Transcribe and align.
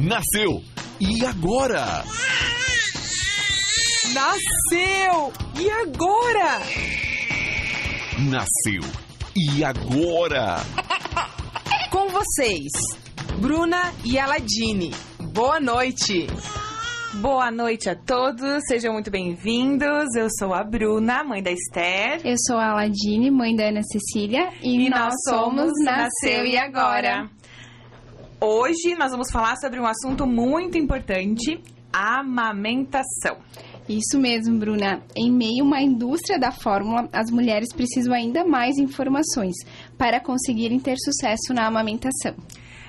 Nasceu! 0.00 0.62
E 0.98 1.26
agora? 1.26 2.02
Nasceu! 4.14 5.30
E 5.60 5.70
agora? 5.70 6.60
Nasceu! 8.30 8.80
E 9.36 9.62
agora? 9.62 10.56
Com 11.92 12.08
vocês, 12.08 12.70
Bruna 13.42 13.92
e 14.02 14.18
Aladine. 14.18 14.90
Boa 15.34 15.60
noite! 15.60 16.26
Boa 17.20 17.50
noite 17.50 17.90
a 17.90 17.94
todos, 17.94 18.62
sejam 18.68 18.94
muito 18.94 19.10
bem-vindos. 19.10 20.14
Eu 20.16 20.28
sou 20.38 20.54
a 20.54 20.64
Bruna, 20.64 21.22
mãe 21.24 21.42
da 21.42 21.50
Esther. 21.50 22.22
Eu 22.24 22.36
sou 22.46 22.56
a 22.56 22.70
Aladine, 22.70 23.30
mãe 23.30 23.54
da 23.54 23.64
Ana 23.68 23.82
Cecília. 23.82 24.48
E, 24.62 24.86
e 24.86 24.88
nós, 24.88 25.00
nós 25.00 25.14
somos 25.28 25.72
Nasceu 25.84 26.46
e 26.46 26.56
Agora. 26.56 27.28
Hoje 28.42 28.94
nós 28.98 29.10
vamos 29.10 29.30
falar 29.30 29.54
sobre 29.56 29.78
um 29.78 29.86
assunto 29.86 30.26
muito 30.26 30.78
importante: 30.78 31.62
amamentação. 31.92 33.36
Isso 33.86 34.18
mesmo, 34.18 34.58
Bruna. 34.58 35.02
Em 35.14 35.30
meio 35.30 35.62
a 35.62 35.66
uma 35.66 35.82
indústria 35.82 36.38
da 36.38 36.50
fórmula, 36.50 37.06
as 37.12 37.30
mulheres 37.30 37.70
precisam 37.70 38.14
ainda 38.14 38.42
mais 38.42 38.78
informações 38.78 39.56
para 39.98 40.20
conseguirem 40.20 40.80
ter 40.80 40.96
sucesso 40.96 41.52
na 41.52 41.66
amamentação. 41.66 42.34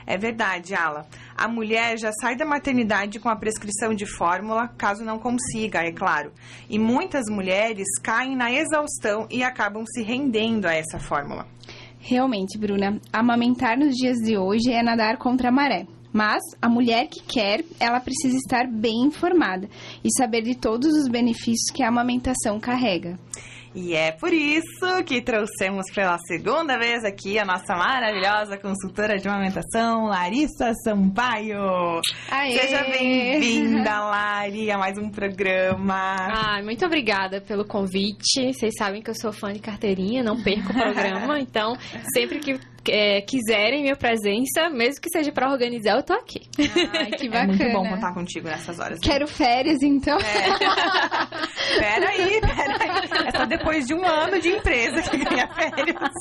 É 0.07 0.17
verdade, 0.17 0.73
Ala. 0.73 1.05
A 1.35 1.49
mulher 1.49 1.97
já 1.97 2.13
sai 2.13 2.37
da 2.37 2.45
maternidade 2.45 3.19
com 3.19 3.27
a 3.27 3.35
prescrição 3.35 3.93
de 3.93 4.05
fórmula, 4.05 4.69
caso 4.77 5.03
não 5.03 5.19
consiga, 5.19 5.79
é 5.79 5.91
claro. 5.91 6.31
E 6.69 6.79
muitas 6.79 7.25
mulheres 7.29 7.87
caem 8.01 8.37
na 8.37 8.51
exaustão 8.53 9.27
e 9.29 9.43
acabam 9.43 9.83
se 9.85 10.01
rendendo 10.01 10.65
a 10.65 10.73
essa 10.73 10.97
fórmula. 10.97 11.45
Realmente, 12.03 12.57
Bruna, 12.57 12.99
amamentar 13.13 13.77
nos 13.77 13.95
dias 13.95 14.17
de 14.17 14.35
hoje 14.35 14.71
é 14.71 14.81
nadar 14.81 15.17
contra 15.17 15.49
a 15.49 15.51
maré. 15.51 15.85
Mas 16.11 16.41
a 16.61 16.67
mulher 16.67 17.07
que 17.07 17.21
quer, 17.23 17.63
ela 17.79 17.99
precisa 17.99 18.35
estar 18.35 18.67
bem 18.67 19.03
informada 19.03 19.69
e 20.03 20.09
saber 20.17 20.41
de 20.41 20.55
todos 20.55 20.93
os 20.93 21.07
benefícios 21.07 21.71
que 21.73 21.83
a 21.83 21.87
amamentação 21.87 22.59
carrega. 22.59 23.17
E 23.73 23.95
é 23.95 24.11
por 24.11 24.33
isso 24.33 25.01
que 25.05 25.21
trouxemos 25.21 25.85
pela 25.95 26.17
segunda 26.27 26.77
vez 26.77 27.05
aqui 27.05 27.39
a 27.39 27.45
nossa 27.45 27.73
maravilhosa 27.73 28.57
consultora 28.57 29.17
de 29.17 29.29
amamentação, 29.29 30.07
Larissa 30.07 30.73
Sampaio. 30.83 32.01
Aê. 32.29 32.59
Seja 32.59 32.83
bem-vinda, 32.83 33.97
Lari, 34.01 34.69
a 34.69 34.77
mais 34.77 34.97
um 34.97 35.09
programa. 35.09 36.15
Ah, 36.17 36.61
muito 36.61 36.85
obrigada 36.85 37.39
pelo 37.39 37.63
convite. 37.63 38.53
Vocês 38.53 38.73
sabem 38.77 39.01
que 39.01 39.09
eu 39.09 39.15
sou 39.15 39.31
fã 39.31 39.53
de 39.53 39.59
carteirinha, 39.59 40.21
não 40.21 40.43
perco 40.43 40.73
o 40.73 40.73
programa, 40.73 41.39
então 41.39 41.73
sempre 42.13 42.39
que 42.39 42.59
é, 42.89 43.21
quiserem 43.21 43.83
minha 43.83 43.95
presença, 43.95 44.69
mesmo 44.69 45.01
que 45.01 45.09
seja 45.09 45.31
para 45.31 45.51
organizar, 45.51 45.97
eu 45.97 46.03
tô 46.03 46.13
aqui. 46.13 46.41
Ai, 46.93 47.11
que 47.11 47.29
bacana. 47.29 47.41
É 47.51 47.57
muito 47.57 47.71
bom 47.73 47.89
contar 47.89 48.13
contigo 48.13 48.47
nessas 48.47 48.79
horas. 48.79 48.99
Né? 48.99 48.99
Quero 49.03 49.27
férias, 49.27 49.81
então. 49.81 50.17
É. 50.19 51.79
peraí, 51.79 52.39
peraí. 52.41 53.27
É 53.27 53.37
só 53.37 53.45
depois 53.45 53.85
de 53.85 53.93
um 53.93 54.05
ano 54.05 54.39
de 54.39 54.49
empresa 54.49 55.01
que 55.01 55.17
ganha 55.17 55.47
férias. 55.47 56.11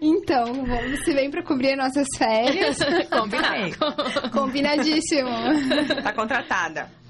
Então, 0.00 0.64
você 0.96 1.14
vem 1.14 1.30
para 1.30 1.42
cobrir 1.42 1.76
nossas 1.76 2.06
férias. 2.16 2.78
Combinado. 3.10 4.30
Combinadíssimo. 4.32 5.30
Tá 6.02 6.12
contratada. 6.12 7.03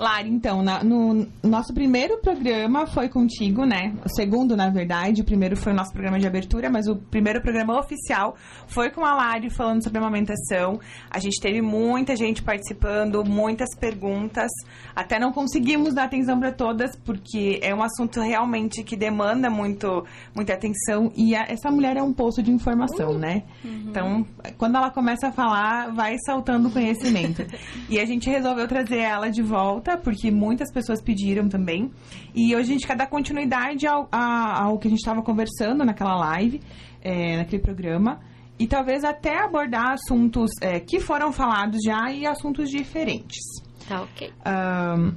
Lari, 0.00 0.30
então, 0.30 0.62
na, 0.62 0.82
no 0.82 1.28
nosso 1.42 1.74
primeiro 1.74 2.18
programa 2.22 2.86
foi 2.86 3.10
contigo, 3.10 3.66
né? 3.66 3.94
O 4.02 4.08
segundo, 4.08 4.56
na 4.56 4.70
verdade. 4.70 5.20
O 5.20 5.24
primeiro 5.24 5.58
foi 5.58 5.74
o 5.74 5.76
nosso 5.76 5.92
programa 5.92 6.18
de 6.18 6.26
abertura, 6.26 6.70
mas 6.70 6.86
o 6.86 6.96
primeiro 6.96 7.42
programa 7.42 7.78
oficial 7.78 8.34
foi 8.66 8.88
com 8.90 9.04
a 9.04 9.14
Lari 9.14 9.50
falando 9.50 9.84
sobre 9.84 9.98
amamentação. 9.98 10.80
A 11.10 11.18
gente 11.18 11.38
teve 11.38 11.60
muita 11.60 12.16
gente 12.16 12.42
participando, 12.42 13.22
muitas 13.26 13.68
perguntas. 13.78 14.50
Até 14.96 15.18
não 15.18 15.32
conseguimos 15.32 15.92
dar 15.92 16.04
atenção 16.04 16.40
para 16.40 16.50
todas, 16.50 16.96
porque 16.96 17.60
é 17.62 17.74
um 17.74 17.82
assunto 17.82 18.22
realmente 18.22 18.82
que 18.82 18.96
demanda 18.96 19.50
muito, 19.50 20.06
muita 20.34 20.54
atenção. 20.54 21.12
E 21.14 21.36
a, 21.36 21.42
essa 21.42 21.70
mulher 21.70 21.98
é 21.98 22.02
um 22.02 22.14
poço 22.14 22.42
de 22.42 22.50
informação, 22.50 23.18
né? 23.18 23.42
Uhum. 23.62 23.84
Então, 23.88 24.26
quando 24.56 24.76
ela 24.76 24.90
começa 24.90 25.28
a 25.28 25.32
falar, 25.32 25.92
vai 25.92 26.16
saltando 26.24 26.70
conhecimento. 26.70 27.44
e 27.90 28.00
a 28.00 28.06
gente 28.06 28.30
resolveu 28.30 28.66
trazer 28.66 29.00
ela 29.00 29.28
de 29.28 29.42
volta 29.42 29.89
porque 29.96 30.30
muitas 30.30 30.72
pessoas 30.72 31.00
pediram 31.00 31.48
também. 31.48 31.90
E 32.34 32.54
hoje 32.54 32.70
a 32.70 32.72
gente 32.72 32.86
quer 32.86 32.96
dar 32.96 33.06
continuidade 33.06 33.86
ao, 33.86 34.08
ao 34.12 34.78
que 34.78 34.88
a 34.88 34.90
gente 34.90 35.00
estava 35.00 35.22
conversando 35.22 35.84
naquela 35.84 36.16
live, 36.16 36.60
é, 37.02 37.36
naquele 37.36 37.62
programa. 37.62 38.20
E 38.58 38.66
talvez 38.66 39.04
até 39.04 39.38
abordar 39.38 39.92
assuntos 39.92 40.50
é, 40.60 40.80
que 40.80 41.00
foram 41.00 41.32
falados 41.32 41.78
já 41.82 42.12
e 42.12 42.26
assuntos 42.26 42.68
diferentes. 42.68 43.40
Tá, 43.88 44.02
ok. 44.02 44.30
Um, 44.46 45.14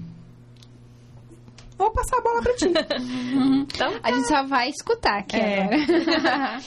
vou 1.77 1.91
passar 1.91 2.19
a 2.19 2.21
bola 2.21 2.41
para 2.41 2.55
ti. 2.55 2.65
então, 2.71 3.91
tá. 3.91 3.99
A 4.01 4.11
gente 4.13 4.27
só 4.27 4.45
vai 4.45 4.69
escutar 4.69 5.19
aqui 5.19 5.35
é. 5.35 5.63
agora. 5.63 6.61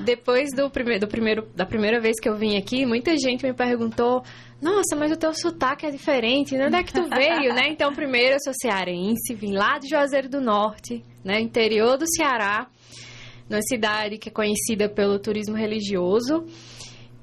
Depois 0.02 0.50
do 0.56 0.68
primeiro, 0.70 1.00
do 1.00 1.08
primeiro, 1.08 1.46
da 1.54 1.64
primeira 1.64 2.00
vez 2.00 2.18
que 2.18 2.28
eu 2.28 2.36
vim 2.36 2.56
aqui, 2.56 2.84
muita 2.84 3.16
gente 3.16 3.44
me 3.46 3.52
perguntou 3.52 4.24
nossa, 4.64 4.96
mas 4.96 5.12
o 5.12 5.16
teu 5.16 5.34
sotaque 5.34 5.84
é 5.84 5.90
diferente, 5.90 6.56
né? 6.56 6.68
onde 6.68 6.76
é 6.76 6.82
que 6.82 6.94
tu 6.94 7.06
veio, 7.06 7.52
né? 7.54 7.68
Então, 7.68 7.92
primeiro 7.92 8.36
eu 8.36 8.40
sou 8.42 8.54
cearense, 8.54 9.34
vim 9.34 9.52
lá 9.52 9.78
de 9.78 9.88
Juazeiro 9.88 10.26
do 10.26 10.40
Norte, 10.40 11.04
né? 11.22 11.38
Interior 11.38 11.98
do 11.98 12.06
Ceará, 12.08 12.66
numa 13.46 13.60
cidade 13.60 14.16
que 14.16 14.30
é 14.30 14.32
conhecida 14.32 14.88
pelo 14.88 15.18
turismo 15.18 15.54
religioso. 15.54 16.46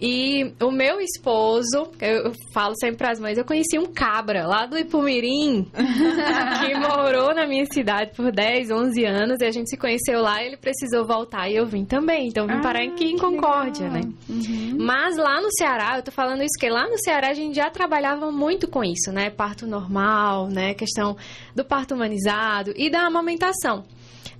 E 0.01 0.51
o 0.59 0.71
meu 0.71 0.99
esposo, 0.99 1.91
eu 2.01 2.33
falo 2.51 2.73
sempre 2.75 2.97
para 2.97 3.11
as 3.11 3.19
mães, 3.19 3.37
eu 3.37 3.45
conheci 3.45 3.77
um 3.77 3.85
cabra 3.85 4.47
lá 4.47 4.65
do 4.65 4.75
Ipumirim, 4.75 5.69
que 6.65 6.73
morou 6.79 7.35
na 7.35 7.45
minha 7.45 7.65
cidade 7.71 8.11
por 8.15 8.31
10, 8.31 8.71
11 8.71 9.05
anos, 9.05 9.37
e 9.39 9.45
a 9.45 9.51
gente 9.51 9.69
se 9.69 9.77
conheceu 9.77 10.19
lá 10.19 10.41
e 10.41 10.47
ele 10.47 10.57
precisou 10.57 11.05
voltar 11.05 11.49
e 11.49 11.55
eu 11.55 11.67
vim 11.67 11.85
também. 11.85 12.27
Então 12.27 12.47
vim 12.47 12.53
ah, 12.53 12.61
parar 12.61 12.83
aqui 12.83 13.11
em 13.11 13.17
Concórdia, 13.17 13.87
legal. 13.87 14.09
né? 14.09 14.13
Uhum. 14.27 14.77
Mas 14.79 15.17
lá 15.17 15.39
no 15.39 15.49
Ceará, 15.51 15.97
eu 15.97 16.01
tô 16.01 16.11
falando 16.11 16.41
isso 16.41 16.59
que 16.59 16.67
lá 16.67 16.87
no 16.89 16.97
Ceará 16.97 17.29
a 17.29 17.33
gente 17.35 17.55
já 17.55 17.69
trabalhava 17.69 18.31
muito 18.31 18.67
com 18.67 18.83
isso, 18.83 19.11
né? 19.11 19.29
Parto 19.29 19.67
normal, 19.67 20.47
né? 20.47 20.73
Questão 20.73 21.15
do 21.55 21.63
parto 21.63 21.93
humanizado 21.93 22.73
e 22.75 22.89
da 22.89 23.01
amamentação. 23.01 23.83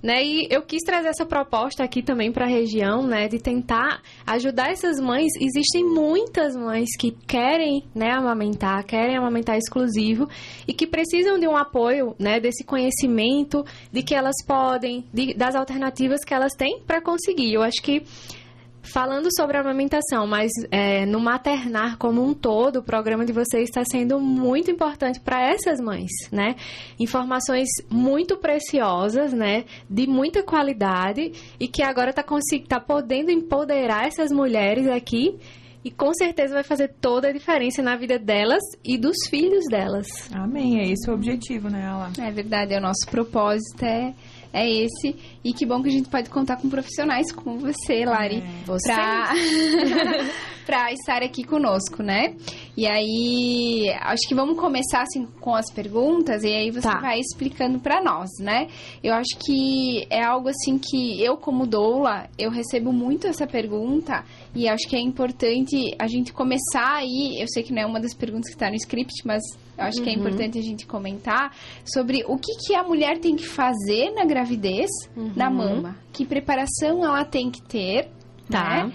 Né? 0.02 0.24
E 0.24 0.48
eu 0.50 0.62
quis 0.62 0.82
trazer 0.82 1.08
essa 1.08 1.24
proposta 1.24 1.84
aqui 1.84 2.02
também 2.02 2.32
para 2.32 2.44
a 2.44 2.48
região, 2.48 3.06
né, 3.06 3.28
de 3.28 3.38
tentar 3.38 4.02
ajudar 4.26 4.70
essas 4.70 4.98
mães. 4.98 5.30
Existem 5.40 5.84
muitas 5.84 6.56
mães 6.56 6.88
que 6.98 7.12
querem, 7.26 7.84
né, 7.94 8.10
amamentar, 8.10 8.84
querem 8.84 9.16
amamentar 9.16 9.56
exclusivo 9.56 10.28
e 10.66 10.72
que 10.72 10.86
precisam 10.86 11.38
de 11.38 11.46
um 11.46 11.56
apoio, 11.56 12.16
né, 12.18 12.40
desse 12.40 12.64
conhecimento 12.64 13.64
de 13.92 14.02
que 14.02 14.14
elas 14.14 14.34
podem, 14.44 15.04
de, 15.12 15.34
das 15.34 15.54
alternativas 15.54 16.24
que 16.24 16.34
elas 16.34 16.52
têm 16.54 16.80
para 16.80 17.00
conseguir. 17.00 17.54
Eu 17.54 17.62
acho 17.62 17.80
que 17.80 18.02
Falando 18.82 19.28
sobre 19.36 19.56
a 19.56 19.60
amamentação, 19.60 20.26
mas 20.26 20.50
é, 20.68 21.06
no 21.06 21.20
maternar 21.20 21.96
como 21.98 22.20
um 22.20 22.34
todo, 22.34 22.80
o 22.80 22.82
programa 22.82 23.24
de 23.24 23.32
vocês 23.32 23.68
está 23.68 23.84
sendo 23.84 24.18
muito 24.18 24.72
importante 24.72 25.20
para 25.20 25.40
essas 25.40 25.80
mães, 25.80 26.10
né? 26.32 26.56
Informações 26.98 27.68
muito 27.88 28.36
preciosas, 28.36 29.32
né? 29.32 29.64
De 29.88 30.08
muita 30.08 30.42
qualidade 30.42 31.32
e 31.60 31.68
que 31.68 31.80
agora 31.80 32.10
está 32.10 32.24
tá 32.68 32.80
podendo 32.80 33.30
empoderar 33.30 34.08
essas 34.08 34.32
mulheres 34.32 34.88
aqui 34.88 35.38
e 35.84 35.90
com 35.90 36.12
certeza 36.12 36.54
vai 36.54 36.64
fazer 36.64 36.88
toda 37.00 37.28
a 37.28 37.32
diferença 37.32 37.82
na 37.82 37.96
vida 37.96 38.18
delas 38.18 38.62
e 38.84 38.98
dos 38.98 39.16
filhos 39.30 39.64
delas. 39.70 40.06
Amém, 40.32 40.80
é 40.80 40.90
esse 40.90 41.08
o 41.08 41.14
objetivo, 41.14 41.68
né, 41.68 41.86
Ala? 41.86 42.12
É 42.18 42.30
verdade, 42.32 42.74
é 42.74 42.78
o 42.78 42.82
nosso 42.82 43.06
propósito 43.08 43.84
é 43.84 44.12
é 44.52 44.68
esse. 44.68 45.16
E 45.44 45.52
que 45.52 45.66
bom 45.66 45.82
que 45.82 45.88
a 45.88 45.92
gente 45.92 46.08
pode 46.08 46.30
contar 46.30 46.56
com 46.56 46.68
profissionais 46.68 47.32
como 47.32 47.58
você, 47.58 48.04
Lari, 48.04 48.38
é, 48.38 48.64
você. 48.64 48.92
Pra... 48.92 49.32
para 50.64 50.92
estar 50.92 51.22
aqui 51.22 51.44
conosco, 51.44 52.02
né? 52.02 52.34
E 52.76 52.86
aí, 52.86 53.92
acho 54.00 54.26
que 54.28 54.34
vamos 54.34 54.58
começar 54.58 55.02
assim 55.02 55.26
com 55.40 55.54
as 55.54 55.70
perguntas 55.72 56.42
e 56.42 56.48
aí 56.48 56.70
você 56.70 56.88
tá. 56.88 57.00
vai 57.00 57.18
explicando 57.18 57.78
para 57.80 58.02
nós, 58.02 58.30
né? 58.40 58.68
Eu 59.02 59.14
acho 59.14 59.36
que 59.44 60.06
é 60.08 60.24
algo 60.24 60.48
assim 60.48 60.78
que 60.78 61.22
eu 61.22 61.36
como 61.36 61.66
doula, 61.66 62.28
eu 62.38 62.50
recebo 62.50 62.92
muito 62.92 63.26
essa 63.26 63.46
pergunta 63.46 64.24
e 64.54 64.68
acho 64.68 64.88
que 64.88 64.96
é 64.96 65.00
importante 65.00 65.94
a 65.98 66.06
gente 66.06 66.32
começar 66.32 66.96
aí, 66.96 67.40
eu 67.40 67.46
sei 67.48 67.62
que 67.62 67.72
não 67.72 67.82
é 67.82 67.86
uma 67.86 68.00
das 68.00 68.14
perguntas 68.14 68.48
que 68.48 68.56
está 68.56 68.70
no 68.70 68.76
script, 68.76 69.12
mas 69.24 69.42
eu 69.76 69.84
acho 69.84 69.98
uhum. 69.98 70.04
que 70.04 70.10
é 70.10 70.12
uhum. 70.12 70.20
importante 70.20 70.58
a 70.58 70.62
gente 70.62 70.86
comentar 70.86 71.56
sobre 71.84 72.24
o 72.26 72.36
que, 72.36 72.52
que 72.66 72.74
a 72.74 72.82
mulher 72.82 73.18
tem 73.18 73.36
que 73.36 73.46
fazer 73.46 74.10
na 74.12 74.24
gravidez, 74.24 74.90
uhum. 75.16 75.31
Na 75.36 75.50
mama, 75.50 75.96
que 76.12 76.24
preparação 76.24 77.04
ela 77.04 77.24
tem 77.24 77.50
que 77.50 77.62
ter, 77.62 78.08
tá? 78.50 78.86
Né? 78.86 78.92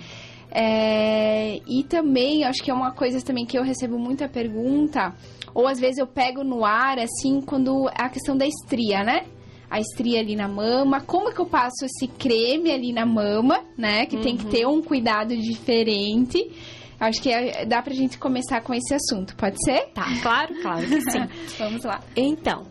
É, 0.49 1.61
e 1.67 1.83
também, 1.83 2.43
acho 2.43 2.63
que 2.63 2.71
é 2.71 2.73
uma 2.73 2.91
coisa 2.91 3.21
também 3.21 3.45
que 3.45 3.57
eu 3.57 3.63
recebo 3.63 3.99
muita 3.99 4.27
pergunta, 4.27 5.13
ou 5.53 5.67
às 5.67 5.79
vezes 5.79 5.97
eu 5.97 6.07
pego 6.07 6.43
no 6.43 6.65
ar, 6.65 6.99
assim, 6.99 7.41
quando 7.41 7.89
é 7.89 8.03
a 8.03 8.09
questão 8.09 8.37
da 8.37 8.45
estria, 8.45 9.03
né? 9.03 9.25
A 9.69 9.79
estria 9.79 10.19
ali 10.19 10.35
na 10.35 10.47
mama, 10.47 11.01
como 11.01 11.33
que 11.33 11.39
eu 11.39 11.45
passo 11.45 11.83
esse 11.83 12.07
creme 12.07 12.71
ali 12.71 12.93
na 12.93 13.05
mama, 13.05 13.59
né? 13.77 14.05
Que 14.05 14.15
uhum. 14.15 14.21
tem 14.21 14.37
que 14.37 14.45
ter 14.45 14.65
um 14.65 14.81
cuidado 14.81 15.35
diferente. 15.35 16.49
Acho 16.99 17.21
que 17.21 17.29
é, 17.29 17.65
dá 17.65 17.81
pra 17.81 17.93
gente 17.93 18.17
começar 18.17 18.61
com 18.61 18.73
esse 18.73 18.93
assunto, 18.93 19.35
pode 19.35 19.57
ser? 19.63 19.89
Tá, 19.93 20.05
claro, 20.21 20.55
claro 20.61 20.87
que 20.87 21.01
sim. 21.01 21.27
Vamos 21.59 21.83
lá. 21.83 21.99
Então, 22.15 22.63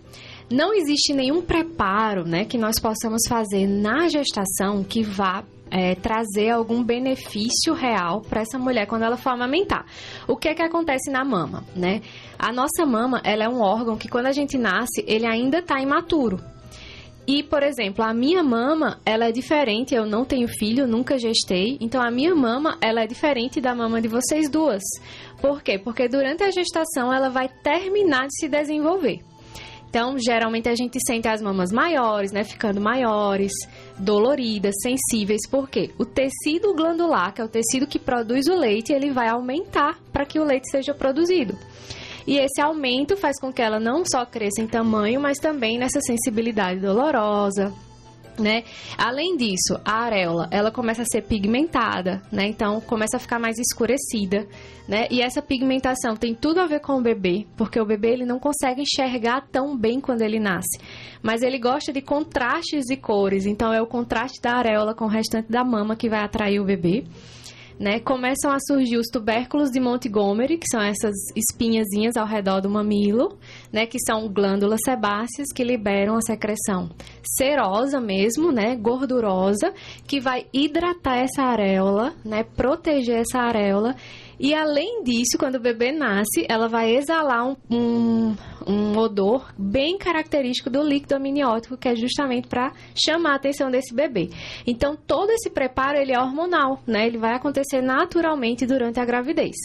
não 0.51 0.73
existe 0.73 1.13
nenhum 1.13 1.43
preparo 1.43 2.25
né, 2.25 2.45
que 2.45 2.57
nós 2.57 2.79
possamos 2.79 3.23
fazer 3.29 3.67
na 3.67 4.09
gestação 4.09 4.85
que 4.85 5.03
vá 5.03 5.45
é, 5.71 5.95
trazer 5.97 6.51
algum 6.51 6.83
benefício 6.83 7.75
real 7.75 8.21
para 8.23 8.43
essa 8.43 8.59
mulher 8.59 8.87
quando 8.87 9.03
ela 9.03 9.17
for 9.17 9.31
amamentar. 9.31 9.85
O 10.27 10.37
que 10.37 10.49
é 10.49 10.55
que 10.55 10.63
acontece 10.63 11.11
na 11.11 11.25
mama, 11.25 11.65
né? 11.75 12.01
A 12.39 12.53
nossa 12.53 12.87
mama, 12.87 13.21
ela 13.25 13.45
é 13.45 13.49
um 13.49 13.61
órgão 13.61 13.97
que 13.97 14.09
quando 14.09 14.27
a 14.27 14.33
gente 14.33 14.57
nasce, 14.57 15.05
ele 15.07 15.27
ainda 15.27 15.59
está 15.59 15.81
imaturo. 15.81 16.41
E, 17.27 17.43
por 17.43 17.65
exemplo, 17.65 18.05
a 18.05 18.15
minha 18.15 18.45
mama, 18.45 19.01
ela 19.05 19.25
é 19.25 19.33
diferente, 19.33 19.93
eu 19.93 20.07
não 20.07 20.25
tenho 20.25 20.47
filho, 20.47 20.87
nunca 20.87 21.19
gestei, 21.19 21.77
então 21.81 22.01
a 22.01 22.09
minha 22.09 22.37
mama, 22.37 22.79
ela 22.81 23.03
é 23.03 23.07
diferente 23.07 23.61
da 23.61 23.75
mama 23.75 24.01
de 24.01 24.07
vocês 24.07 24.49
duas. 24.49 24.83
Por 25.41 25.61
quê? 25.61 25.77
Porque 25.77 26.09
durante 26.09 26.45
a 26.45 26.53
gestação 26.53 27.13
ela 27.13 27.29
vai 27.29 27.49
terminar 27.49 28.29
de 28.29 28.37
se 28.39 28.49
desenvolver. 28.49 29.25
Então, 29.97 30.15
geralmente 30.19 30.69
a 30.69 30.75
gente 30.75 30.99
sente 31.07 31.27
as 31.27 31.41
mamas 31.41 31.73
maiores, 31.73 32.31
né, 32.31 32.45
ficando 32.45 32.79
maiores, 32.79 33.51
doloridas, 33.99 34.75
sensíveis, 34.83 35.49
porque 35.51 35.91
o 35.99 36.05
tecido 36.05 36.75
glandular, 36.75 37.33
que 37.33 37.41
é 37.41 37.45
o 37.45 37.49
tecido 37.49 37.87
que 37.87 37.99
produz 37.99 38.47
o 38.47 38.55
leite, 38.55 38.93
ele 38.93 39.11
vai 39.11 39.27
aumentar 39.31 39.99
para 40.13 40.27
que 40.27 40.39
o 40.39 40.45
leite 40.45 40.71
seja 40.71 40.93
produzido. 40.93 41.57
E 42.27 42.37
esse 42.37 42.61
aumento 42.61 43.17
faz 43.17 43.41
com 43.41 43.51
que 43.51 43.63
ela 43.63 43.81
não 43.81 44.05
só 44.05 44.27
cresça 44.27 44.61
em 44.61 44.67
tamanho, 44.67 45.19
mas 45.19 45.39
também 45.39 45.79
nessa 45.79 46.03
sensibilidade 46.03 46.79
dolorosa, 46.79 47.73
né? 48.38 48.65
Além 48.97 49.37
disso, 49.37 49.81
a 49.85 50.05
areola, 50.05 50.49
ela 50.50 50.71
começa 50.71 51.03
a 51.03 51.05
ser 51.05 51.23
pigmentada, 51.23 52.23
né? 52.31 52.47
Então, 52.47 52.81
começa 52.81 53.17
a 53.17 53.21
ficar 53.21 53.38
mais 53.38 53.59
escurecida, 53.59 54.47
né? 54.88 55.06
E 55.11 55.21
essa 55.21 55.43
pigmentação 55.43 56.17
tem 56.17 56.35
tudo 56.35 56.61
a 56.61 56.67
ver 56.67 56.81
com 56.81 56.94
o 56.94 57.03
bebê, 57.03 57.47
porque 57.56 57.81
o 57.81 57.87
bebê 57.87 58.12
ele 58.12 58.27
não 58.27 58.38
consegue 58.38 58.83
enxergar 58.83 59.47
tão 59.50 59.77
bem 59.77 60.00
quando 60.00 60.23
ele 60.23 60.38
nasce, 60.38 60.79
mas 61.23 61.43
ele 61.43 61.59
gosta 61.59 61.93
de 61.93 62.00
contrastes 62.00 62.91
e 62.91 62.97
cores, 62.97 63.47
então 63.47 63.73
é 63.73 63.81
o 63.81 63.87
contraste 63.87 64.41
da 64.41 64.53
areola 64.53 64.94
com 64.94 65.05
o 65.05 65.09
restante 65.09 65.50
da 65.50 65.65
mama 65.65 65.97
que 65.97 66.09
vai 66.09 66.21
atrair 66.21 66.61
o 66.61 66.65
bebê 66.65 67.05
né, 67.78 68.00
começam 68.00 68.50
a 68.50 68.58
surgir 68.58 68.96
os 68.96 69.08
tubérculos 69.08 69.70
de 69.70 69.81
Montgomery, 69.81 70.58
que 70.58 70.67
são 70.70 70.81
essas 70.81 71.14
espinhazinhas 71.34 72.17
ao 72.17 72.26
redor 72.26 72.61
do 72.61 72.70
mamilo, 72.70 73.38
né, 73.73 73.87
que 73.87 73.99
são 73.99 74.28
glândulas 74.28 74.81
sebáceas 74.84 75.49
que 75.55 75.62
liberam 75.62 76.17
a 76.17 76.23
secreção 76.23 76.90
serosa 77.37 78.00
mesmo, 78.00 78.50
né, 78.50 78.76
gordurosa, 78.76 79.73
que 80.06 80.20
vai 80.20 80.46
hidratar 80.52 81.19
essa 81.19 81.43
areola, 81.43 82.14
né, 82.25 82.44
proteger 82.44 83.20
essa 83.20 83.40
areola 83.40 83.94
e 84.38 84.55
além 84.55 85.03
disso, 85.03 85.38
quando 85.38 85.56
o 85.56 85.61
bebê 85.61 85.93
nasce, 85.93 86.44
ela 86.49 86.69
vai 86.69 86.94
exalar 86.94 87.47
um, 87.47 87.56
um, 87.71 88.37
um 88.67 88.99
odor 88.99 89.53
bem 89.56 89.97
característico 89.97 90.69
do 90.69 90.83
líquido 90.83 91.15
amniótico, 91.15 91.77
que 91.77 91.88
é 91.88 91.97
justamente 91.97 92.47
para 92.47 92.73
chamar 92.94 93.33
a 93.33 93.37
atenção 93.37 93.71
desse 93.71 93.94
bebê. 93.94 94.29
Então, 94.67 94.94
todo 94.94 95.31
esse 95.31 95.49
preparo 95.49 95.97
ele 95.97 96.12
é 96.12 96.21
hormonal, 96.21 96.83
né? 96.87 97.06
Ele 97.06 97.19
vai 97.19 97.35
acontecer 97.35 97.81
naturalmente 97.81 98.67
durante 98.67 99.00
a 99.00 99.05
gravidez. 99.05 99.56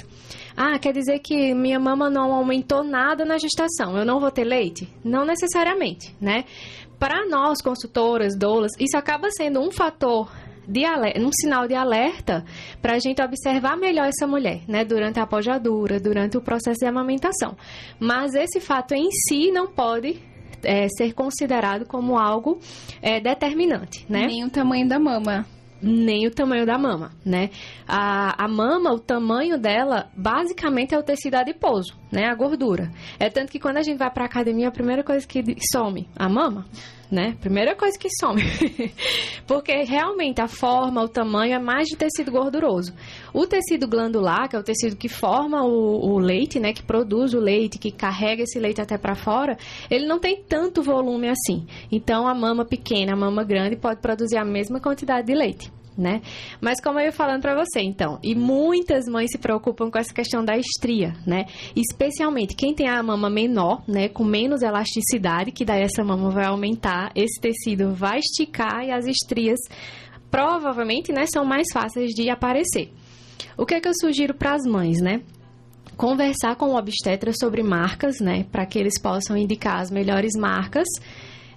Ah, 0.56 0.78
quer 0.80 0.94
dizer 0.94 1.20
que 1.20 1.54
minha 1.54 1.80
mama 1.80 2.10
não 2.10 2.34
aumentou 2.34 2.84
nada 2.84 3.26
na 3.26 3.38
gestação, 3.38 3.98
eu 3.98 4.06
não 4.06 4.20
vou 4.20 4.32
ter 4.32 4.44
leite? 4.44 4.88
Não 5.04 5.26
necessariamente, 5.26 6.16
né? 6.20 6.46
Para 7.00 7.26
nós, 7.28 7.62
consultoras, 7.62 8.38
doulas, 8.38 8.72
isso 8.80 8.96
acaba 8.96 9.32
sendo 9.32 9.60
um 9.60 9.72
fator 9.72 10.30
de 10.68 10.86
alerta, 10.86 11.20
um 11.20 11.32
sinal 11.32 11.68
de 11.68 11.76
alerta 11.76 12.44
para 12.82 12.96
a 12.96 13.00
gente 13.00 13.22
observar 13.22 13.78
melhor 13.78 14.08
essa 14.08 14.28
mulher, 14.28 14.62
né, 14.68 14.84
durante 14.84 15.20
a 15.20 15.24
apojadura, 15.24 16.00
durante 16.00 16.38
o 16.38 16.42
processo 16.42 16.80
de 16.80 16.86
amamentação. 16.86 17.56
Mas 18.00 18.34
esse 18.34 18.60
fato 18.60 18.94
em 18.94 19.10
si 19.12 19.52
não 19.52 19.68
pode 19.68 20.22
é, 20.64 20.88
ser 20.90 21.14
considerado 21.14 21.86
como 21.86 22.18
algo 22.18 22.60
é, 23.02 23.20
determinante, 23.20 24.06
né? 24.10 24.28
Nem 24.28 24.44
o 24.44 24.50
tamanho 24.50 24.88
da 24.88 25.00
mama 25.00 25.46
nem 25.82 26.28
o 26.28 26.32
tamanho 26.32 26.66
da 26.66 26.78
mama, 26.78 27.12
né? 27.26 27.50
A, 27.88 28.46
a 28.46 28.48
mama, 28.48 28.94
o 28.94 29.00
tamanho 29.00 29.58
dela, 29.58 30.10
basicamente 30.16 30.94
é 30.94 30.98
o 30.98 31.04
tecido 31.04 31.36
adiposo, 31.36 31.98
né? 32.12 32.28
A 32.28 32.36
gordura. 32.36 32.92
É 33.20 33.30
tanto 33.30 33.52
que 33.52 33.60
quando 33.60 33.78
a 33.78 33.82
gente 33.82 33.98
vai 33.98 34.12
pra 34.12 34.26
academia, 34.26 34.68
a 34.68 34.72
primeira 34.72 35.04
coisa 35.04 35.26
que 35.26 35.44
some, 35.72 36.08
a 36.16 36.30
mama, 36.30 36.66
né? 37.12 37.36
Primeira 37.42 37.76
coisa 37.76 37.98
que 37.98 38.08
some. 38.10 38.42
Porque 39.46 39.84
realmente 39.84 40.42
a 40.42 40.48
forma, 40.48 41.04
o 41.04 41.10
tamanho 41.10 41.54
é 41.54 41.60
mais 41.60 41.88
de 41.88 41.98
tecido 41.98 42.32
gorduroso. 42.32 42.94
O 43.34 43.46
tecido 43.46 43.88
glandular, 43.88 44.48
que 44.50 44.56
é 44.56 44.60
o 44.60 44.64
tecido 44.64 44.96
que 44.96 45.10
forma 45.10 45.64
o, 45.64 46.14
o 46.14 46.18
leite, 46.18 46.60
né? 46.60 46.74
Que 46.74 46.84
produz 46.84 47.34
o 47.34 47.40
leite, 47.40 47.78
que 47.78 47.92
carrega 47.92 48.44
esse 48.44 48.58
leite 48.60 48.82
até 48.82 48.98
para 48.98 49.16
fora, 49.16 49.58
ele 49.90 50.08
não 50.08 50.20
tem 50.20 50.42
tanto 50.42 50.82
volume 50.82 51.28
assim. 51.28 51.66
Então 51.92 52.28
a 52.28 52.34
mama 52.34 52.66
pequena, 52.66 53.14
a 53.14 53.18
mama 53.18 53.44
grande 53.44 53.76
pode 53.76 54.00
produzir 54.00 54.38
a 54.38 54.46
mesma 54.46 54.80
quantidade 54.80 55.28
de 55.28 55.34
leite 55.34 55.81
né? 56.02 56.22
Mas 56.60 56.82
como 56.82 57.00
eu 57.00 57.06
ia 57.06 57.12
falando 57.12 57.42
para 57.42 57.56
você, 57.56 57.80
então, 57.80 58.20
e 58.24 58.36
muitas 58.36 59.06
mães 59.06 59.32
se 59.32 59.38
preocupam 59.38 59.90
com 59.90 59.98
essa 59.98 60.14
questão 60.14 60.44
da 60.44 60.58
estria, 60.58 61.14
né? 61.26 61.46
Especialmente 61.76 62.56
quem 62.56 62.74
tem 62.74 62.90
a 62.90 63.02
mama 63.02 63.30
menor, 63.30 63.84
né, 63.88 64.10
com 64.10 64.24
menos 64.24 64.62
elasticidade, 64.62 65.52
que 65.52 65.64
daí 65.64 65.84
essa 65.84 66.04
mama 66.04 66.30
vai 66.32 66.46
aumentar, 66.46 67.12
esse 67.16 67.40
tecido 67.40 67.94
vai 67.94 68.20
esticar 68.20 68.84
e 68.84 68.92
as 68.92 69.06
estrias 69.06 69.60
provavelmente, 70.30 71.12
né, 71.12 71.26
são 71.32 71.44
mais 71.44 71.68
fáceis 71.74 72.12
de 72.12 72.30
aparecer. 72.30 72.92
O 73.58 73.66
que 73.66 73.76
é 73.76 73.82
que 73.82 73.88
eu 73.88 73.94
sugiro 74.00 74.34
para 74.34 74.54
as 74.54 74.64
mães, 74.64 75.02
né? 75.02 75.22
Conversar 75.98 76.56
com 76.56 76.68
o 76.68 76.78
obstetra 76.78 77.32
sobre 77.34 77.62
marcas, 77.62 78.20
né, 78.22 78.46
para 78.50 78.66
que 78.66 78.80
eles 78.80 79.00
possam 79.00 79.38
indicar 79.38 79.82
as 79.82 79.92
melhores 79.92 80.32
marcas. 80.40 80.88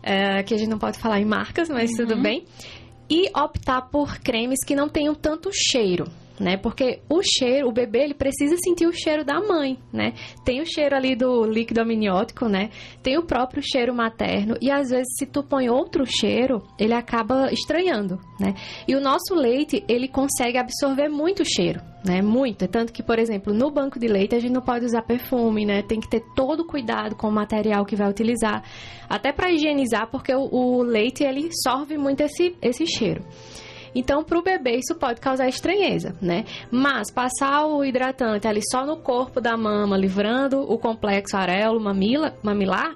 É, 0.03 0.43
que 0.43 0.53
a 0.53 0.59
gente 0.59 0.69
não 0.69 0.79
pode 0.79 0.99
falar 0.99 1.19
em 1.19 1.25
marcas, 1.25 1.71
mas 1.71 1.91
uhum. 1.93 1.97
tudo 1.97 2.21
bem 2.21 2.45
e 3.09 3.31
optar 3.35 3.83
por 3.83 4.19
cremes 4.19 4.65
que 4.65 4.75
não 4.75 4.89
tenham 4.89 5.15
tanto 5.15 5.51
cheiro, 5.53 6.07
né? 6.39 6.57
Porque 6.57 7.01
o 7.09 7.23
cheiro, 7.23 7.69
o 7.69 7.73
bebê, 7.73 8.05
ele 8.05 8.15
precisa 8.15 8.57
sentir 8.63 8.87
o 8.87 8.93
cheiro 8.93 9.25
da 9.25 9.41
mãe, 9.41 9.79
né? 9.93 10.15
Tem 10.45 10.61
o 10.61 10.67
cheiro 10.67 10.97
ali 10.97 11.15
do 11.15 11.45
líquido 11.45 11.81
amniótico, 11.81 12.49
né? 12.49 12.71
Tem 13.03 13.17
o 13.19 13.23
próprio 13.23 13.63
cheiro 13.63 13.95
materno 13.95 14.57
e 14.61 14.71
às 14.71 14.91
vezes 14.91 15.07
se 15.19 15.27
tu 15.27 15.43
põe 15.43 15.69
outro 15.69 16.05
cheiro, 16.07 16.63
ele 16.79 16.95
acaba 16.95 17.53
estranhando, 17.53 18.19
né? 18.39 18.55
E 18.87 18.95
o 18.95 19.01
nosso 19.01 19.35
leite, 19.35 19.85
ele 19.89 20.09
consegue 20.09 20.59
absorver 20.59 21.09
muito 21.09 21.45
cheiro, 21.45 21.81
né? 22.05 22.21
Muito. 22.21 22.65
É 22.65 22.69
tanto 22.69 22.93
que, 22.93 23.03
por 23.03 23.19
exemplo, 23.19 23.53
no 23.55 23.71
banco 23.71 23.99
de 23.99 24.09
leite 24.09 24.35
a 24.35 24.41
gente 24.41 24.53
não 24.53 24.63
pode 24.63 24.85
usar 24.85 25.03
perfume, 25.03 25.65
né? 25.65 25.83
Tem 25.83 26.01
que 26.01 26.09
ter 26.09 26.23
todo 26.35 26.67
cuidado 26.67 27.15
com 27.15 27.29
o 27.29 27.33
material 27.33 27.85
que 27.85 27.97
vai 27.97 28.09
utilizar, 28.09 28.63
até 29.09 29.33
para 29.33 29.51
higienizar, 29.51 30.11
porque 30.11 30.35
o, 30.35 30.49
o 30.53 30.83
leite 30.83 31.23
ele 31.23 31.47
absorve 31.47 31.97
muito 31.97 32.21
esse, 32.21 32.57
esse 32.61 32.87
cheiro. 32.87 33.25
Então, 33.95 34.25
para 34.25 34.39
o 34.39 34.43
bebê, 34.43 34.77
isso 34.77 34.95
pode 34.95 35.21
causar 35.21 35.49
estranheza, 35.49 36.17
né? 36.21 36.45
Mas 36.71 37.11
passar 37.11 37.67
o 37.67 37.85
hidratante 37.85 38.49
ali 38.49 38.61
só 38.71 38.85
no 38.85 38.97
corpo 38.97 39.41
da 39.41 39.57
mama, 39.57 39.97
livrando 39.97 40.61
o 40.61 40.79
complexo 40.79 41.37
areolo 41.37 41.81
mamila, 41.81 42.37
mamilar, 42.43 42.95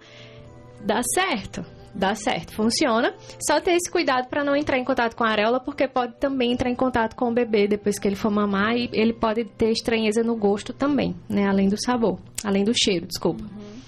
dá 0.85 1.01
certo. 1.15 1.65
Dá 1.95 2.15
certo, 2.15 2.53
funciona. 2.53 3.13
Só 3.41 3.61
ter 3.61 3.73
esse 3.73 3.91
cuidado 3.91 4.29
para 4.29 4.45
não 4.45 4.55
entrar 4.55 4.79
em 4.79 4.85
contato 4.85 5.17
com 5.17 5.25
a 5.25 5.31
areola, 5.31 5.59
porque 5.59 5.89
pode 5.89 6.15
também 6.17 6.53
entrar 6.53 6.71
em 6.71 6.75
contato 6.75 7.17
com 7.17 7.29
o 7.29 7.35
bebê 7.35 7.67
depois 7.67 7.99
que 7.99 8.07
ele 8.07 8.15
for 8.15 8.31
mamar 8.31 8.77
e 8.77 8.89
ele 8.93 9.13
pode 9.13 9.45
ter 9.45 9.73
estranheza 9.73 10.23
no 10.23 10.37
gosto 10.37 10.73
também, 10.73 11.17
né? 11.29 11.49
Além 11.49 11.69
do 11.69 11.77
sabor, 11.83 12.19
além 12.45 12.63
do 12.63 12.73
cheiro, 12.73 13.07
desculpa. 13.07 13.43
Uhum. 13.43 13.81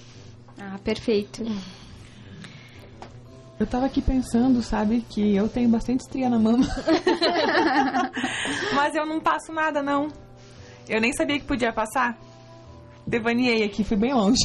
Ah, 0.58 0.78
perfeito. 0.82 1.44
Eu 3.60 3.66
tava 3.66 3.84
aqui 3.84 4.00
pensando, 4.00 4.62
sabe, 4.62 5.04
que 5.06 5.36
eu 5.36 5.46
tenho 5.46 5.68
bastante 5.68 6.00
estria 6.00 6.30
na 6.30 6.38
mama. 6.38 6.64
Mas 8.74 8.94
eu 8.94 9.04
não 9.04 9.20
passo 9.20 9.52
nada, 9.52 9.82
não. 9.82 10.08
Eu 10.88 10.98
nem 10.98 11.12
sabia 11.12 11.38
que 11.38 11.44
podia 11.44 11.70
passar. 11.70 12.18
Devaneei 13.06 13.62
aqui, 13.62 13.84
fui 13.84 13.98
bem 13.98 14.14
longe. 14.14 14.40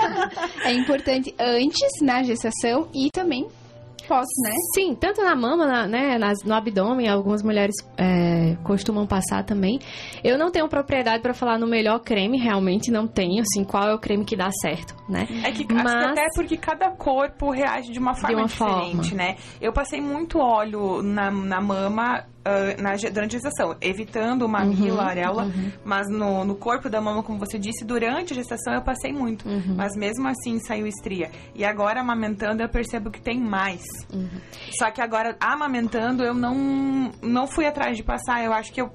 é 0.64 0.72
importante 0.74 1.34
antes 1.40 2.02
na 2.02 2.22
gestação 2.22 2.90
e 2.92 3.08
também 3.10 3.48
pós, 4.12 4.26
né? 4.42 4.52
Sim, 4.74 4.94
tanto 4.94 5.22
na 5.22 5.34
mama, 5.34 5.66
na, 5.66 5.88
né, 5.88 6.18
nas, 6.18 6.42
no 6.44 6.54
abdômen, 6.54 7.08
algumas 7.08 7.42
mulheres 7.42 7.74
é, 7.96 8.56
costumam 8.62 9.06
passar 9.06 9.42
também. 9.42 9.78
Eu 10.22 10.36
não 10.36 10.50
tenho 10.50 10.68
propriedade 10.68 11.22
para 11.22 11.32
falar 11.32 11.58
no 11.58 11.66
melhor 11.66 11.98
creme, 12.00 12.38
realmente 12.38 12.90
não 12.90 13.08
tenho, 13.08 13.40
assim, 13.40 13.64
qual 13.64 13.88
é 13.88 13.94
o 13.94 13.98
creme 13.98 14.24
que 14.24 14.36
dá 14.36 14.50
certo, 14.60 14.94
né? 15.08 15.26
É 15.42 15.50
que 15.50 15.66
Mas... 15.72 16.10
até 16.10 16.26
porque 16.34 16.58
cada 16.58 16.90
corpo 16.90 17.50
reage 17.50 17.90
de 17.90 17.98
uma 17.98 18.14
forma 18.14 18.28
de 18.28 18.34
uma 18.34 18.46
diferente, 18.46 19.10
forma. 19.10 19.24
né? 19.24 19.36
Eu 19.60 19.72
passei 19.72 20.00
muito 20.00 20.38
óleo 20.38 21.02
na, 21.02 21.30
na 21.30 21.60
mama 21.60 22.24
uh, 22.46 22.82
na, 22.82 22.94
durante 23.10 23.36
a 23.36 23.40
gestação, 23.40 23.76
evitando 23.80 24.42
o 24.42 24.48
mamilo, 24.48 24.96
uhum, 24.96 25.00
a 25.00 25.06
areola, 25.06 25.44
uhum. 25.44 25.72
mas 25.84 26.08
no, 26.08 26.44
no, 26.44 26.54
corpo 26.54 26.88
da 26.88 27.00
mama, 27.00 27.22
como 27.22 27.38
você 27.38 27.58
disse, 27.58 27.84
durante 27.84 28.32
a 28.32 28.36
gestação 28.36 28.74
eu 28.74 28.82
passei 28.82 29.12
muito, 29.12 29.48
uhum. 29.48 29.74
mas 29.76 29.96
mesmo 29.96 30.26
assim 30.28 30.58
saiu 30.58 30.86
estria. 30.86 31.30
E 31.54 31.64
agora 31.64 32.00
amamentando 32.00 32.62
eu 32.62 32.68
percebo 32.68 33.10
que 33.10 33.20
tem 33.20 33.40
mais. 33.40 33.82
Uhum. 34.12 34.28
Só 34.78 34.90
que 34.90 35.00
agora 35.00 35.36
amamentando 35.40 36.22
eu 36.22 36.34
não 36.34 37.12
não 37.22 37.46
fui 37.46 37.66
atrás 37.66 37.96
de 37.96 38.02
passar, 38.02 38.44
eu 38.44 38.52
acho 38.52 38.72
que 38.72 38.80
eu 38.80 38.90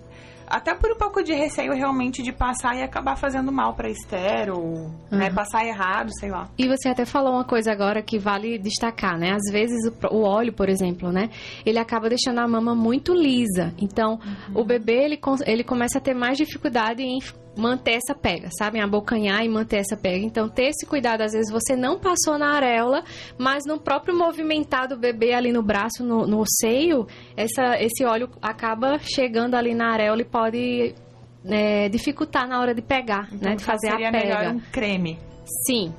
até 0.48 0.74
por 0.74 0.92
um 0.92 0.96
pouco 0.96 1.22
de 1.22 1.34
receio 1.34 1.74
realmente 1.74 2.24
de 2.24 2.32
passar 2.32 2.76
e 2.76 2.82
acabar 2.82 3.16
fazendo 3.16 3.52
mal 3.52 3.74
para 3.74 3.90
Esther 3.90 4.52
ou 4.52 4.64
uhum. 4.64 4.92
né, 5.12 5.30
passar 5.30 5.66
errado, 5.66 6.10
sei 6.20 6.32
lá. 6.32 6.50
E 6.58 6.68
você 6.68 6.90
até 6.90 7.06
falou 7.06 7.34
uma 7.34 7.44
coisa 7.44 7.72
agora 7.72 8.02
que 8.02 8.18
vale 8.18 8.58
destacar, 8.58 9.18
né? 9.18 9.32
Às 9.32 9.52
vezes 9.52 9.78
o, 9.86 10.16
o 10.16 10.24
óleo, 10.24 10.54
por 10.54 10.70
exemplo, 10.70 11.12
né? 11.12 11.30
Ele 11.66 11.78
acaba 11.78 12.10
deixando 12.10 12.40
a 12.40 12.48
mama 12.48 12.74
muito 12.74 13.14
lisa. 13.14 13.74
Então, 13.78 14.14
uhum. 14.14 14.62
o 14.62 14.64
bebê 14.64 15.04
ele, 15.04 15.20
ele 15.46 15.64
começa 15.64 15.98
a 15.98 16.02
ter 16.02 16.14
mais 16.14 16.38
dificuldade 16.38 17.04
em 17.04 17.20
manter 17.58 17.94
essa 17.94 18.14
pega, 18.14 18.50
sabe? 18.58 18.80
Abocanhar 18.80 19.44
e 19.44 19.50
manter 19.50 19.78
essa 19.78 19.98
pega. 19.98 20.26
Então, 20.26 20.48
ter 20.48 20.70
esse 20.70 20.86
cuidado. 20.86 21.22
Às 21.22 21.34
vezes 21.34 21.52
você 21.52 21.76
não 21.76 22.00
passou 22.00 22.38
na 22.38 22.56
areola, 22.56 23.04
mas 23.38 23.64
no 23.66 23.80
próprio 23.80 24.16
movimentar 24.16 24.88
do 24.88 24.98
bebê 24.98 25.34
ali 25.34 25.52
no 25.52 25.64
braço, 25.64 26.04
no, 26.04 26.28
no 26.28 26.44
seio, 26.62 27.08
essa, 27.36 27.78
esse 27.80 28.06
óleo 28.06 28.30
acaba 28.42 29.00
chegando 29.00 29.56
ali 29.56 29.74
na 29.74 29.92
areola 29.92 30.22
e 30.22 30.26
pode 30.26 30.96
é, 31.46 31.90
dificultar 31.90 32.48
na 32.48 32.60
hora 32.60 32.74
de 32.74 32.82
pegar, 32.82 33.28
então, 33.32 33.50
né? 33.50 33.56
De 33.56 33.64
fazer 33.64 33.90
a 33.90 33.98
pega. 33.98 34.12
melhor 34.12 34.56
um 34.56 34.60
creme. 34.72 35.18
Sim. 35.66 35.94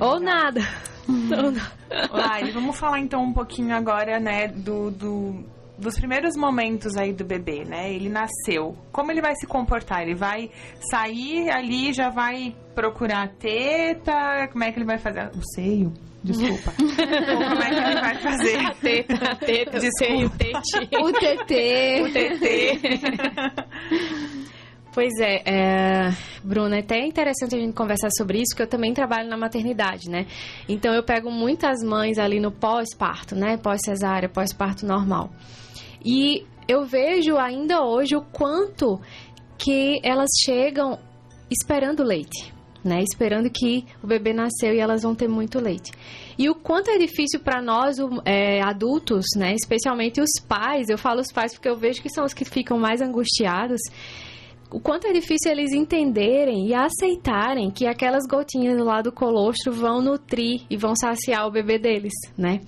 Ou 0.00 0.20
nada. 0.20 0.60
Uhum. 1.08 1.54
Lari, 2.10 2.50
vamos 2.50 2.78
falar 2.78 3.00
então 3.00 3.22
um 3.22 3.32
pouquinho 3.32 3.74
agora, 3.74 4.20
né, 4.20 4.48
do, 4.48 4.90
do 4.90 5.44
dos 5.78 5.94
primeiros 5.98 6.36
momentos 6.36 6.96
aí 6.96 7.12
do 7.12 7.24
bebê, 7.24 7.64
né? 7.64 7.92
Ele 7.92 8.08
nasceu. 8.08 8.76
Como 8.92 9.10
ele 9.12 9.20
vai 9.20 9.34
se 9.36 9.46
comportar? 9.46 10.02
Ele 10.02 10.14
vai 10.14 10.50
sair 10.90 11.50
ali, 11.50 11.92
já 11.92 12.10
vai 12.10 12.54
procurar 12.74 13.22
a 13.24 13.28
teta? 13.28 14.48
Como 14.50 14.64
é 14.64 14.72
que 14.72 14.78
ele 14.78 14.86
vai 14.86 14.98
fazer? 14.98 15.30
O 15.36 15.42
seio? 15.54 15.92
Desculpa. 16.22 16.72
como 16.76 17.62
é 17.62 17.68
que 17.70 17.76
ele 17.76 18.00
vai 18.00 18.18
fazer? 18.20 18.56
A 18.58 18.74
teta, 18.74 19.14
a 19.14 19.36
teta, 19.36 19.78
Desculpa. 19.78 20.26
o 20.26 21.12
TT. 21.12 22.02
O 22.02 22.12
TT. 22.12 22.78
Pois 24.90 25.12
é, 25.20 25.42
é, 25.44 26.10
Bruna, 26.42 26.74
é 26.74 26.80
até 26.80 26.98
interessante 27.06 27.54
a 27.54 27.58
gente 27.58 27.72
conversar 27.72 28.08
sobre 28.16 28.38
isso, 28.38 28.48
porque 28.50 28.62
eu 28.64 28.66
também 28.66 28.92
trabalho 28.92 29.28
na 29.28 29.36
maternidade, 29.36 30.10
né? 30.10 30.26
Então 30.68 30.92
eu 30.92 31.04
pego 31.04 31.30
muitas 31.30 31.84
mães 31.84 32.18
ali 32.18 32.40
no 32.40 32.50
pós-parto, 32.50 33.36
né? 33.36 33.56
Pós-cesárea, 33.58 34.28
pós-parto 34.28 34.84
normal. 34.84 35.30
E 36.04 36.46
eu 36.68 36.84
vejo 36.84 37.36
ainda 37.36 37.82
hoje 37.82 38.14
o 38.14 38.22
quanto 38.22 39.00
que 39.56 40.00
elas 40.04 40.28
chegam 40.44 40.98
esperando 41.50 42.04
leite, 42.04 42.52
né? 42.84 43.02
Esperando 43.02 43.50
que 43.50 43.84
o 44.02 44.06
bebê 44.06 44.32
nasceu 44.32 44.74
e 44.74 44.78
elas 44.78 45.02
vão 45.02 45.14
ter 45.14 45.28
muito 45.28 45.58
leite. 45.58 45.92
E 46.38 46.48
o 46.48 46.54
quanto 46.54 46.90
é 46.90 46.98
difícil 46.98 47.40
para 47.40 47.60
nós, 47.60 47.96
é, 48.24 48.62
adultos, 48.62 49.24
né? 49.36 49.54
Especialmente 49.54 50.20
os 50.20 50.30
pais, 50.46 50.88
eu 50.88 50.98
falo 50.98 51.20
os 51.20 51.32
pais 51.32 51.54
porque 51.54 51.68
eu 51.68 51.76
vejo 51.76 52.02
que 52.02 52.10
são 52.10 52.24
os 52.24 52.34
que 52.34 52.44
ficam 52.44 52.78
mais 52.78 53.00
angustiados. 53.00 53.80
O 54.70 54.78
quanto 54.78 55.06
é 55.06 55.12
difícil 55.12 55.50
eles 55.50 55.72
entenderem 55.72 56.68
e 56.68 56.74
aceitarem 56.74 57.70
que 57.70 57.86
aquelas 57.86 58.26
gotinhas 58.26 58.78
lado 58.78 59.04
do 59.04 59.12
colostro 59.12 59.72
vão 59.72 60.02
nutrir 60.02 60.60
e 60.68 60.76
vão 60.76 60.94
saciar 60.94 61.46
o 61.46 61.50
bebê 61.50 61.78
deles, 61.78 62.12
né? 62.36 62.60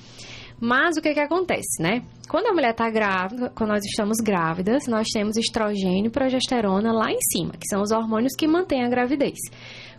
Mas 0.59 0.97
o 0.97 1.03
que 1.03 1.13
que 1.13 1.21
acontece, 1.21 1.83
né? 1.83 2.03
Quando 2.31 2.47
a 2.47 2.53
mulher 2.53 2.71
está 2.71 2.89
grávida, 2.89 3.51
quando 3.57 3.71
nós 3.71 3.85
estamos 3.85 4.19
grávidas, 4.19 4.87
nós 4.87 5.09
temos 5.13 5.37
estrogênio 5.37 6.07
e 6.07 6.11
progesterona 6.11 6.93
lá 6.93 7.11
em 7.11 7.19
cima, 7.33 7.55
que 7.55 7.67
são 7.69 7.83
os 7.83 7.91
hormônios 7.91 8.37
que 8.37 8.47
mantêm 8.47 8.85
a 8.85 8.89
gravidez. 8.89 9.37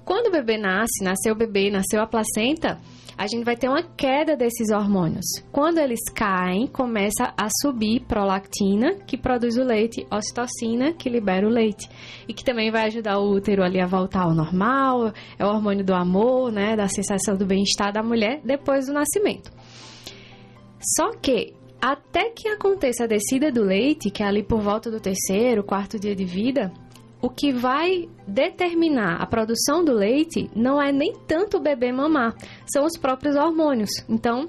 Quando 0.05 0.27
o 0.27 0.31
bebê 0.31 0.57
nasce, 0.57 1.03
nasceu 1.03 1.33
o 1.33 1.37
bebê, 1.37 1.69
nasceu 1.69 2.01
a 2.01 2.07
placenta, 2.07 2.79
a 3.17 3.27
gente 3.27 3.43
vai 3.43 3.57
ter 3.57 3.67
uma 3.67 3.83
queda 3.83 4.37
desses 4.37 4.71
hormônios. 4.71 5.25
Quando 5.51 5.79
eles 5.79 5.99
caem, 6.15 6.67
começa 6.67 7.33
a 7.37 7.49
subir 7.61 7.99
prolactina, 8.07 8.95
que 9.05 9.17
produz 9.17 9.57
o 9.57 9.63
leite, 9.65 10.07
ocitocina, 10.09 10.93
que 10.93 11.09
libera 11.09 11.45
o 11.45 11.51
leite 11.51 11.89
e 12.29 12.33
que 12.33 12.45
também 12.45 12.71
vai 12.71 12.85
ajudar 12.85 13.19
o 13.19 13.29
útero 13.29 13.61
ali 13.61 13.81
a 13.81 13.85
voltar 13.85 14.23
ao 14.23 14.33
normal, 14.33 15.11
é 15.37 15.45
o 15.45 15.49
hormônio 15.49 15.83
do 15.83 15.93
amor, 15.93 16.49
né, 16.49 16.77
da 16.77 16.87
sensação 16.87 17.35
do 17.35 17.45
bem-estar 17.45 17.91
da 17.91 18.01
mulher 18.01 18.39
depois 18.45 18.85
do 18.85 18.93
nascimento. 18.93 19.51
Só 20.95 21.11
que 21.11 21.59
até 21.81 22.29
que 22.29 22.47
aconteça 22.47 23.05
a 23.05 23.07
descida 23.07 23.51
do 23.51 23.63
leite, 23.63 24.11
que 24.11 24.21
é 24.21 24.25
ali 24.27 24.43
por 24.43 24.61
volta 24.61 24.91
do 24.91 24.99
terceiro, 24.99 25.63
quarto 25.63 25.99
dia 25.99 26.15
de 26.15 26.23
vida, 26.23 26.71
o 27.21 27.29
que 27.29 27.51
vai 27.51 28.09
determinar 28.27 29.21
a 29.21 29.25
produção 29.25 29.83
do 29.83 29.93
leite 29.93 30.49
não 30.55 30.81
é 30.81 30.91
nem 30.91 31.13
tanto 31.27 31.57
o 31.57 31.61
bebê 31.61 31.91
mamar, 31.91 32.35
são 32.71 32.85
os 32.85 32.97
próprios 32.97 33.35
hormônios. 33.35 33.89
Então, 34.09 34.47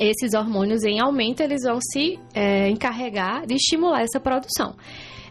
esses 0.00 0.34
hormônios 0.34 0.84
em 0.84 1.00
aumento, 1.00 1.42
eles 1.42 1.62
vão 1.64 1.78
se 1.80 2.18
é, 2.34 2.68
encarregar 2.68 3.46
de 3.46 3.54
estimular 3.54 4.02
essa 4.02 4.20
produção. 4.20 4.74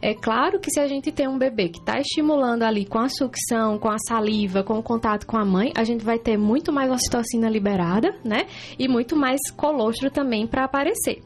É 0.02 0.14
claro 0.14 0.60
que 0.60 0.70
se 0.70 0.80
a 0.80 0.88
gente 0.88 1.12
tem 1.12 1.28
um 1.28 1.38
bebê 1.38 1.70
que 1.70 1.80
está 1.80 2.00
estimulando 2.00 2.64
ali 2.64 2.86
com 2.86 3.00
a 3.00 3.10
sucção, 3.10 3.80
com 3.80 3.90
a 3.90 3.98
saliva, 3.98 4.64
com 4.64 4.78
o 4.78 4.84
contato 4.84 5.26
com 5.26 5.38
a 5.38 5.46
mãe, 5.46 5.72
a 5.76 5.84
gente 5.84 6.06
vai 6.06 6.20
ter 6.20 6.38
muito 6.38 6.72
mais 6.72 6.92
ocitocina 6.92 7.50
liberada, 7.50 8.16
né? 8.24 8.46
E 8.78 8.88
muito 8.88 9.16
mais 9.16 9.40
colostro 9.56 10.12
também 10.12 10.46
para 10.46 10.66
aparecer. 10.66 11.24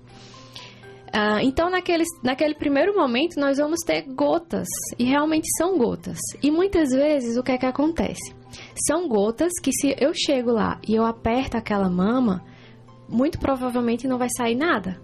Uh, 1.14 1.40
então, 1.42 1.70
naquele, 1.70 2.06
naquele 2.24 2.56
primeiro 2.56 2.96
momento, 2.96 3.40
nós 3.40 3.58
vamos 3.58 3.80
ter 3.86 4.04
gotas, 4.14 4.68
e 4.98 5.04
realmente 5.04 5.48
são 5.58 5.78
gotas. 5.78 6.18
E 6.42 6.50
muitas 6.50 6.90
vezes, 6.90 7.38
o 7.38 7.44
que 7.44 7.52
é 7.52 7.58
que 7.58 7.66
acontece? 7.66 8.34
São 8.88 9.08
gotas 9.08 9.52
que, 9.62 9.72
se 9.74 9.96
eu 10.00 10.14
chego 10.14 10.52
lá 10.52 10.80
e 10.88 10.96
eu 10.96 11.06
aperto 11.06 11.58
aquela 11.58 11.90
mama, 11.90 12.44
muito 13.10 13.40
provavelmente 13.40 14.08
não 14.08 14.18
vai 14.18 14.30
sair 14.30 14.56
nada. 14.56 15.02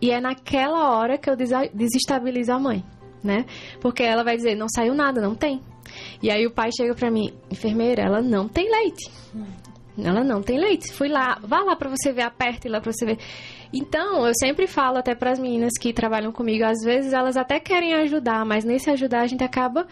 E 0.00 0.12
é 0.12 0.20
naquela 0.20 0.96
hora 0.96 1.18
que 1.18 1.28
eu 1.28 1.36
desestabilizo 1.36 2.52
a 2.52 2.58
mãe 2.58 2.84
né? 3.22 3.44
Porque 3.80 4.02
ela 4.02 4.24
vai 4.24 4.36
dizer, 4.36 4.54
não 4.54 4.68
saiu 4.68 4.94
nada, 4.94 5.20
não 5.20 5.34
tem. 5.34 5.60
E 6.22 6.30
aí 6.30 6.46
o 6.46 6.50
pai 6.50 6.70
chega 6.76 6.94
pra 6.94 7.10
mim, 7.10 7.32
enfermeira, 7.50 8.02
ela 8.02 8.20
não 8.20 8.48
tem 8.48 8.70
leite. 8.70 9.10
Ela 10.02 10.22
não 10.22 10.42
tem 10.42 10.58
leite. 10.58 10.92
Fui 10.92 11.08
lá, 11.08 11.38
vá 11.42 11.60
lá 11.60 11.74
pra 11.74 11.88
você 11.88 12.12
ver, 12.12 12.22
aperte 12.22 12.68
lá 12.68 12.80
pra 12.80 12.92
você 12.92 13.04
ver. 13.04 13.18
Então, 13.72 14.26
eu 14.26 14.32
sempre 14.38 14.66
falo 14.66 14.98
até 14.98 15.14
para 15.14 15.32
as 15.32 15.38
meninas 15.38 15.72
que 15.78 15.92
trabalham 15.92 16.32
comigo, 16.32 16.64
às 16.64 16.78
vezes 16.84 17.12
elas 17.12 17.36
até 17.36 17.58
querem 17.60 17.94
ajudar, 17.94 18.44
mas 18.46 18.64
nesse 18.64 18.90
ajudar 18.90 19.22
a 19.22 19.26
gente 19.26 19.44
acaba 19.44 19.86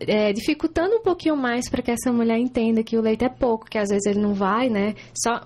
é, 0.00 0.32
dificultando 0.32 0.96
um 0.96 1.02
pouquinho 1.02 1.36
mais 1.36 1.68
para 1.68 1.82
que 1.82 1.90
essa 1.90 2.12
mulher 2.12 2.38
entenda 2.38 2.82
que 2.82 2.96
o 2.96 3.00
leite 3.00 3.24
é 3.24 3.28
pouco, 3.28 3.66
que 3.66 3.78
às 3.78 3.88
vezes 3.88 4.06
ele 4.06 4.20
não 4.20 4.34
vai, 4.34 4.68
né? 4.68 4.94
Só 5.14 5.42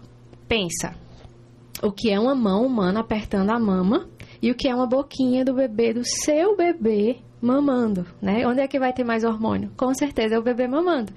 pensa 0.47 0.95
o 1.83 1.93
que 1.93 2.11
é 2.11 2.19
uma 2.19 2.35
mão 2.35 2.65
humana 2.65 3.01
apertando 3.01 3.51
a 3.51 3.59
mama 3.59 4.09
e 4.41 4.51
o 4.51 4.55
que 4.55 4.69
é 4.69 4.75
uma 4.75 4.87
boquinha 4.87 5.45
do 5.45 5.55
bebê, 5.55 5.93
do 5.93 6.05
seu 6.05 6.57
bebê 6.57 7.19
mamando, 7.41 8.07
né? 8.21 8.47
Onde 8.47 8.61
é 8.61 8.69
que 8.69 8.79
vai 8.79 8.93
ter 8.93 9.05
mais 9.05 9.25
hormônio? 9.25 9.71
Com 9.77 9.93
certeza 9.95 10.35
é 10.35 10.39
o 10.39 10.43
bebê 10.43 10.67
mamando. 10.67 11.13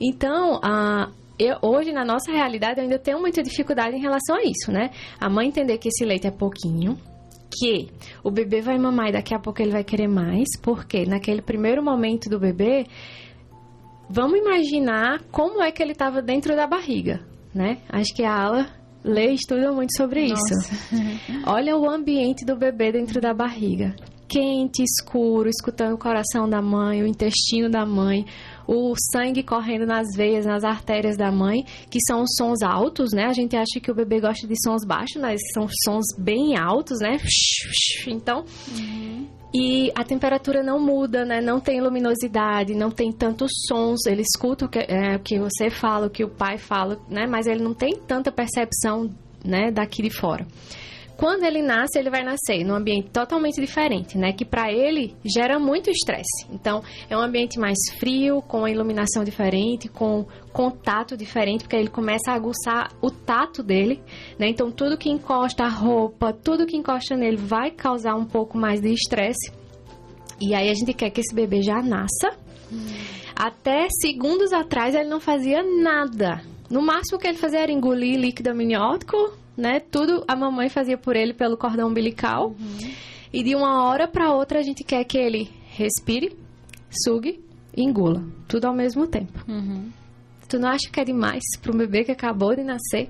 Então, 0.00 0.58
a, 0.62 1.10
eu, 1.40 1.56
hoje, 1.62 1.90
na 1.90 2.04
nossa 2.04 2.30
realidade, 2.30 2.78
eu 2.78 2.84
ainda 2.84 2.98
tenho 2.98 3.18
muita 3.18 3.42
dificuldade 3.42 3.96
em 3.96 4.00
relação 4.00 4.36
a 4.36 4.42
isso, 4.42 4.70
né? 4.70 4.90
A 5.18 5.30
mãe 5.30 5.48
entender 5.48 5.78
que 5.78 5.88
esse 5.88 6.04
leite 6.04 6.26
é 6.26 6.30
pouquinho, 6.30 6.98
que 7.50 7.88
o 8.22 8.30
bebê 8.30 8.60
vai 8.60 8.78
mamar 8.78 9.08
e 9.08 9.12
daqui 9.12 9.34
a 9.34 9.38
pouco 9.38 9.62
ele 9.62 9.72
vai 9.72 9.82
querer 9.82 10.06
mais, 10.06 10.48
porque 10.62 11.06
naquele 11.06 11.40
primeiro 11.40 11.82
momento 11.82 12.28
do 12.28 12.38
bebê, 12.38 12.86
vamos 14.08 14.38
imaginar 14.38 15.22
como 15.32 15.62
é 15.62 15.72
que 15.72 15.82
ele 15.82 15.92
estava 15.92 16.20
dentro 16.20 16.54
da 16.54 16.66
barriga, 16.66 17.20
né? 17.54 17.78
Acho 17.88 18.14
que 18.14 18.22
a 18.22 18.34
Ala 18.34 18.68
lê 19.02 19.30
e 19.30 19.34
estuda 19.34 19.72
muito 19.72 19.96
sobre 19.96 20.28
Nossa. 20.28 20.54
isso. 20.54 20.70
Olha 21.48 21.76
o 21.76 21.88
ambiente 21.88 22.44
do 22.44 22.54
bebê 22.54 22.92
dentro 22.92 23.20
da 23.20 23.32
barriga. 23.32 23.96
Quente, 24.28 24.84
escuro, 24.84 25.48
escutando 25.48 25.94
o 25.94 25.98
coração 25.98 26.48
da 26.48 26.62
mãe, 26.62 27.02
o 27.02 27.06
intestino 27.06 27.68
da 27.68 27.84
mãe, 27.84 28.24
o 28.72 28.94
sangue 29.12 29.42
correndo 29.42 29.84
nas 29.84 30.06
veias, 30.14 30.46
nas 30.46 30.62
artérias 30.62 31.16
da 31.16 31.32
mãe, 31.32 31.64
que 31.90 31.98
são 32.06 32.22
os 32.22 32.30
sons 32.38 32.62
altos, 32.62 33.10
né? 33.12 33.24
A 33.24 33.32
gente 33.32 33.56
acha 33.56 33.80
que 33.82 33.90
o 33.90 33.94
bebê 33.94 34.20
gosta 34.20 34.46
de 34.46 34.54
sons 34.62 34.84
baixos, 34.86 35.20
mas 35.20 35.40
são 35.52 35.66
sons 35.84 36.04
bem 36.16 36.56
altos, 36.56 37.00
né? 37.00 37.16
Então, 38.06 38.44
uhum. 38.76 39.26
E 39.52 39.90
a 39.96 40.04
temperatura 40.04 40.62
não 40.62 40.78
muda, 40.78 41.24
né? 41.24 41.40
Não 41.40 41.58
tem 41.58 41.80
luminosidade, 41.80 42.72
não 42.72 42.90
tem 42.90 43.10
tantos 43.10 43.50
sons. 43.66 44.06
Ele 44.06 44.22
escuta 44.22 44.66
o 44.66 44.68
que, 44.68 44.78
é, 44.78 45.16
o 45.16 45.18
que 45.18 45.40
você 45.40 45.68
fala, 45.68 46.06
o 46.06 46.10
que 46.10 46.22
o 46.24 46.28
pai 46.28 46.56
fala, 46.56 46.98
né? 47.08 47.26
Mas 47.26 47.46
ele 47.46 47.62
não 47.62 47.74
tem 47.74 47.96
tanta 48.06 48.30
percepção, 48.30 49.10
né? 49.44 49.72
Daqui 49.72 50.02
de 50.02 50.10
fora. 50.10 50.46
Quando 51.20 51.44
ele 51.44 51.60
nasce, 51.60 51.98
ele 51.98 52.08
vai 52.08 52.24
nascer 52.24 52.64
num 52.64 52.74
ambiente 52.74 53.10
totalmente 53.10 53.60
diferente, 53.60 54.16
né? 54.16 54.32
Que 54.32 54.42
para 54.42 54.72
ele 54.72 55.14
gera 55.22 55.58
muito 55.58 55.90
estresse. 55.90 56.46
Então, 56.50 56.82
é 57.10 57.14
um 57.14 57.20
ambiente 57.20 57.58
mais 57.58 57.76
frio, 57.98 58.40
com 58.40 58.66
iluminação 58.66 59.22
diferente, 59.22 59.86
com 59.86 60.24
contato 60.50 61.18
diferente, 61.18 61.64
porque 61.64 61.76
ele 61.76 61.90
começa 61.90 62.30
a 62.30 62.34
aguçar 62.34 62.90
o 63.02 63.10
tato 63.10 63.62
dele, 63.62 64.02
né? 64.38 64.48
Então, 64.48 64.72
tudo 64.72 64.96
que 64.96 65.10
encosta 65.10 65.64
a 65.64 65.68
roupa, 65.68 66.32
tudo 66.32 66.64
que 66.64 66.74
encosta 66.74 67.14
nele 67.14 67.36
vai 67.36 67.70
causar 67.70 68.14
um 68.14 68.24
pouco 68.24 68.56
mais 68.56 68.80
de 68.80 68.90
estresse. 68.90 69.52
E 70.40 70.54
aí 70.54 70.70
a 70.70 70.74
gente 70.74 70.94
quer 70.94 71.10
que 71.10 71.20
esse 71.20 71.34
bebê 71.34 71.60
já 71.60 71.82
nasça. 71.82 72.30
Hum. 72.72 72.86
Até 73.36 73.88
segundos 74.00 74.54
atrás 74.54 74.94
ele 74.94 75.10
não 75.10 75.20
fazia 75.20 75.62
nada. 75.62 76.40
No 76.70 76.80
máximo 76.80 77.18
que 77.18 77.26
ele 77.26 77.36
fazia 77.36 77.60
era 77.60 77.72
engolir 77.72 78.18
líquido 78.18 78.52
amniótico, 78.52 79.38
né? 79.60 79.80
Tudo 79.80 80.24
a 80.26 80.34
mamãe 80.34 80.68
fazia 80.68 80.96
por 80.98 81.14
ele 81.14 81.32
pelo 81.34 81.56
cordão 81.56 81.88
umbilical. 81.88 82.48
Uhum. 82.58 82.90
E 83.32 83.42
de 83.42 83.54
uma 83.54 83.84
hora 83.84 84.08
para 84.08 84.32
outra 84.32 84.58
a 84.58 84.62
gente 84.62 84.82
quer 84.82 85.04
que 85.04 85.16
ele 85.16 85.48
respire, 85.70 86.36
sugue 87.04 87.40
e 87.76 87.82
engula. 87.82 88.24
Tudo 88.48 88.66
ao 88.66 88.74
mesmo 88.74 89.06
tempo. 89.06 89.44
Uhum. 89.48 89.90
Tu 90.48 90.58
não 90.58 90.68
acha 90.68 90.90
que 90.90 90.98
é 90.98 91.04
demais 91.04 91.42
para 91.62 91.72
um 91.72 91.76
bebê 91.76 92.02
que 92.02 92.10
acabou 92.10 92.56
de 92.56 92.64
nascer? 92.64 93.08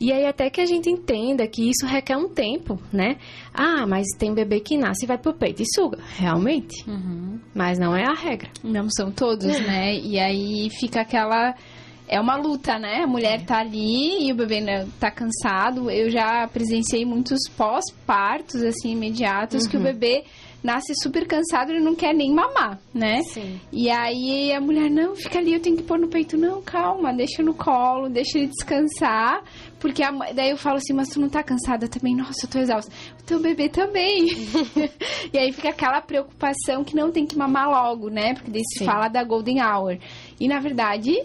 E 0.00 0.10
aí 0.10 0.24
até 0.24 0.48
que 0.48 0.62
a 0.62 0.64
gente 0.64 0.88
entenda 0.88 1.46
que 1.46 1.68
isso 1.68 1.84
requer 1.84 2.16
um 2.16 2.26
tempo, 2.26 2.80
né? 2.90 3.18
Ah, 3.52 3.86
mas 3.86 4.06
tem 4.18 4.32
bebê 4.32 4.58
que 4.58 4.78
nasce 4.78 5.04
e 5.04 5.06
vai 5.06 5.18
pro 5.18 5.34
peito 5.34 5.62
e 5.62 5.66
suga. 5.74 5.98
Realmente. 6.16 6.88
Uhum. 6.88 7.38
Mas 7.54 7.78
não 7.78 7.94
é 7.94 8.04
a 8.06 8.14
regra. 8.14 8.48
Não 8.64 8.88
são 8.88 9.12
todos, 9.12 9.44
né? 9.60 9.94
E 9.94 10.18
aí 10.18 10.70
fica 10.70 11.02
aquela 11.02 11.54
é 12.10 12.20
uma 12.20 12.36
luta, 12.36 12.76
né? 12.76 13.02
A 13.04 13.06
mulher 13.06 13.44
tá 13.46 13.60
ali 13.60 14.26
e 14.26 14.32
o 14.32 14.34
bebê 14.34 14.60
né, 14.60 14.84
tá 14.98 15.12
cansado. 15.12 15.88
Eu 15.88 16.10
já 16.10 16.46
presenciei 16.48 17.04
muitos 17.04 17.38
pós-partos, 17.56 18.62
assim, 18.64 18.90
imediatos, 18.90 19.62
uhum. 19.62 19.70
que 19.70 19.76
o 19.76 19.78
uhum. 19.78 19.84
bebê 19.86 20.24
nasce 20.60 20.92
super 21.00 21.24
cansado 21.24 21.72
e 21.72 21.80
não 21.80 21.94
quer 21.94 22.12
nem 22.12 22.34
mamar, 22.34 22.80
né? 22.92 23.22
Sim. 23.22 23.60
E 23.72 23.88
aí 23.88 24.52
a 24.52 24.60
mulher, 24.60 24.90
não, 24.90 25.14
fica 25.14 25.38
ali, 25.38 25.54
eu 25.54 25.60
tenho 25.60 25.76
que 25.76 25.84
pôr 25.84 26.00
no 26.00 26.08
peito. 26.08 26.36
Não, 26.36 26.60
calma, 26.60 27.14
deixa 27.14 27.44
no 27.44 27.54
colo, 27.54 28.08
deixa 28.10 28.38
ele 28.38 28.48
descansar. 28.48 29.44
Porque 29.78 30.02
a, 30.02 30.10
daí 30.10 30.50
eu 30.50 30.56
falo 30.56 30.78
assim, 30.78 30.92
mas 30.92 31.10
tu 31.10 31.20
não 31.20 31.28
tá 31.28 31.44
cansada 31.44 31.86
também? 31.86 32.16
Nossa, 32.16 32.44
eu 32.44 32.50
tô 32.50 32.58
exausta. 32.58 32.92
O 33.20 33.22
teu 33.22 33.40
bebê 33.40 33.68
também. 33.68 34.26
e 35.32 35.38
aí 35.38 35.52
fica 35.52 35.68
aquela 35.70 36.00
preocupação 36.00 36.82
que 36.82 36.96
não 36.96 37.12
tem 37.12 37.24
que 37.24 37.38
mamar 37.38 37.70
logo, 37.70 38.10
né? 38.10 38.34
Porque 38.34 38.50
daí 38.50 38.62
se 38.72 38.80
Sim. 38.80 38.84
fala 38.84 39.06
da 39.06 39.22
golden 39.22 39.62
hour. 39.62 39.96
E 40.40 40.48
na 40.48 40.58
verdade, 40.58 41.22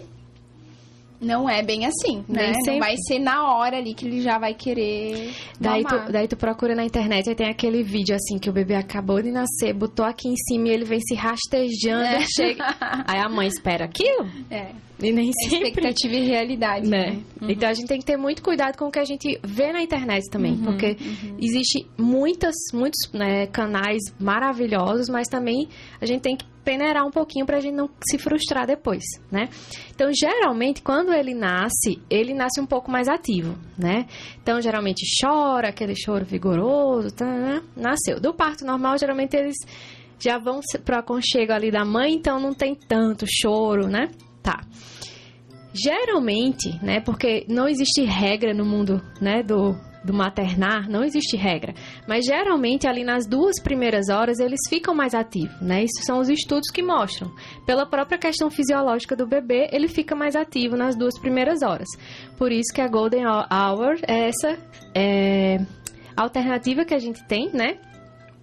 não 1.20 1.48
é 1.48 1.62
bem 1.62 1.86
assim, 1.86 2.24
né? 2.28 2.52
Não 2.66 2.78
vai 2.78 2.96
ser 2.96 3.18
na 3.18 3.52
hora 3.52 3.78
ali 3.78 3.94
que 3.94 4.06
ele 4.06 4.20
já 4.20 4.38
vai 4.38 4.54
querer. 4.54 5.34
Daí 5.60 5.84
tu, 5.84 6.12
daí 6.12 6.28
tu 6.28 6.36
procura 6.36 6.74
na 6.74 6.84
internet 6.84 7.28
e 7.28 7.34
tem 7.34 7.48
aquele 7.48 7.82
vídeo 7.82 8.14
assim 8.14 8.38
que 8.38 8.50
o 8.50 8.52
bebê 8.52 8.74
acabou 8.74 9.20
de 9.22 9.30
nascer, 9.30 9.72
botou 9.72 10.04
aqui 10.04 10.28
em 10.28 10.36
cima 10.36 10.68
e 10.68 10.70
ele 10.72 10.84
vem 10.84 11.00
se 11.00 11.14
rastejando, 11.14 12.04
é. 12.04 12.26
chega. 12.26 12.64
Aí 13.06 13.20
a 13.20 13.28
mãe 13.28 13.48
espera 13.48 13.84
aquilo? 13.84 14.26
É. 14.50 14.70
E 15.02 15.12
nem 15.12 15.30
é 15.30 15.32
sempre. 15.48 15.68
Expectativa 15.68 16.14
e 16.14 16.26
realidade. 16.26 16.88
Né? 16.88 17.10
né? 17.10 17.22
Uhum. 17.40 17.50
Então 17.50 17.68
a 17.68 17.74
gente 17.74 17.88
tem 17.88 17.98
que 17.98 18.04
ter 18.04 18.16
muito 18.16 18.42
cuidado 18.42 18.76
com 18.76 18.86
o 18.86 18.90
que 18.90 18.98
a 18.98 19.04
gente 19.04 19.38
vê 19.44 19.72
na 19.72 19.82
internet 19.82 20.30
também. 20.30 20.52
Uhum, 20.52 20.64
porque 20.64 20.96
uhum. 21.00 21.36
existe 21.40 21.86
muitas, 21.98 22.54
muitos 22.72 23.10
né, 23.12 23.46
canais 23.46 24.02
maravilhosos, 24.18 25.08
mas 25.08 25.28
também 25.28 25.68
a 26.00 26.06
gente 26.06 26.22
tem 26.22 26.36
que 26.36 26.44
peneirar 26.64 27.06
um 27.06 27.12
pouquinho 27.12 27.46
para 27.46 27.58
a 27.58 27.60
gente 27.60 27.74
não 27.76 27.88
se 28.10 28.18
frustrar 28.18 28.66
depois, 28.66 29.04
né? 29.30 29.48
Então, 29.94 30.10
geralmente, 30.12 30.82
quando 30.82 31.12
ele 31.12 31.32
nasce, 31.32 32.02
ele 32.10 32.34
nasce 32.34 32.60
um 32.60 32.66
pouco 32.66 32.90
mais 32.90 33.06
ativo, 33.06 33.56
né? 33.78 34.06
Então, 34.42 34.60
geralmente 34.60 35.06
chora, 35.22 35.68
aquele 35.68 35.94
choro 35.94 36.24
vigoroso, 36.24 37.14
tá, 37.14 37.24
né? 37.24 37.62
nasceu. 37.76 38.18
Do 38.20 38.34
parto 38.34 38.66
normal, 38.66 38.98
geralmente 38.98 39.36
eles 39.36 39.54
já 40.18 40.38
vão 40.38 40.58
pro 40.84 40.98
aconchego 40.98 41.52
ali 41.52 41.70
da 41.70 41.84
mãe, 41.84 42.14
então 42.14 42.40
não 42.40 42.52
tem 42.52 42.74
tanto 42.74 43.24
choro, 43.28 43.86
né? 43.86 44.10
Tá. 44.46 44.60
Geralmente, 45.74 46.78
né, 46.80 47.00
porque 47.00 47.44
não 47.48 47.66
existe 47.66 48.02
regra 48.04 48.54
no 48.54 48.64
mundo, 48.64 49.02
né, 49.20 49.42
do, 49.42 49.74
do 50.04 50.14
maternar, 50.14 50.88
não 50.88 51.02
existe 51.02 51.36
regra. 51.36 51.74
Mas 52.06 52.24
geralmente 52.24 52.86
ali 52.86 53.02
nas 53.02 53.26
duas 53.26 53.60
primeiras 53.60 54.08
horas 54.08 54.38
eles 54.38 54.60
ficam 54.70 54.94
mais 54.94 55.14
ativos, 55.14 55.60
né? 55.60 55.82
Isso 55.82 56.00
são 56.04 56.20
os 56.20 56.28
estudos 56.28 56.70
que 56.72 56.80
mostram. 56.80 57.28
Pela 57.66 57.84
própria 57.84 58.16
questão 58.16 58.48
fisiológica 58.48 59.16
do 59.16 59.26
bebê, 59.26 59.68
ele 59.72 59.88
fica 59.88 60.14
mais 60.14 60.36
ativo 60.36 60.76
nas 60.76 60.96
duas 60.96 61.18
primeiras 61.18 61.60
horas. 61.60 61.88
Por 62.38 62.52
isso 62.52 62.72
que 62.72 62.80
a 62.80 62.86
Golden 62.86 63.26
Hour 63.26 63.98
é 64.06 64.28
essa 64.28 64.56
é, 64.94 65.58
alternativa 66.16 66.84
que 66.84 66.94
a 66.94 67.00
gente 67.00 67.22
tem, 67.26 67.50
né? 67.52 67.78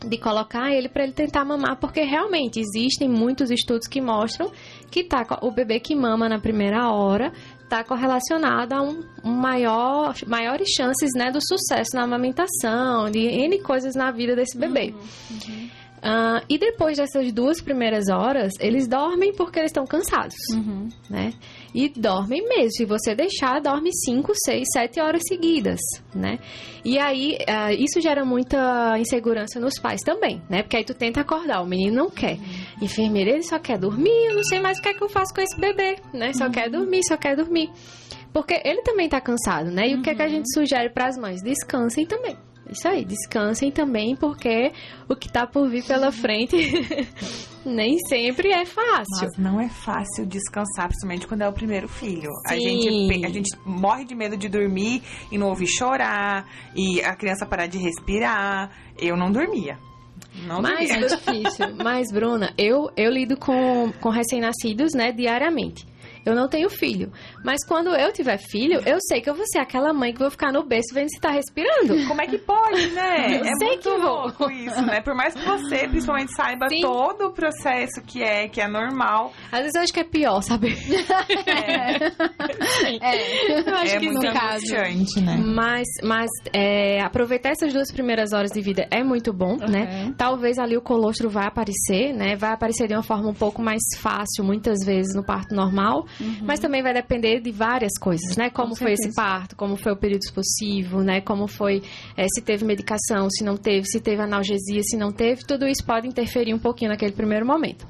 De 0.04 0.18
colocar 0.18 0.72
ele 0.72 0.90
para 0.90 1.04
ele 1.04 1.14
tentar 1.14 1.46
mamar, 1.46 1.78
porque 1.80 2.02
realmente 2.02 2.60
existem 2.60 3.10
muitos 3.10 3.50
estudos 3.50 3.88
que 3.88 4.02
mostram 4.02 4.52
que 4.92 5.04
tá, 5.04 5.26
o 5.42 5.52
bebê 5.52 5.80
que 5.80 5.96
mama 5.96 6.30
na 6.30 6.40
primeira 6.40 6.90
hora 6.92 7.32
está 7.64 7.84
correlacionado 7.84 8.76
a 8.76 8.82
um, 8.82 9.04
um, 9.24 9.32
maior, 9.32 10.14
maiores 10.28 10.70
chances 10.70 11.10
né, 11.16 11.32
do 11.32 11.40
sucesso 11.42 11.96
na 11.96 12.04
amamentação, 12.04 13.10
de 13.10 13.20
N 13.20 13.60
coisas 13.60 13.96
na 13.96 14.12
vida 14.12 14.36
desse 14.36 14.58
bebê. 14.58 14.94
Uhum, 14.94 15.54
uhum. 15.54 15.70
Uh, 16.04 16.44
e 16.50 16.58
depois 16.58 16.98
dessas 16.98 17.32
duas 17.32 17.62
primeiras 17.62 18.10
horas, 18.10 18.52
eles 18.60 18.88
dormem 18.88 19.34
porque 19.34 19.58
eles 19.58 19.70
estão 19.72 19.86
cansados, 19.86 20.36
uhum. 20.54 20.90
né? 21.10 21.34
E 21.74 21.90
dormem 21.90 22.48
mesmo. 22.48 22.72
Se 22.72 22.86
você 22.86 23.16
deixar, 23.16 23.60
dorme 23.60 23.90
5, 24.06 24.32
6, 24.46 24.68
7 24.74 25.00
horas 25.00 25.22
seguidas, 25.28 25.80
né? 26.14 26.38
E 26.86 27.00
aí, 27.00 27.38
uh, 27.42 27.72
isso 27.72 28.00
gera 28.00 28.24
muita 28.24 28.98
insegurança 29.00 29.60
nos 29.60 29.80
pais 29.80 30.02
também, 30.02 30.42
né? 30.50 30.62
Porque 30.62 30.78
aí 30.78 30.84
tu 30.84 30.94
tenta 30.94 31.22
acordar, 31.22 31.62
o 31.62 31.66
menino 31.66 31.96
não 31.96 32.10
quer. 32.10 32.38
Uhum. 32.38 32.84
Enfermeira, 32.84 33.32
ele 33.32 33.44
só 33.44 33.58
quer 33.58 33.80
dormir, 33.80 34.28
eu 34.28 34.36
não 34.36 34.44
sei 34.44 34.60
mais 34.60 34.78
o 34.78 34.82
que 34.82 34.90
é 34.90 34.94
que 34.94 35.04
eu 35.04 35.10
faço 35.10 35.34
com 35.34 35.42
esse 35.42 35.60
bebê, 35.60 35.98
né? 36.14 36.32
Só 36.34 36.46
uhum. 36.46 36.52
quer 36.52 36.70
dormir, 36.70 37.02
só 37.08 37.18
quer 37.18 37.36
dormir. 37.36 37.72
Porque 38.32 38.60
ele 38.64 38.82
também 38.82 39.10
tá 39.10 39.22
cansado, 39.22 39.72
né? 39.72 39.90
E 39.90 39.96
o 39.96 40.02
que 40.02 40.10
é 40.10 40.16
que 40.16 40.22
a 40.22 40.26
uhum. 40.26 40.32
gente 40.32 40.54
sugere 40.54 40.90
para 40.90 41.08
as 41.08 41.18
mães? 41.18 41.42
Descansem 41.42 42.06
também. 42.06 42.36
Isso 42.70 42.88
aí, 42.88 43.04
descansem 43.04 43.72
também, 43.72 44.16
porque 44.16 44.72
o 45.08 45.16
que 45.16 45.32
tá 45.32 45.46
por 45.46 45.70
vir 45.70 45.84
pela 45.86 46.12
frente 46.12 46.56
nem 47.66 47.98
sempre 48.08 48.50
é 48.52 48.66
fácil. 48.66 49.06
Mas 49.22 49.38
não 49.38 49.60
é 49.60 49.70
fácil 49.70 50.26
descansar, 50.26 50.88
principalmente 50.88 51.28
quando 51.28 51.42
é 51.42 51.50
o 51.50 51.54
primeiro 51.54 51.88
filho. 51.88 52.30
A 52.48 52.56
gente, 52.56 53.26
a 53.26 53.30
gente 53.30 53.58
morre 53.66 54.06
de 54.06 54.16
medo 54.16 54.38
de 54.38 54.48
dormir 54.48 55.04
e 55.32 55.38
não 55.38 55.50
ouvir 55.50 55.68
chorar, 55.68 56.50
e 56.76 57.02
a 57.02 57.16
criança 57.16 57.46
parar 57.46 57.68
de 57.68 57.78
respirar. 57.78 58.72
Eu 58.98 59.18
não 59.18 59.32
dormia. 59.32 59.78
Não 60.48 60.62
mas 60.62 60.90
é 60.90 61.00
difícil. 61.08 61.76
Mas, 61.84 62.12
Bruna, 62.12 62.54
eu, 62.58 62.90
eu 62.96 63.12
lido 63.12 63.38
com, 63.38 63.92
com 64.00 64.10
recém-nascidos, 64.10 64.94
né, 64.94 65.12
diariamente. 65.12 65.86
Eu 66.26 66.36
não 66.36 66.48
tenho 66.48 66.70
filho. 66.70 67.12
Mas 67.44 67.66
quando 67.66 67.90
eu 67.90 68.12
tiver 68.12 68.38
filho, 68.38 68.82
eu 68.86 68.98
sei 69.02 69.22
que 69.22 69.30
eu 69.30 69.36
vou 69.36 69.46
ser 69.48 69.60
aquela 69.60 69.94
mãe 69.94 70.14
que 70.14 70.20
vou 70.20 70.32
ficar 70.32 70.52
no 70.52 70.64
berço 70.64 70.94
vendo 70.94 71.10
se 71.10 71.20
tá 71.20 71.32
respirando. 71.32 72.08
Como 72.08 72.22
é 72.22 72.28
que 72.28 72.38
pode, 72.38 72.88
né? 72.88 73.38
Eu 73.44 73.46
é 73.46 73.56
sei 73.58 73.68
muito 73.70 73.90
que 73.90 73.98
louco 73.98 74.52
isso, 74.52 74.82
né? 74.84 75.02
Por 75.02 75.16
mais 75.16 75.34
que 75.34 75.46
você, 75.46 75.88
principalmente, 75.88 76.34
saiba 76.34 76.68
Sim. 76.70 76.82
todo 76.82 77.28
o 77.28 77.34
processo 77.34 78.02
que 78.06 78.22
é, 78.22 78.48
que 78.48 78.62
é 78.62 78.68
normal. 78.68 79.34
Às 79.52 79.60
vezes 79.60 79.76
eu 79.76 79.82
acho 79.82 79.94
que 79.94 80.00
é 80.00 80.04
pior, 80.04 80.42
sabe? 80.42 80.76
É. 81.46 82.08
é. 83.02 83.60
Eu 83.60 83.76
acho 83.76 83.96
é 83.96 84.00
que 84.00 84.10
muito 84.10 84.28
no 84.28 84.34
caso. 84.34 84.66
né? 85.22 85.38
Mas, 85.38 85.88
mas 86.04 86.30
é, 86.54 87.02
aproveitar 87.02 87.50
essas 87.50 87.74
duas 87.74 87.92
primeiras 87.92 88.34
horas 88.34 88.52
de 88.52 88.62
vida 88.62 88.88
é 88.92 89.04
muito 89.04 89.34
bom, 89.34 89.54
uhum. 89.54 89.70
né? 89.70 90.14
Talvez 90.18 90.58
ali 90.58 90.78
o 90.78 90.82
colostro 90.82 91.30
vai 91.30 91.48
aparecer, 91.48 92.14
né? 92.14 92.36
Vai 92.36 92.52
aparecer 92.54 92.88
de 92.88 92.94
uma 92.94 93.04
forma 93.04 93.30
um 93.30 93.34
pouco 93.34 93.62
mais 93.62 93.82
fácil, 93.98 94.44
muitas 94.44 94.86
vezes, 94.86 95.16
no 95.16 95.24
parto 95.24 95.56
normal. 95.56 96.06
Uhum. 96.20 96.40
Mas 96.44 96.60
também 96.60 96.82
vai 96.82 96.94
depender 96.94 97.33
de 97.40 97.52
várias 97.52 97.94
coisas, 98.00 98.36
né? 98.36 98.50
Como 98.50 98.70
Com 98.70 98.76
foi 98.76 98.94
esse 98.94 99.14
parto, 99.14 99.56
como 99.56 99.76
foi 99.76 99.94
o 99.94 99.98
período 99.98 100.22
expulsivo, 100.24 101.02
né? 101.02 101.22
Como 101.22 101.48
foi, 101.48 101.82
é, 102.18 102.26
se 102.28 102.42
teve 102.42 102.66
medicação, 102.66 103.30
se 103.30 103.44
não 103.44 103.58
teve, 103.58 103.86
se 103.86 104.00
teve 104.00 104.22
analgesia, 104.22 104.82
se 104.84 104.98
não 104.98 105.12
teve. 105.12 105.44
Tudo 105.46 105.68
isso 105.68 105.86
pode 105.86 106.08
interferir 106.08 106.54
um 106.54 106.60
pouquinho 106.60 106.92
naquele 106.92 107.14
primeiro 107.14 107.46
momento. 107.46 107.86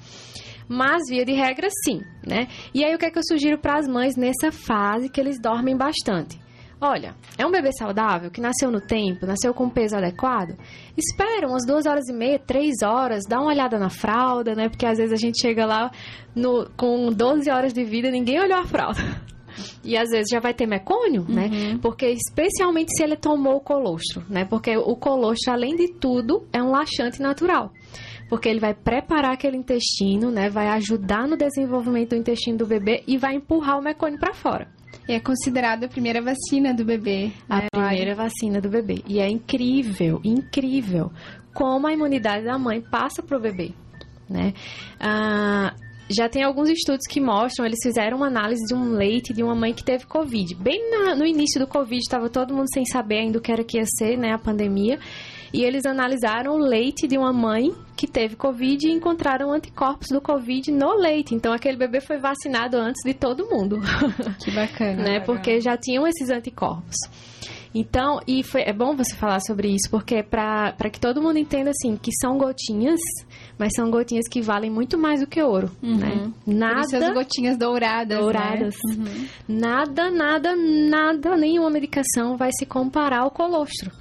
Mas, 0.68 1.04
via 1.10 1.26
de 1.26 1.34
regra, 1.34 1.68
sim, 1.84 2.02
né? 2.26 2.48
E 2.74 2.84
aí, 2.84 2.96
o 2.96 2.98
que 2.98 3.06
é 3.06 3.12
que 3.12 3.20
eu 3.20 3.24
sugiro 3.24 3.60
para 3.60 3.80
as 3.80 3.88
mães 3.88 4.16
nessa 4.16 4.52
fase 4.52 5.10
que 5.10 5.20
eles 5.20 5.40
dormem 5.40 5.76
bastante? 5.76 6.42
Olha, 6.86 7.16
é 7.38 7.46
um 7.46 7.52
bebê 7.52 7.72
saudável 7.72 8.30
que 8.30 8.42
nasceu 8.42 8.70
no 8.70 8.82
tempo, 8.82 9.26
nasceu 9.26 9.54
com 9.54 9.70
peso 9.70 9.96
adequado. 9.96 10.58
Espera 10.98 11.48
umas 11.48 11.66
duas 11.66 11.86
horas 11.86 12.10
e 12.10 12.14
meia, 12.14 12.38
três 12.38 12.82
horas, 12.84 13.24
dá 13.26 13.40
uma 13.40 13.52
olhada 13.52 13.80
na 13.80 13.90
fralda, 13.90 14.54
né? 14.54 14.68
Porque 14.68 14.86
às 14.86 14.98
vezes 14.98 15.14
a 15.14 15.16
gente 15.16 15.40
chega 15.40 15.66
lá 15.66 15.90
no, 16.36 16.70
com 16.76 17.10
12 17.10 17.50
horas 17.50 17.74
de 17.74 17.86
vida 17.86 18.12
ninguém 18.12 18.38
olhou 18.38 18.60
a 18.60 18.66
fralda. 18.66 19.00
E 19.84 19.98
às 19.98 20.10
vezes 20.10 20.28
já 20.32 20.40
vai 20.40 20.54
ter 20.54 20.66
mecônio, 20.66 21.26
né? 21.28 21.46
uhum. 21.46 21.74
né? 21.74 21.80
Porque 21.82 22.08
especialmente 22.08 22.96
se 22.96 23.04
ele 23.04 23.16
tomou 23.16 23.58
o 23.58 23.62
colostro, 23.62 24.24
né? 24.30 24.46
Porque 24.46 24.76
o 24.78 24.96
colostro, 24.96 25.54
além 25.54 25.76
de 25.76 25.94
tudo, 25.94 26.48
é 26.52 26.62
um 26.62 26.72
laxante 26.72 27.22
natural 27.22 27.72
porque 28.30 28.50
ele 28.50 28.60
vai 28.60 28.74
preparar 28.74 29.34
aquele 29.34 29.58
intestino, 29.58 30.32
né? 30.32 30.50
Vai 30.50 30.68
ajudar 30.70 31.28
no 31.28 31.38
desenvolvimento 31.38 32.12
do 32.12 32.16
intestino 32.16 32.58
do 32.58 32.66
bebê 32.66 33.04
e 33.06 33.16
vai 33.16 33.36
empurrar 33.36 33.78
o 33.78 33.82
mecônio 33.84 34.18
para 34.18 34.34
fora. 34.34 34.68
E 35.08 35.14
é 35.14 35.20
considerada 35.20 35.86
a 35.86 35.90
primeira 35.90 36.20
vacina 36.20 36.74
do 36.74 36.84
bebê. 36.84 37.32
A 37.50 37.58
né? 37.58 37.68
primeira 37.72 38.16
vacina 38.16 38.60
do 38.60 38.70
bebê. 38.70 39.04
E 39.08 39.20
é 39.20 39.30
incrível, 39.30 40.20
incrível 40.24 41.12
como 41.54 41.86
a 41.88 41.94
imunidade 41.94 42.46
da 42.46 42.58
mãe 42.58 42.82
passa 42.82 43.22
para 43.22 43.38
o 43.38 43.42
bebê, 43.42 43.74
né? 44.30 44.54
Ah, 45.00 45.76
já 46.10 46.28
tem 46.28 46.44
alguns 46.44 46.70
estudos 46.70 47.06
que 47.08 47.20
mostram, 47.20 47.66
eles 47.66 47.80
fizeram 47.82 48.18
uma 48.18 48.28
análise 48.28 48.64
de 48.66 48.74
um 48.74 48.94
leite 48.94 49.34
de 49.34 49.44
uma 49.44 49.56
mãe 49.56 49.74
que 49.74 49.84
teve 49.84 50.06
Covid. 50.06 50.56
Bem 50.56 50.90
na, 50.90 51.16
no 51.16 51.26
início 51.26 51.60
do 51.60 51.68
Covid, 51.68 52.00
estava 52.00 52.30
todo 52.30 52.54
mundo 52.54 52.68
sem 52.74 52.86
saber 52.86 53.20
ainda 53.20 53.40
o 53.40 53.42
que 53.42 53.52
era 53.52 53.64
que 53.64 53.78
ia 53.78 53.86
ser, 53.98 54.18
né, 54.18 54.32
a 54.32 54.38
pandemia. 54.38 55.00
E 55.54 55.64
eles 55.64 55.86
analisaram 55.86 56.56
o 56.56 56.58
leite 56.58 57.08
de 57.08 57.16
uma 57.16 57.32
mãe 57.32 57.72
que 57.96 58.08
teve 58.08 58.36
Covid 58.36 58.88
e 58.88 58.92
encontraram 58.92 59.54
anticorpos 59.54 60.08
do 60.10 60.20
Covid 60.20 60.72
no 60.72 60.96
leite. 60.96 61.36
Então, 61.36 61.54
aquele 61.54 61.78
bebê 61.78 62.02
foi 62.02 62.18
vacinado 62.18 62.76
antes 62.76 63.02
de 63.06 63.14
todo 63.14 63.48
mundo. 63.48 63.80
Que 64.44 64.50
bacana. 64.50 65.04
né? 65.04 65.20
Porque 65.20 65.62
já 65.62 65.78
tinham 65.78 66.08
esses 66.08 66.32
anticorpos. 66.32 66.96
Então, 67.74 68.20
e 68.28 68.44
foi, 68.44 68.62
é 68.62 68.72
bom 68.72 68.96
você 68.96 69.16
falar 69.16 69.40
sobre 69.40 69.70
isso, 69.70 69.90
porque 69.90 70.16
é 70.16 70.24
para 70.24 70.90
que 70.92 71.00
todo 71.00 71.22
mundo 71.22 71.40
entenda, 71.40 71.72
assim, 71.72 71.98
que 71.98 72.12
são 72.22 72.38
gotinhas, 72.38 73.00
mas 73.58 73.72
são 73.76 73.90
gotinhas 73.90 74.28
que 74.28 74.42
valem 74.42 74.70
muito 74.70 74.98
mais 74.98 75.22
do 75.22 75.28
que 75.28 75.42
ouro, 75.42 75.72
uhum. 75.82 75.98
né? 75.98 76.32
Nada... 76.46 76.76
Por 76.76 76.82
isso 76.82 76.96
as 76.98 77.14
gotinhas 77.14 77.58
douradas, 77.58 78.18
né? 78.18 78.24
Douradas. 78.24 78.76
Né? 78.86 78.96
Uhum. 78.96 79.28
Nada, 79.48 80.12
nada, 80.12 80.56
nada, 80.56 81.36
nenhuma 81.36 81.72
medicação 81.72 82.38
vai 82.38 82.52
se 82.52 82.66
comparar 82.66 83.22
ao 83.22 83.32
colostro. 83.32 83.92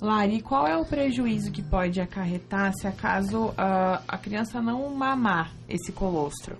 Lari, 0.00 0.40
qual 0.42 0.66
é 0.66 0.76
o 0.76 0.84
prejuízo 0.84 1.50
que 1.50 1.62
pode 1.62 2.00
acarretar 2.00 2.72
se 2.74 2.86
acaso 2.86 3.46
uh, 3.46 4.02
a 4.06 4.18
criança 4.18 4.60
não 4.60 4.88
mamar 4.94 5.52
esse 5.68 5.90
colostro? 5.90 6.56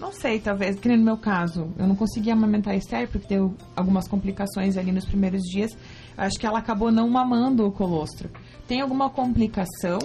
Não 0.00 0.12
sei, 0.12 0.40
talvez, 0.40 0.80
que 0.80 0.88
nem 0.88 0.96
no 0.96 1.04
meu 1.04 1.18
caso, 1.18 1.74
eu 1.78 1.86
não 1.86 1.94
consegui 1.94 2.30
amamentar 2.30 2.72
a 2.72 2.76
Esther 2.76 3.06
porque 3.06 3.28
deu 3.28 3.54
algumas 3.76 4.08
complicações 4.08 4.78
ali 4.78 4.90
nos 4.90 5.04
primeiros 5.04 5.42
dias. 5.42 5.76
Acho 6.20 6.38
que 6.38 6.46
ela 6.46 6.58
acabou 6.58 6.92
não 6.92 7.08
mamando 7.08 7.66
o 7.66 7.72
colostro. 7.72 8.30
Tem 8.68 8.82
alguma 8.82 9.08
complicação? 9.08 9.98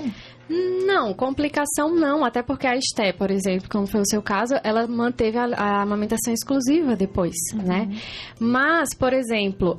Não, 0.50 1.14
complicação 1.14 1.94
não, 1.94 2.24
até 2.24 2.42
porque 2.42 2.66
a 2.66 2.76
Esté, 2.76 3.12
por 3.12 3.30
exemplo, 3.30 3.68
como 3.70 3.86
foi 3.86 4.00
o 4.00 4.06
seu 4.06 4.22
caso, 4.22 4.56
ela 4.64 4.88
manteve 4.88 5.38
a, 5.38 5.46
a 5.58 5.82
amamentação 5.82 6.34
exclusiva 6.34 6.96
depois, 6.96 7.36
né? 7.54 7.82
uhum. 7.82 7.88
né? 7.90 8.02
Mas, 8.40 8.90
por 8.98 9.12
exemplo, 9.12 9.78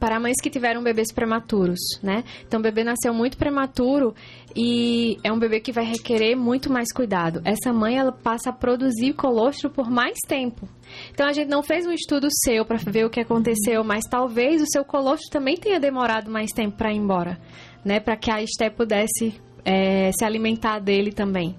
para 0.00 0.18
mães 0.18 0.36
que 0.42 0.48
tiveram 0.48 0.82
bebês 0.82 1.12
prematuros, 1.12 1.78
né? 2.02 2.24
Então, 2.46 2.58
o 2.58 2.62
bebê 2.62 2.82
nasceu 2.82 3.12
muito 3.12 3.36
prematuro 3.36 4.14
e 4.56 5.18
é 5.22 5.30
um 5.30 5.38
bebê 5.38 5.60
que 5.60 5.70
vai 5.70 5.84
requerer 5.84 6.34
muito 6.34 6.72
mais 6.72 6.90
cuidado. 6.90 7.42
Essa 7.44 7.70
mãe, 7.70 7.98
ela 7.98 8.10
passa 8.10 8.48
a 8.48 8.52
produzir 8.52 9.12
colostro 9.12 9.68
por 9.68 9.90
mais 9.90 10.16
tempo. 10.26 10.66
Então, 11.12 11.28
a 11.28 11.32
gente 11.32 11.48
não 11.48 11.62
fez 11.62 11.86
um 11.86 11.92
estudo 11.92 12.28
seu 12.44 12.64
para 12.64 12.78
ver 12.78 13.04
o 13.04 13.10
que 13.10 13.20
aconteceu, 13.20 13.84
mas 13.84 14.04
talvez 14.10 14.62
o 14.62 14.66
seu 14.72 14.84
colostro 14.84 15.30
também 15.30 15.56
tenha 15.56 15.78
demorado 15.78 16.30
mais 16.30 16.50
tempo 16.50 16.78
para 16.78 16.90
ir 16.90 16.96
embora, 16.96 17.38
né? 17.84 18.00
Para 18.00 18.16
que 18.16 18.30
a 18.30 18.42
Esté 18.42 18.70
pudesse 18.70 19.34
é, 19.66 20.10
se 20.12 20.24
alimentar 20.24 20.78
dele 20.78 21.12
também. 21.12 21.54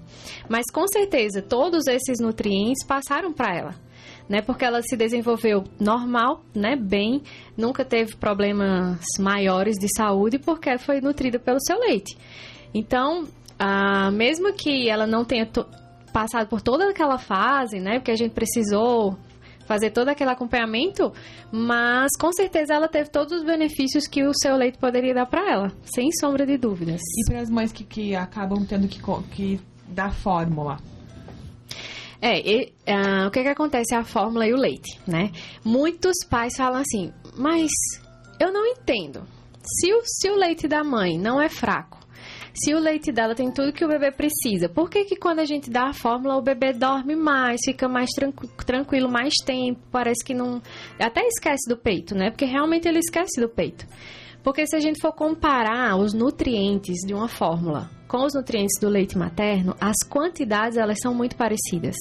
Mas, 0.48 0.64
com 0.72 0.86
certeza, 0.88 1.40
todos 1.40 1.86
esses 1.86 2.18
nutrientes 2.20 2.84
passaram 2.84 3.32
para 3.32 3.56
ela 3.56 3.91
né? 4.28 4.40
Porque 4.40 4.64
ela 4.64 4.80
se 4.82 4.96
desenvolveu 4.96 5.64
normal, 5.78 6.42
né? 6.54 6.76
Bem, 6.76 7.22
nunca 7.56 7.84
teve 7.84 8.16
problemas 8.16 8.98
maiores 9.18 9.76
de 9.76 9.88
saúde 9.96 10.38
porque 10.38 10.78
foi 10.78 11.00
nutrida 11.00 11.38
pelo 11.38 11.58
seu 11.60 11.78
leite. 11.78 12.16
Então, 12.74 13.26
ah, 13.58 14.10
mesmo 14.10 14.52
que 14.52 14.88
ela 14.88 15.06
não 15.06 15.24
tenha 15.24 15.48
passado 16.12 16.48
por 16.48 16.60
toda 16.60 16.88
aquela 16.88 17.18
fase, 17.18 17.78
né? 17.78 17.98
Porque 17.98 18.10
a 18.10 18.16
gente 18.16 18.32
precisou 18.32 19.16
fazer 19.66 19.90
todo 19.90 20.08
aquele 20.08 20.30
acompanhamento, 20.30 21.12
mas 21.50 22.10
com 22.18 22.32
certeza 22.32 22.74
ela 22.74 22.88
teve 22.88 23.08
todos 23.08 23.32
os 23.32 23.44
benefícios 23.44 24.06
que 24.06 24.24
o 24.24 24.32
seu 24.34 24.56
leite 24.56 24.78
poderia 24.78 25.14
dar 25.14 25.26
para 25.26 25.50
ela, 25.50 25.72
sem 25.82 26.10
sombra 26.12 26.44
de 26.44 26.56
dúvidas. 26.58 27.00
E 27.00 27.30
para 27.30 27.40
as 27.40 27.48
mães 27.48 27.72
que, 27.72 27.84
que 27.84 28.14
acabam 28.14 28.64
tendo 28.66 28.88
que, 28.88 29.00
que 29.30 29.60
dar 29.88 30.12
fórmula, 30.12 30.78
é, 32.22 32.38
e, 32.38 32.72
uh, 32.86 33.26
o 33.26 33.30
que 33.32 33.42
que 33.42 33.48
acontece 33.48 33.96
é 33.96 33.98
a 33.98 34.04
fórmula 34.04 34.46
e 34.46 34.52
o 34.52 34.56
leite, 34.56 34.96
né? 35.08 35.32
Muitos 35.64 36.24
pais 36.30 36.54
falam 36.56 36.80
assim, 36.80 37.12
mas 37.36 37.68
eu 38.38 38.52
não 38.52 38.64
entendo. 38.64 39.26
Se 39.64 39.92
o, 39.92 40.02
se 40.04 40.30
o 40.30 40.36
leite 40.36 40.68
da 40.68 40.84
mãe 40.84 41.18
não 41.18 41.42
é 41.42 41.48
fraco, 41.48 41.98
se 42.54 42.72
o 42.74 42.78
leite 42.78 43.10
dela 43.10 43.34
tem 43.34 43.50
tudo 43.50 43.72
que 43.72 43.84
o 43.84 43.88
bebê 43.88 44.12
precisa, 44.12 44.68
por 44.68 44.88
que 44.88 45.04
que 45.04 45.16
quando 45.16 45.40
a 45.40 45.44
gente 45.44 45.68
dá 45.68 45.88
a 45.88 45.92
fórmula 45.92 46.36
o 46.36 46.42
bebê 46.42 46.72
dorme 46.72 47.16
mais, 47.16 47.60
fica 47.64 47.88
mais 47.88 48.10
tranqu 48.10 48.46
tranquilo 48.64 49.10
mais 49.10 49.34
tempo, 49.44 49.80
parece 49.90 50.24
que 50.24 50.32
não... 50.32 50.62
Até 51.00 51.26
esquece 51.26 51.68
do 51.68 51.76
peito, 51.76 52.14
né? 52.14 52.30
Porque 52.30 52.44
realmente 52.44 52.86
ele 52.86 53.00
esquece 53.00 53.40
do 53.40 53.48
peito. 53.48 53.84
Porque 54.42 54.66
se 54.66 54.76
a 54.76 54.80
gente 54.80 55.00
for 55.00 55.12
comparar 55.12 55.96
os 55.96 56.12
nutrientes 56.12 56.98
de 57.06 57.14
uma 57.14 57.28
fórmula 57.28 57.88
com 58.08 58.24
os 58.24 58.34
nutrientes 58.34 58.78
do 58.80 58.88
leite 58.88 59.16
materno, 59.16 59.74
as 59.80 59.96
quantidades 60.08 60.76
elas 60.76 60.98
são 61.00 61.14
muito 61.14 61.36
parecidas. 61.36 61.96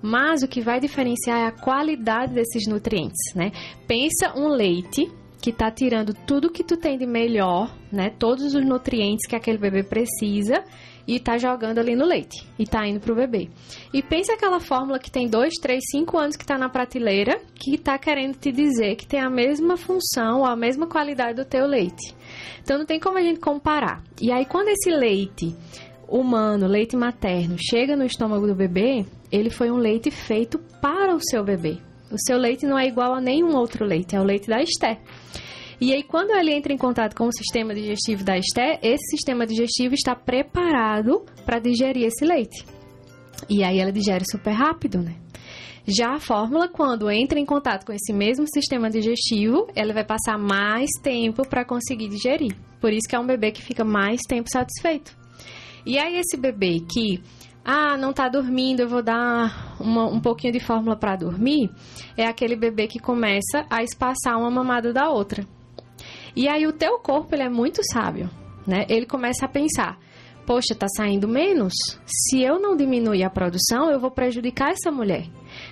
Mas 0.00 0.42
o 0.42 0.48
que 0.48 0.60
vai 0.60 0.78
diferenciar 0.80 1.38
é 1.40 1.46
a 1.46 1.52
qualidade 1.52 2.32
desses 2.32 2.66
nutrientes, 2.66 3.34
né? 3.34 3.50
Pensa 3.86 4.32
um 4.36 4.48
leite 4.48 5.10
que 5.42 5.50
está 5.50 5.70
tirando 5.70 6.14
tudo 6.14 6.50
que 6.50 6.64
tu 6.64 6.76
tem 6.76 6.96
de 6.98 7.06
melhor, 7.06 7.74
né? 7.90 8.10
Todos 8.18 8.54
os 8.54 8.64
nutrientes 8.64 9.26
que 9.26 9.36
aquele 9.36 9.58
bebê 9.58 9.82
precisa 9.82 10.64
e 11.06 11.20
tá 11.20 11.38
jogando 11.38 11.78
ali 11.78 11.94
no 11.94 12.04
leite 12.04 12.46
e 12.58 12.66
tá 12.66 12.86
indo 12.86 13.00
pro 13.00 13.14
bebê. 13.14 13.48
E 13.92 14.02
pense 14.02 14.30
aquela 14.32 14.60
fórmula 14.60 14.98
que 14.98 15.10
tem 15.10 15.28
2, 15.28 15.54
3, 15.60 15.80
5 15.92 16.18
anos 16.18 16.36
que 16.36 16.44
tá 16.44 16.58
na 16.58 16.68
prateleira, 16.68 17.40
que 17.54 17.78
tá 17.78 17.96
querendo 17.98 18.36
te 18.36 18.50
dizer 18.50 18.96
que 18.96 19.06
tem 19.06 19.20
a 19.20 19.30
mesma 19.30 19.76
função, 19.76 20.44
a 20.44 20.56
mesma 20.56 20.86
qualidade 20.86 21.34
do 21.34 21.44
teu 21.44 21.66
leite. 21.66 22.14
Então 22.62 22.78
não 22.78 22.86
tem 22.86 22.98
como 22.98 23.18
a 23.18 23.22
gente 23.22 23.40
comparar. 23.40 24.02
E 24.20 24.32
aí 24.32 24.44
quando 24.44 24.68
esse 24.68 24.90
leite 24.90 25.54
humano, 26.08 26.66
leite 26.66 26.96
materno, 26.96 27.56
chega 27.58 27.96
no 27.96 28.04
estômago 28.04 28.46
do 28.46 28.54
bebê, 28.54 29.04
ele 29.30 29.50
foi 29.50 29.70
um 29.70 29.76
leite 29.76 30.10
feito 30.10 30.58
para 30.80 31.14
o 31.14 31.20
seu 31.20 31.44
bebê. 31.44 31.78
O 32.10 32.16
seu 32.18 32.38
leite 32.38 32.66
não 32.66 32.78
é 32.78 32.86
igual 32.86 33.14
a 33.14 33.20
nenhum 33.20 33.56
outro 33.56 33.84
leite, 33.84 34.14
é 34.14 34.20
o 34.20 34.24
leite 34.24 34.48
da 34.48 34.62
Esté. 34.62 35.00
E 35.80 35.92
aí, 35.92 36.02
quando 36.02 36.30
ele 36.30 36.52
entra 36.52 36.72
em 36.72 36.78
contato 36.78 37.14
com 37.14 37.26
o 37.26 37.32
sistema 37.32 37.74
digestivo 37.74 38.24
da 38.24 38.38
Esté, 38.38 38.78
esse 38.82 39.10
sistema 39.10 39.46
digestivo 39.46 39.94
está 39.94 40.14
preparado 40.14 41.24
para 41.44 41.58
digerir 41.58 42.06
esse 42.06 42.24
leite. 42.24 42.64
E 43.48 43.62
aí 43.62 43.78
ela 43.78 43.92
digere 43.92 44.24
super 44.30 44.52
rápido, 44.52 45.02
né? 45.02 45.14
Já 45.86 46.14
a 46.14 46.18
fórmula, 46.18 46.68
quando 46.68 47.10
entra 47.10 47.38
em 47.38 47.44
contato 47.44 47.84
com 47.84 47.92
esse 47.92 48.12
mesmo 48.12 48.44
sistema 48.52 48.90
digestivo, 48.90 49.68
ela 49.74 49.92
vai 49.92 50.04
passar 50.04 50.36
mais 50.36 50.90
tempo 51.00 51.46
para 51.46 51.64
conseguir 51.64 52.08
digerir. 52.08 52.56
Por 52.80 52.92
isso 52.92 53.08
que 53.08 53.14
é 53.14 53.20
um 53.20 53.26
bebê 53.26 53.52
que 53.52 53.62
fica 53.62 53.84
mais 53.84 54.20
tempo 54.26 54.48
satisfeito. 54.50 55.16
E 55.84 55.96
aí 55.98 56.16
esse 56.16 56.36
bebê 56.36 56.80
que 56.80 57.22
ah, 57.64 57.96
não 57.96 58.10
está 58.10 58.28
dormindo, 58.28 58.80
eu 58.80 58.88
vou 58.88 59.02
dar 59.02 59.76
uma, 59.78 60.06
um 60.06 60.20
pouquinho 60.20 60.52
de 60.52 60.60
fórmula 60.60 60.96
para 60.96 61.16
dormir, 61.16 61.70
é 62.16 62.26
aquele 62.26 62.56
bebê 62.56 62.88
que 62.88 62.98
começa 62.98 63.64
a 63.70 63.82
espaçar 63.82 64.36
uma 64.38 64.50
mamada 64.50 64.92
da 64.92 65.08
outra. 65.08 65.46
E 66.36 66.48
aí 66.48 66.66
o 66.66 66.72
teu 66.72 66.98
corpo, 66.98 67.34
ele 67.34 67.44
é 67.44 67.48
muito 67.48 67.80
sábio, 67.92 68.28
né? 68.66 68.84
Ele 68.90 69.06
começa 69.06 69.46
a 69.46 69.48
pensar, 69.48 69.98
poxa, 70.46 70.74
tá 70.74 70.86
saindo 70.86 71.26
menos? 71.26 71.72
Se 72.04 72.42
eu 72.42 72.60
não 72.60 72.76
diminuir 72.76 73.24
a 73.24 73.30
produção, 73.30 73.90
eu 73.90 73.98
vou 73.98 74.10
prejudicar 74.10 74.70
essa 74.70 74.92
mulher. 74.92 75.24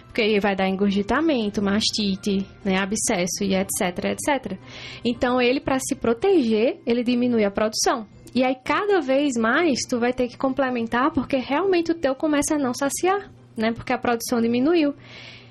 Porque 0.06 0.40
vai 0.40 0.56
dar 0.56 0.68
engurgitamento, 0.68 1.60
mastite, 1.60 2.46
né, 2.64 2.78
abscesso 2.78 3.42
e 3.42 3.54
etc, 3.54 4.04
etc. 4.04 4.58
Então, 5.04 5.40
ele, 5.40 5.60
para 5.60 5.78
se 5.78 5.94
proteger, 5.94 6.80
ele 6.86 7.04
diminui 7.04 7.44
a 7.44 7.50
produção. 7.50 8.06
E 8.34 8.42
aí, 8.42 8.56
cada 8.64 9.00
vez 9.00 9.34
mais, 9.36 9.80
tu 9.88 10.00
vai 10.00 10.12
ter 10.12 10.28
que 10.28 10.36
complementar, 10.36 11.12
porque 11.12 11.36
realmente 11.36 11.92
o 11.92 11.94
teu 11.94 12.14
começa 12.14 12.54
a 12.54 12.58
não 12.58 12.72
saciar, 12.72 13.30
né? 13.56 13.72
Porque 13.72 13.92
a 13.92 13.98
produção 13.98 14.40
diminuiu 14.40 14.94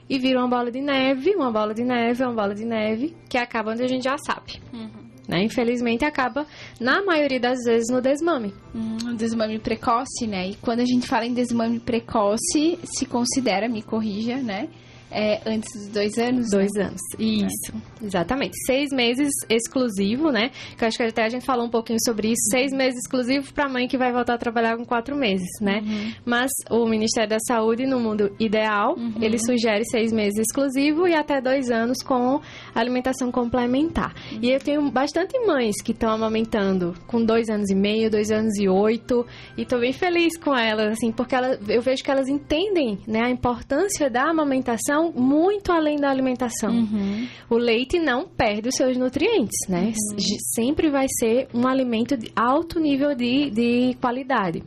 e 0.09 0.19
vira 0.19 0.39
uma 0.39 0.49
bola 0.49 0.71
de 0.71 0.81
neve, 0.81 1.35
uma 1.35 1.51
bola 1.51 1.73
de 1.73 1.83
neve, 1.83 2.23
uma 2.23 2.33
bola 2.33 2.53
de 2.53 2.65
neve, 2.65 3.15
que 3.29 3.37
acaba 3.37 3.71
onde 3.71 3.83
a 3.83 3.87
gente 3.87 4.03
já 4.03 4.17
sabe. 4.17 4.61
Uhum. 4.73 5.02
Né? 5.27 5.43
Infelizmente 5.43 6.03
acaba, 6.03 6.45
na 6.79 7.03
maioria 7.03 7.39
das 7.39 7.59
vezes, 7.65 7.89
no 7.89 8.01
desmame. 8.01 8.53
Hum, 8.75 9.15
desmame 9.15 9.57
precoce, 9.59 10.27
né? 10.27 10.49
E 10.49 10.55
quando 10.55 10.81
a 10.81 10.85
gente 10.85 11.07
fala 11.07 11.25
em 11.25 11.33
desmame 11.33 11.79
precoce, 11.79 12.77
se 12.83 13.05
considera, 13.05 13.69
me 13.69 13.81
corrija, 13.81 14.37
né? 14.37 14.67
É, 15.13 15.41
antes 15.45 15.69
dos 15.73 15.87
dois 15.89 16.17
anos? 16.17 16.49
Dois 16.49 16.71
né? 16.75 16.85
anos, 16.85 17.01
isso. 17.19 17.71
É. 18.01 18.05
Exatamente. 18.05 18.53
Seis 18.65 18.89
meses 18.91 19.29
exclusivo, 19.49 20.31
né? 20.31 20.49
Que 20.77 20.83
eu 20.83 20.87
acho 20.87 20.97
que 20.97 21.03
até 21.03 21.23
a 21.23 21.29
gente 21.29 21.45
falou 21.45 21.65
um 21.65 21.69
pouquinho 21.69 21.99
sobre 22.03 22.29
isso. 22.29 22.49
Seis 22.49 22.71
meses 22.71 22.99
exclusivo 22.99 23.53
para 23.53 23.69
mãe 23.69 23.87
que 23.87 23.97
vai 23.97 24.11
voltar 24.11 24.33
a 24.33 24.37
trabalhar 24.37 24.75
com 24.75 24.85
quatro 24.85 25.15
meses, 25.15 25.49
né? 25.61 25.81
Uhum. 25.83 26.13
Mas 26.25 26.51
o 26.69 26.85
Ministério 26.87 27.29
da 27.29 27.37
Saúde, 27.47 27.85
no 27.85 27.99
mundo 27.99 28.35
ideal, 28.39 28.95
uhum. 28.97 29.13
ele 29.21 29.37
sugere 29.37 29.83
seis 29.85 30.11
meses 30.11 30.39
exclusivo 30.39 31.07
e 31.07 31.13
até 31.13 31.39
dois 31.39 31.69
anos 31.69 32.01
com 32.03 32.41
alimentação 32.73 33.31
complementar. 33.31 34.13
Uhum. 34.31 34.39
E 34.41 34.51
eu 34.51 34.59
tenho 34.59 34.89
bastante 34.91 35.37
mães 35.45 35.75
que 35.83 35.91
estão 35.91 36.09
amamentando 36.09 36.93
com 37.05 37.23
dois 37.23 37.49
anos 37.49 37.69
e 37.69 37.75
meio, 37.75 38.09
dois 38.09 38.31
anos 38.31 38.57
e 38.57 38.67
oito. 38.67 39.25
E 39.55 39.65
tô 39.65 39.77
bem 39.77 39.93
feliz 39.93 40.37
com 40.37 40.55
elas, 40.55 40.93
assim, 40.93 41.11
porque 41.11 41.35
ela, 41.35 41.59
eu 41.67 41.81
vejo 41.81 42.03
que 42.03 42.09
elas 42.09 42.27
entendem 42.27 42.97
né, 43.07 43.21
a 43.21 43.29
importância 43.29 44.09
da 44.09 44.23
amamentação 44.23 45.02
muito 45.11 45.71
além 45.71 45.97
da 45.97 46.09
alimentação. 46.09 46.71
Uhum. 46.71 47.27
O 47.49 47.57
leite 47.57 47.99
não 47.99 48.27
perde 48.27 48.69
os 48.69 48.75
seus 48.75 48.97
nutrientes, 48.97 49.57
né? 49.67 49.93
Uhum. 50.11 50.17
Sempre 50.55 50.89
vai 50.89 51.07
ser 51.19 51.47
um 51.53 51.67
alimento 51.67 52.15
de 52.15 52.31
alto 52.35 52.79
nível 52.79 53.15
de, 53.15 53.49
de 53.49 53.97
qualidade. 53.99 54.63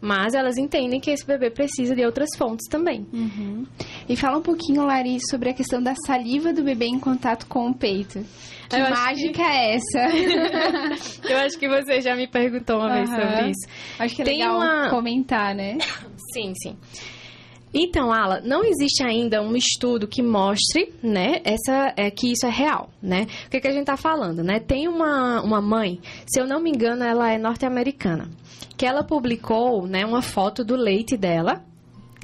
Mas 0.00 0.34
elas 0.34 0.58
entendem 0.58 1.00
que 1.00 1.10
esse 1.10 1.26
bebê 1.26 1.50
precisa 1.50 1.96
de 1.96 2.04
outras 2.04 2.28
fontes 2.36 2.68
também. 2.68 3.06
Uhum. 3.10 3.64
E 4.06 4.14
fala 4.14 4.36
um 4.36 4.42
pouquinho, 4.42 4.84
Lari, 4.84 5.16
sobre 5.30 5.48
a 5.48 5.54
questão 5.54 5.82
da 5.82 5.94
saliva 6.06 6.52
do 6.52 6.62
bebê 6.62 6.84
em 6.84 7.00
contato 7.00 7.46
com 7.46 7.70
o 7.70 7.74
peito. 7.74 8.22
Que 8.68 8.76
Eu 8.76 8.90
mágica 8.90 9.32
que... 9.32 9.42
é 9.42 9.76
essa? 9.76 11.24
Eu 11.26 11.38
acho 11.38 11.58
que 11.58 11.66
você 11.66 12.02
já 12.02 12.14
me 12.14 12.26
perguntou 12.26 12.80
uma 12.80 12.92
vez 12.92 13.08
sobre 13.08 13.50
isso. 13.50 13.66
Acho 13.98 14.16
que 14.16 14.22
é 14.22 14.24
Tem 14.26 14.38
legal 14.40 14.56
uma... 14.56 14.90
comentar, 14.90 15.54
né? 15.54 15.78
Sim, 16.34 16.52
sim. 16.62 16.76
Então, 17.74 18.12
Ala, 18.12 18.40
não 18.40 18.64
existe 18.64 19.02
ainda 19.02 19.42
um 19.42 19.56
estudo 19.56 20.06
que 20.06 20.22
mostre, 20.22 20.94
né, 21.02 21.40
essa, 21.44 21.92
é, 21.96 22.08
que 22.08 22.30
isso 22.30 22.46
é 22.46 22.50
real, 22.50 22.88
né? 23.02 23.26
O 23.46 23.50
que, 23.50 23.60
que 23.60 23.66
a 23.66 23.72
gente 23.72 23.80
está 23.80 23.96
falando, 23.96 24.44
né? 24.44 24.60
Tem 24.60 24.86
uma, 24.86 25.42
uma 25.42 25.60
mãe, 25.60 26.00
se 26.24 26.40
eu 26.40 26.46
não 26.46 26.60
me 26.60 26.70
engano, 26.70 27.02
ela 27.02 27.32
é 27.32 27.36
norte-americana, 27.36 28.30
que 28.76 28.86
ela 28.86 29.02
publicou, 29.02 29.88
né, 29.88 30.06
uma 30.06 30.22
foto 30.22 30.64
do 30.64 30.76
leite 30.76 31.16
dela, 31.16 31.64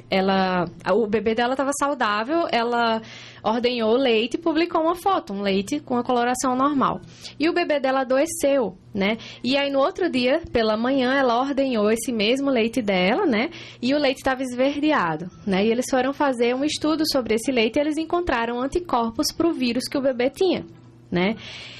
ela, 0.09 0.65
o 0.93 1.05
bebê 1.07 1.35
dela 1.35 1.53
estava 1.53 1.71
saudável, 1.77 2.47
ela 2.51 3.01
ordenhou 3.43 3.95
leite 3.95 4.35
e 4.35 4.39
publicou 4.39 4.81
uma 4.81 4.95
foto, 4.95 5.33
um 5.33 5.41
leite 5.41 5.79
com 5.79 5.97
a 5.97 6.03
coloração 6.03 6.55
normal. 6.55 7.01
E 7.39 7.49
o 7.49 7.53
bebê 7.53 7.79
dela 7.79 8.01
adoeceu, 8.01 8.77
né? 8.93 9.17
E 9.43 9.57
aí 9.57 9.69
no 9.71 9.79
outro 9.79 10.09
dia, 10.09 10.41
pela 10.51 10.77
manhã, 10.77 11.13
ela 11.13 11.39
ordenhou 11.39 11.91
esse 11.91 12.11
mesmo 12.11 12.49
leite 12.49 12.81
dela, 12.81 13.25
né? 13.25 13.49
E 13.81 13.93
o 13.93 13.99
leite 13.99 14.17
estava 14.17 14.43
esverdeado, 14.43 15.29
né? 15.45 15.65
E 15.65 15.71
eles 15.71 15.85
foram 15.89 16.13
fazer 16.13 16.55
um 16.55 16.63
estudo 16.63 17.03
sobre 17.11 17.35
esse 17.35 17.51
leite 17.51 17.77
e 17.77 17.79
eles 17.79 17.97
encontraram 17.97 18.61
anticorpos 18.61 19.31
para 19.31 19.47
o 19.47 19.53
vírus 19.53 19.87
que 19.87 19.97
o 19.97 20.01
bebê 20.01 20.29
tinha, 20.29 20.65
né? 21.09 21.35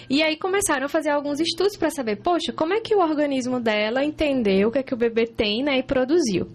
E 0.10 0.22
aí 0.22 0.36
começaram 0.36 0.88
a 0.88 0.90
fazer 0.90 1.10
alguns 1.10 1.40
estudos 1.40 1.78
para 1.78 1.90
saber, 1.90 2.18
poxa, 2.18 2.52
como 2.52 2.74
é 2.74 2.82
que 2.82 2.94
o 2.94 3.00
organismo 3.00 3.62
dela 3.62 4.04
entendeu 4.04 4.68
o 4.68 4.72
que 4.72 4.80
é 4.80 4.84
que 4.84 4.94
o 4.94 4.98
bebê 4.98 5.26
tem, 5.26 5.64
né, 5.64 5.78
e 5.78 5.84
produziu. 5.84 6.50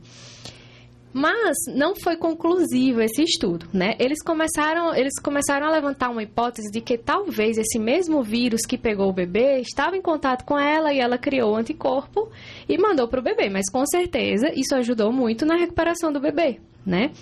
Mas 1.18 1.56
não 1.74 1.96
foi 1.96 2.14
conclusivo 2.14 3.00
esse 3.00 3.22
estudo, 3.22 3.66
né? 3.72 3.94
Eles 3.98 4.22
começaram, 4.22 4.94
eles 4.94 5.18
começaram 5.18 5.66
a 5.66 5.70
levantar 5.70 6.10
uma 6.10 6.22
hipótese 6.22 6.70
de 6.70 6.82
que 6.82 6.98
talvez 6.98 7.56
esse 7.56 7.78
mesmo 7.78 8.22
vírus 8.22 8.66
que 8.68 8.76
pegou 8.76 9.08
o 9.08 9.14
bebê 9.14 9.60
estava 9.60 9.96
em 9.96 10.02
contato 10.02 10.44
com 10.44 10.58
ela 10.58 10.92
e 10.92 11.00
ela 11.00 11.16
criou 11.16 11.52
o 11.52 11.56
anticorpo 11.56 12.28
e 12.68 12.76
mandou 12.76 13.08
para 13.08 13.18
o 13.18 13.22
bebê. 13.22 13.48
Mas 13.48 13.70
com 13.70 13.86
certeza 13.86 14.52
isso 14.54 14.74
ajudou 14.74 15.10
muito 15.10 15.46
na 15.46 15.56
recuperação 15.56 16.12
do 16.12 16.20
bebê, 16.20 16.60
né? 16.84 17.12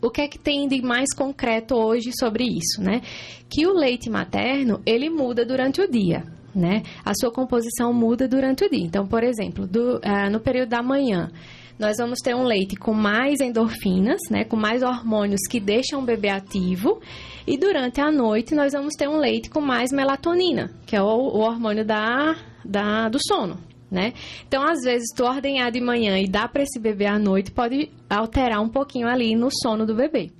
O 0.00 0.08
que 0.08 0.20
é 0.20 0.28
que 0.28 0.38
tem 0.38 0.68
de 0.68 0.80
mais 0.80 1.12
concreto 1.12 1.74
hoje 1.74 2.12
sobre 2.16 2.44
isso, 2.44 2.80
né? 2.80 3.00
Que 3.50 3.66
o 3.66 3.72
leite 3.72 4.08
materno, 4.08 4.80
ele 4.86 5.10
muda 5.10 5.44
durante 5.44 5.80
o 5.80 5.90
dia, 5.90 6.22
né? 6.54 6.84
A 7.04 7.12
sua 7.12 7.32
composição 7.32 7.92
muda 7.92 8.28
durante 8.28 8.64
o 8.64 8.70
dia. 8.70 8.86
Então, 8.86 9.04
por 9.04 9.24
exemplo, 9.24 9.66
do, 9.66 9.96
uh, 9.96 10.30
no 10.30 10.38
período 10.38 10.68
da 10.68 10.80
manhã, 10.80 11.28
nós 11.78 11.96
vamos 11.98 12.18
ter 12.20 12.34
um 12.34 12.44
leite 12.44 12.76
com 12.76 12.92
mais 12.92 13.40
endorfinas, 13.40 14.20
né, 14.30 14.44
com 14.44 14.56
mais 14.56 14.82
hormônios 14.82 15.40
que 15.50 15.60
deixam 15.60 16.00
o 16.00 16.04
bebê 16.04 16.28
ativo. 16.28 17.00
E 17.46 17.56
durante 17.56 18.00
a 18.00 18.10
noite 18.10 18.54
nós 18.54 18.72
vamos 18.72 18.94
ter 18.94 19.08
um 19.08 19.18
leite 19.18 19.50
com 19.50 19.60
mais 19.60 19.92
melatonina, 19.92 20.70
que 20.86 20.96
é 20.96 21.02
o, 21.02 21.06
o 21.06 21.38
hormônio 21.40 21.84
da, 21.84 22.36
da, 22.64 23.08
do 23.08 23.18
sono. 23.26 23.58
Né? 23.90 24.14
Então, 24.48 24.64
às 24.64 24.80
vezes, 24.82 25.06
tu 25.14 25.24
ordenhar 25.24 25.70
de 25.70 25.80
manhã 25.80 26.18
e 26.18 26.26
dar 26.26 26.48
para 26.48 26.62
esse 26.62 26.78
bebê 26.78 27.06
à 27.06 27.18
noite 27.18 27.52
pode 27.52 27.88
alterar 28.10 28.60
um 28.60 28.68
pouquinho 28.68 29.06
ali 29.06 29.36
no 29.36 29.48
sono 29.62 29.86
do 29.86 29.94
bebê. 29.94 30.32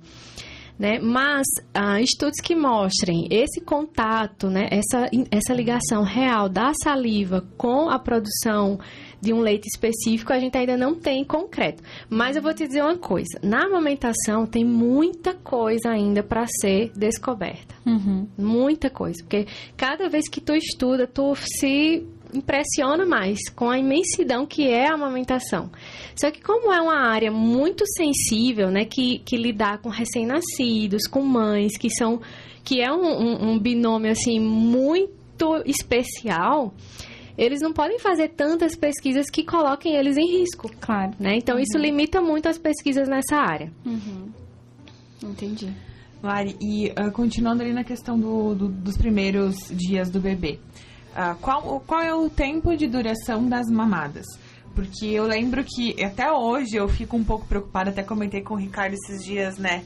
Né? 0.77 0.99
Mas 0.99 1.47
ah, 1.73 1.99
estudos 2.01 2.39
que 2.43 2.55
mostrem 2.55 3.27
esse 3.31 3.61
contato, 3.61 4.49
né? 4.49 4.67
essa, 4.69 5.09
essa 5.31 5.53
ligação 5.53 6.03
real 6.03 6.49
da 6.49 6.71
saliva 6.83 7.43
com 7.57 7.89
a 7.89 7.97
produção 7.97 8.77
de 9.21 9.33
um 9.33 9.39
leite 9.39 9.67
específico, 9.67 10.31
a 10.31 10.39
gente 10.39 10.57
ainda 10.57 10.77
não 10.77 10.95
tem 10.95 11.23
concreto. 11.23 11.83
Mas 12.09 12.35
eu 12.35 12.41
vou 12.41 12.53
te 12.53 12.67
dizer 12.67 12.81
uma 12.81 12.97
coisa: 12.97 13.39
na 13.41 13.65
amamentação 13.65 14.45
tem 14.45 14.63
muita 14.63 15.33
coisa 15.33 15.89
ainda 15.89 16.23
para 16.23 16.45
ser 16.61 16.91
descoberta. 16.95 17.75
Uhum. 17.85 18.27
Muita 18.37 18.89
coisa. 18.89 19.21
Porque 19.23 19.47
cada 19.75 20.09
vez 20.09 20.29
que 20.29 20.41
tu 20.41 20.53
estuda, 20.53 21.07
tu 21.07 21.35
se 21.35 22.05
impressiona 22.33 23.05
mais 23.05 23.39
com 23.49 23.69
a 23.69 23.79
imensidão 23.79 24.45
que 24.45 24.67
é 24.67 24.87
a 24.87 24.93
amamentação. 24.93 25.69
Só 26.15 26.29
que 26.31 26.41
como 26.41 26.71
é 26.73 26.81
uma 26.81 27.07
área 27.09 27.31
muito 27.31 27.85
sensível, 27.87 28.69
né, 28.69 28.85
que, 28.85 29.19
que 29.19 29.37
lidar 29.37 29.79
com 29.79 29.89
recém-nascidos, 29.89 31.07
com 31.07 31.21
mães, 31.21 31.77
que 31.77 31.89
são 31.89 32.19
que 32.63 32.81
é 32.81 32.91
um, 32.91 33.05
um, 33.05 33.51
um 33.51 33.59
binômio 33.59 34.11
assim 34.11 34.41
muito 34.41 35.63
especial, 35.65 36.73
eles 37.37 37.61
não 37.61 37.71
podem 37.71 37.99
fazer 37.99 38.29
tantas 38.29 38.75
pesquisas 38.75 39.29
que 39.29 39.43
coloquem 39.43 39.95
eles 39.95 40.17
em 40.17 40.25
risco. 40.39 40.71
Claro. 40.79 41.11
Né? 41.19 41.35
Então, 41.35 41.55
uhum. 41.55 41.61
isso 41.61 41.77
limita 41.77 42.21
muito 42.21 42.49
as 42.49 42.57
pesquisas 42.57 43.07
nessa 43.07 43.37
área. 43.37 43.71
Uhum. 43.85 44.29
Entendi. 45.23 45.71
Lari, 46.21 46.55
e 46.59 46.89
uh, 46.89 47.11
continuando 47.11 47.61
ali 47.61 47.73
na 47.73 47.83
questão 47.83 48.19
do, 48.19 48.55
do, 48.55 48.67
dos 48.69 48.97
primeiros 48.97 49.55
dias 49.69 50.09
do 50.09 50.19
bebê, 50.19 50.59
uh, 51.11 51.37
qual, 51.39 51.79
qual 51.85 52.01
é 52.01 52.13
o 52.13 52.29
tempo 52.29 52.75
de 52.75 52.87
duração 52.87 53.47
das 53.47 53.67
mamadas? 53.69 54.25
Porque 54.73 55.07
eu 55.07 55.25
lembro 55.25 55.63
que 55.63 56.03
até 56.03 56.31
hoje 56.31 56.75
eu 56.75 56.87
fico 56.87 57.17
um 57.17 57.23
pouco 57.23 57.45
preocupada, 57.47 57.89
até 57.89 58.03
comentei 58.03 58.41
com 58.41 58.55
o 58.55 58.57
Ricardo 58.57 58.93
esses 58.93 59.23
dias, 59.23 59.57
né? 59.57 59.83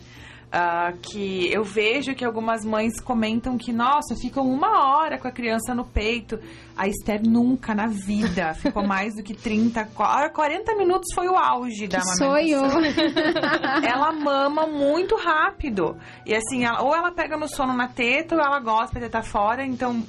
Uh, 0.52 0.98
que 0.98 1.50
eu 1.50 1.64
vejo 1.64 2.14
que 2.14 2.26
algumas 2.26 2.66
mães 2.66 3.00
comentam 3.00 3.58
que, 3.58 3.72
nossa, 3.72 4.18
ficam 4.18 4.46
uma 4.46 4.86
hora 4.86 5.18
com 5.18 5.26
a 5.26 5.32
criança 5.32 5.74
no 5.74 5.86
peito. 5.86 6.38
A 6.76 6.90
Esther 6.90 7.22
nunca 7.26 7.74
na 7.74 7.88
vida 7.88 8.54
ficou 8.60 8.86
mais 8.86 9.16
do 9.16 9.24
que 9.24 9.34
30, 9.34 9.86
40 9.86 10.76
minutos 10.76 11.08
foi 11.16 11.30
o 11.30 11.38
auge 11.38 11.88
da 11.88 12.02
que 12.02 12.24
amamentação. 12.24 12.38
Eu. 12.38 12.64
ela 13.88 14.12
mama 14.12 14.68
muito 14.68 15.16
rápido. 15.16 15.98
E 16.26 16.36
assim, 16.36 16.66
ela, 16.66 16.82
ou 16.82 16.94
ela 16.94 17.12
pega 17.12 17.38
no 17.38 17.48
sono 17.48 17.72
na 17.72 17.88
teta, 17.88 18.36
ou 18.36 18.42
ela 18.42 18.60
gosta 18.60 19.00
de 19.00 19.06
teta 19.06 19.24
fora, 19.24 19.66
então 19.66 20.04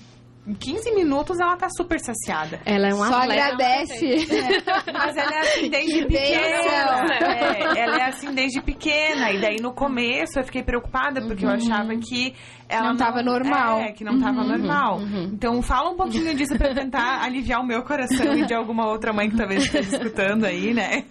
em 0.44 0.54
15 0.54 0.92
minutos 0.92 1.38
ela 1.38 1.56
tá 1.56 1.68
super 1.76 2.00
saciada. 2.00 2.60
Ela 2.64 2.88
é 2.88 2.94
uma 2.94 3.06
Só 3.06 3.14
agradece. 3.14 4.26
É, 4.32 4.92
mas 4.92 5.16
ela 5.16 5.34
é 5.34 5.40
assim 5.40 5.70
desde 5.70 6.06
pequena. 6.06 7.14
É, 7.14 7.80
ela 7.80 7.96
é 7.98 8.04
assim 8.08 8.34
desde 8.34 8.60
pequena. 8.60 9.30
E 9.30 9.40
daí 9.40 9.56
no 9.60 9.72
começo 9.72 10.40
eu 10.40 10.44
fiquei 10.44 10.62
preocupada 10.62 11.22
porque 11.22 11.44
uhum. 11.44 11.52
eu 11.52 11.56
achava 11.56 11.96
que 11.96 12.34
ela 12.72 12.86
não 12.86 12.92
estava 12.92 13.22
normal. 13.22 13.80
É, 13.80 13.92
que 13.92 14.04
não 14.04 14.14
estava 14.14 14.40
uhum, 14.40 14.48
normal. 14.48 14.98
Uhum. 14.98 15.30
Então 15.32 15.62
fala 15.62 15.90
um 15.90 15.96
pouquinho 15.96 16.34
disso 16.34 16.56
para 16.56 16.74
tentar 16.74 17.22
aliviar 17.22 17.60
o 17.60 17.66
meu 17.66 17.82
coração 17.82 18.34
e 18.34 18.46
de 18.46 18.54
alguma 18.54 18.88
outra 18.88 19.12
mãe 19.12 19.28
que 19.28 19.36
talvez 19.36 19.64
esteja 19.64 19.96
escutando 19.96 20.44
aí, 20.44 20.72
né? 20.72 21.04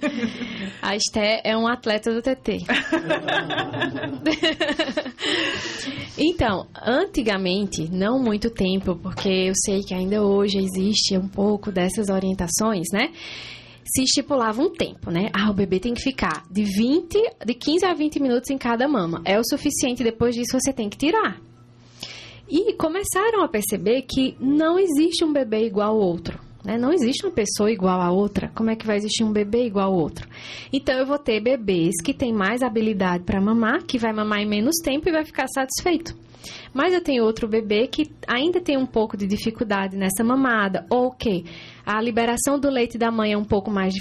A 0.82 0.96
Esté 0.96 1.42
é 1.44 1.56
um 1.56 1.68
atleta 1.68 2.14
do 2.14 2.22
TT. 2.22 2.58
então, 6.18 6.68
antigamente, 6.82 7.90
não 7.92 8.20
muito 8.20 8.50
tempo, 8.50 8.96
porque 8.96 9.30
eu 9.30 9.54
sei 9.66 9.82
que 9.82 9.94
ainda 9.94 10.24
hoje 10.24 10.58
existe 10.58 11.18
um 11.18 11.28
pouco 11.28 11.72
dessas 11.72 12.10
orientações, 12.10 12.88
né? 12.92 13.10
se 13.94 14.04
estipulava 14.04 14.62
um 14.62 14.70
tempo, 14.70 15.12
né? 15.12 15.30
Ah, 15.34 15.50
o 15.50 15.54
bebê 15.54 15.80
tem 15.80 15.94
que 15.94 16.02
ficar 16.02 16.44
de 16.50 16.64
20, 16.64 17.18
de 17.46 17.54
15 17.54 17.86
a 17.86 17.94
20 17.94 18.22
minutos 18.22 18.50
em 18.50 18.58
cada 18.58 18.88
mama. 18.88 19.22
É 19.26 19.38
o 19.38 19.44
suficiente, 19.44 20.04
depois 20.04 20.36
disso 20.36 20.58
você 20.60 20.72
tem 20.72 20.90
que 20.90 20.98
tirar. 20.98 21.40
E 22.52 22.74
começaram 22.74 23.44
a 23.44 23.48
perceber 23.48 24.02
que 24.02 24.36
não 24.38 24.78
existe 24.78 25.24
um 25.24 25.32
bebê 25.32 25.66
igual 25.66 25.92
ao 25.92 25.98
outro. 25.98 26.38
Né? 26.66 26.78
Não 26.78 26.92
existe 26.92 27.26
uma 27.26 27.32
pessoa 27.32 27.72
igual 27.72 28.02
a 28.02 28.12
outra. 28.12 28.52
Como 28.54 28.70
é 28.70 28.76
que 28.76 28.86
vai 28.86 28.98
existir 28.98 29.24
um 29.24 29.32
bebê 29.32 29.66
igual 29.66 29.86
ao 29.86 29.98
outro? 29.98 30.28
Então 30.72 30.94
eu 31.00 31.06
vou 31.06 31.18
ter 31.18 31.40
bebês 31.40 31.94
que 32.04 32.14
têm 32.14 32.34
mais 32.34 32.62
habilidade 32.62 33.24
para 33.24 33.40
mamar, 33.40 33.84
que 33.84 33.98
vai 33.98 34.12
mamar 34.12 34.42
em 34.42 34.50
menos 34.50 34.76
tempo 34.84 35.08
e 35.08 35.14
vai 35.14 35.24
ficar 35.24 35.48
satisfeito. 35.48 36.14
Mas 36.74 36.94
eu 36.94 37.02
tenho 37.02 37.24
outro 37.24 37.48
bebê 37.48 37.88
que 37.88 38.12
ainda 38.28 38.60
tem 38.60 38.78
um 38.78 38.86
pouco 38.86 39.16
de 39.16 39.26
dificuldade 39.26 39.96
nessa 39.96 40.22
mamada, 40.22 40.86
ou 40.90 41.10
que 41.10 41.46
a 41.86 42.02
liberação 42.02 42.60
do 42.60 42.70
leite 42.70 42.98
da 42.98 43.10
mãe 43.10 43.32
é 43.32 43.38
um 43.38 43.46
pouco 43.46 43.72
mais 43.72 43.94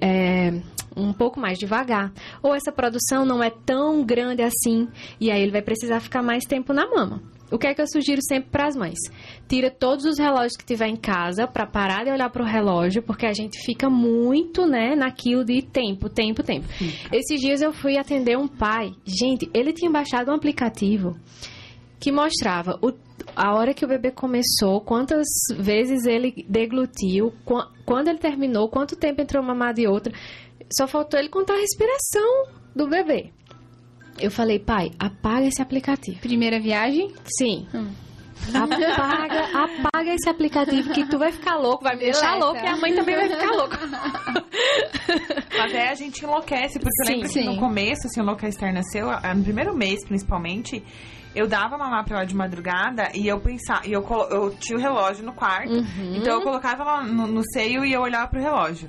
é, 0.00 0.62
um 0.96 1.12
pouco 1.12 1.38
mais 1.38 1.58
devagar, 1.58 2.10
ou 2.42 2.54
essa 2.54 2.72
produção 2.72 3.26
não 3.26 3.42
é 3.42 3.50
tão 3.50 4.02
grande 4.02 4.42
assim, 4.42 4.88
e 5.20 5.30
aí 5.30 5.42
ele 5.42 5.52
vai 5.52 5.62
precisar 5.62 6.00
ficar 6.00 6.22
mais 6.22 6.44
tempo 6.44 6.72
na 6.72 6.88
mama. 6.88 7.20
O 7.50 7.58
que 7.58 7.66
é 7.66 7.74
que 7.74 7.80
eu 7.80 7.86
sugiro 7.86 8.20
sempre 8.22 8.50
para 8.50 8.66
as 8.66 8.76
mães? 8.76 8.98
Tira 9.48 9.70
todos 9.70 10.04
os 10.04 10.18
relógios 10.18 10.56
que 10.56 10.64
tiver 10.64 10.88
em 10.88 10.96
casa 10.96 11.46
para 11.46 11.66
parar 11.66 12.04
de 12.04 12.10
olhar 12.10 12.28
para 12.30 12.42
o 12.42 12.46
relógio, 12.46 13.02
porque 13.02 13.26
a 13.26 13.32
gente 13.32 13.58
fica 13.64 13.88
muito, 13.88 14.66
né, 14.66 14.94
naquilo 14.94 15.44
de 15.44 15.62
tempo, 15.62 16.08
tempo, 16.08 16.42
tempo. 16.42 16.66
Esses 17.12 17.40
dias 17.40 17.62
eu 17.62 17.72
fui 17.72 17.96
atender 17.96 18.36
um 18.36 18.46
pai. 18.46 18.92
Gente, 19.04 19.50
ele 19.54 19.72
tinha 19.72 19.90
baixado 19.90 20.30
um 20.30 20.34
aplicativo 20.34 21.16
que 21.98 22.12
mostrava 22.12 22.78
o, 22.82 22.92
a 23.34 23.54
hora 23.54 23.74
que 23.74 23.84
o 23.84 23.88
bebê 23.88 24.10
começou, 24.10 24.80
quantas 24.80 25.26
vezes 25.56 26.06
ele 26.06 26.44
deglutiu, 26.48 27.32
quando 27.84 28.08
ele 28.08 28.18
terminou, 28.18 28.68
quanto 28.68 28.96
tempo 28.96 29.20
entrou 29.20 29.42
uma 29.42 29.54
mamada 29.54 29.80
e 29.80 29.86
outra. 29.86 30.12
Só 30.70 30.86
faltou 30.86 31.18
ele 31.18 31.28
contar 31.28 31.54
a 31.54 31.60
respiração 31.60 32.46
do 32.76 32.88
bebê. 32.88 33.32
Eu 34.20 34.30
falei, 34.30 34.58
pai, 34.58 34.90
apaga 34.98 35.46
esse 35.46 35.62
aplicativo. 35.62 36.18
Primeira 36.20 36.60
viagem? 36.60 37.12
Sim. 37.38 37.66
Hum. 37.74 37.88
Apaga, 38.54 39.44
apaga 39.52 40.14
esse 40.14 40.28
aplicativo 40.28 40.90
que 40.92 41.04
tu 41.06 41.18
vai 41.18 41.32
ficar 41.32 41.56
louco, 41.56 41.82
vai 41.82 41.96
me 41.96 42.04
deixar 42.04 42.36
louco 42.36 42.56
e 42.56 42.66
a 42.66 42.76
mãe 42.76 42.94
também 42.94 43.16
vai 43.16 43.28
ficar 43.28 43.50
louca. 43.50 43.78
Mas 45.58 45.74
é, 45.74 45.88
a 45.88 45.94
gente 45.94 46.24
enlouquece, 46.24 46.78
porque 46.78 47.04
sim, 47.04 47.12
eu 47.12 47.16
lembro 47.16 47.28
sim. 47.28 47.40
que 47.40 47.46
no 47.46 47.58
começo, 47.58 48.06
assim, 48.06 48.20
o 48.20 48.24
Louca 48.24 48.48
Esther 48.48 48.72
nasceu, 48.72 49.08
no 49.34 49.42
primeiro 49.42 49.76
mês 49.76 50.04
principalmente, 50.04 50.82
eu 51.34 51.46
dava 51.46 51.76
mamar 51.76 52.04
pra 52.04 52.18
ela 52.18 52.26
de 52.26 52.34
madrugada 52.34 53.10
e 53.14 53.26
eu 53.26 53.40
pensava, 53.40 53.86
e 53.86 53.92
eu, 53.92 54.06
eu 54.30 54.54
tinha 54.56 54.78
o 54.78 54.80
relógio 54.80 55.24
no 55.24 55.32
quarto, 55.32 55.72
uhum. 55.72 56.16
então 56.16 56.34
eu 56.34 56.42
colocava 56.42 56.82
ela 56.82 57.02
no, 57.02 57.26
no 57.26 57.42
seio 57.52 57.84
e 57.84 57.92
eu 57.92 58.00
olhava 58.00 58.28
pro 58.28 58.40
relógio. 58.40 58.88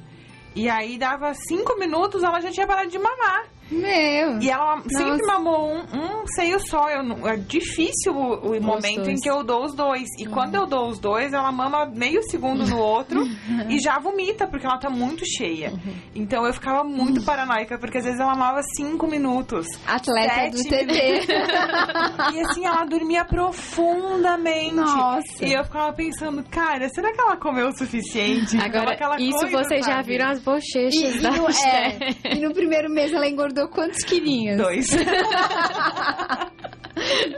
E 0.55 0.69
aí 0.69 0.97
dava 0.97 1.33
cinco 1.33 1.77
minutos, 1.77 2.23
ela 2.23 2.39
já 2.39 2.51
tinha 2.51 2.67
parado 2.67 2.89
de 2.89 2.97
mamar. 2.97 3.45
Meu. 3.71 4.39
E 4.39 4.49
ela 4.49 4.77
Nossa. 4.77 4.89
sempre 4.89 5.25
mamou 5.25 5.73
um, 5.73 6.21
um 6.23 6.27
seio 6.27 6.59
só. 6.59 6.89
Eu, 6.89 7.27
é 7.27 7.37
difícil 7.37 8.13
o, 8.13 8.57
o 8.57 8.61
momento 8.61 9.03
dois. 9.03 9.07
em 9.09 9.15
que 9.15 9.29
eu 9.29 9.43
dou 9.43 9.65
os 9.65 9.75
dois. 9.75 10.07
E 10.17 10.25
uhum. 10.25 10.33
quando 10.33 10.55
eu 10.55 10.65
dou 10.65 10.89
os 10.89 10.99
dois, 10.99 11.33
ela 11.33 11.51
mama 11.51 11.85
meio 11.85 12.21
segundo 12.23 12.65
no 12.65 12.77
outro 12.77 13.21
e 13.69 13.79
já 13.79 13.99
vomita, 13.99 14.47
porque 14.47 14.65
ela 14.65 14.77
tá 14.77 14.89
muito 14.89 15.23
cheia. 15.25 15.71
Uhum. 15.71 15.93
Então 16.15 16.45
eu 16.45 16.53
ficava 16.53 16.83
muito 16.83 17.23
paranoica, 17.23 17.77
porque 17.77 17.99
às 17.99 18.05
vezes 18.05 18.19
ela 18.19 18.33
mamava 18.33 18.61
cinco 18.75 19.07
minutos. 19.07 19.67
Atleta 19.85 20.49
do 20.51 20.63
TT. 20.63 21.27
e 22.33 22.41
assim, 22.41 22.65
ela 22.65 22.85
dormia 22.85 23.23
profundamente. 23.25 24.75
Nossa. 24.75 25.45
E 25.45 25.53
eu 25.53 25.63
ficava 25.63 25.93
pensando, 25.93 26.43
cara, 26.49 26.89
será 26.89 27.11
que 27.13 27.21
ela 27.21 27.37
comeu 27.37 27.67
o 27.67 27.77
suficiente? 27.77 28.57
Agora, 28.57 28.97
isso 29.19 29.47
vocês 29.51 29.85
já 29.85 30.01
viram 30.01 30.29
as 30.29 30.39
bochechas 30.41 31.15
e, 31.15 31.21
da 31.21 31.29
e 31.29 31.37
no, 31.37 31.49
é, 31.49 32.35
e 32.35 32.39
no 32.39 32.53
primeiro 32.53 32.89
mês 32.89 33.11
ela 33.11 33.27
engordou 33.27 33.58
quantos 33.67 34.03
quilinhos? 34.03 34.57
Dois. 34.57 34.87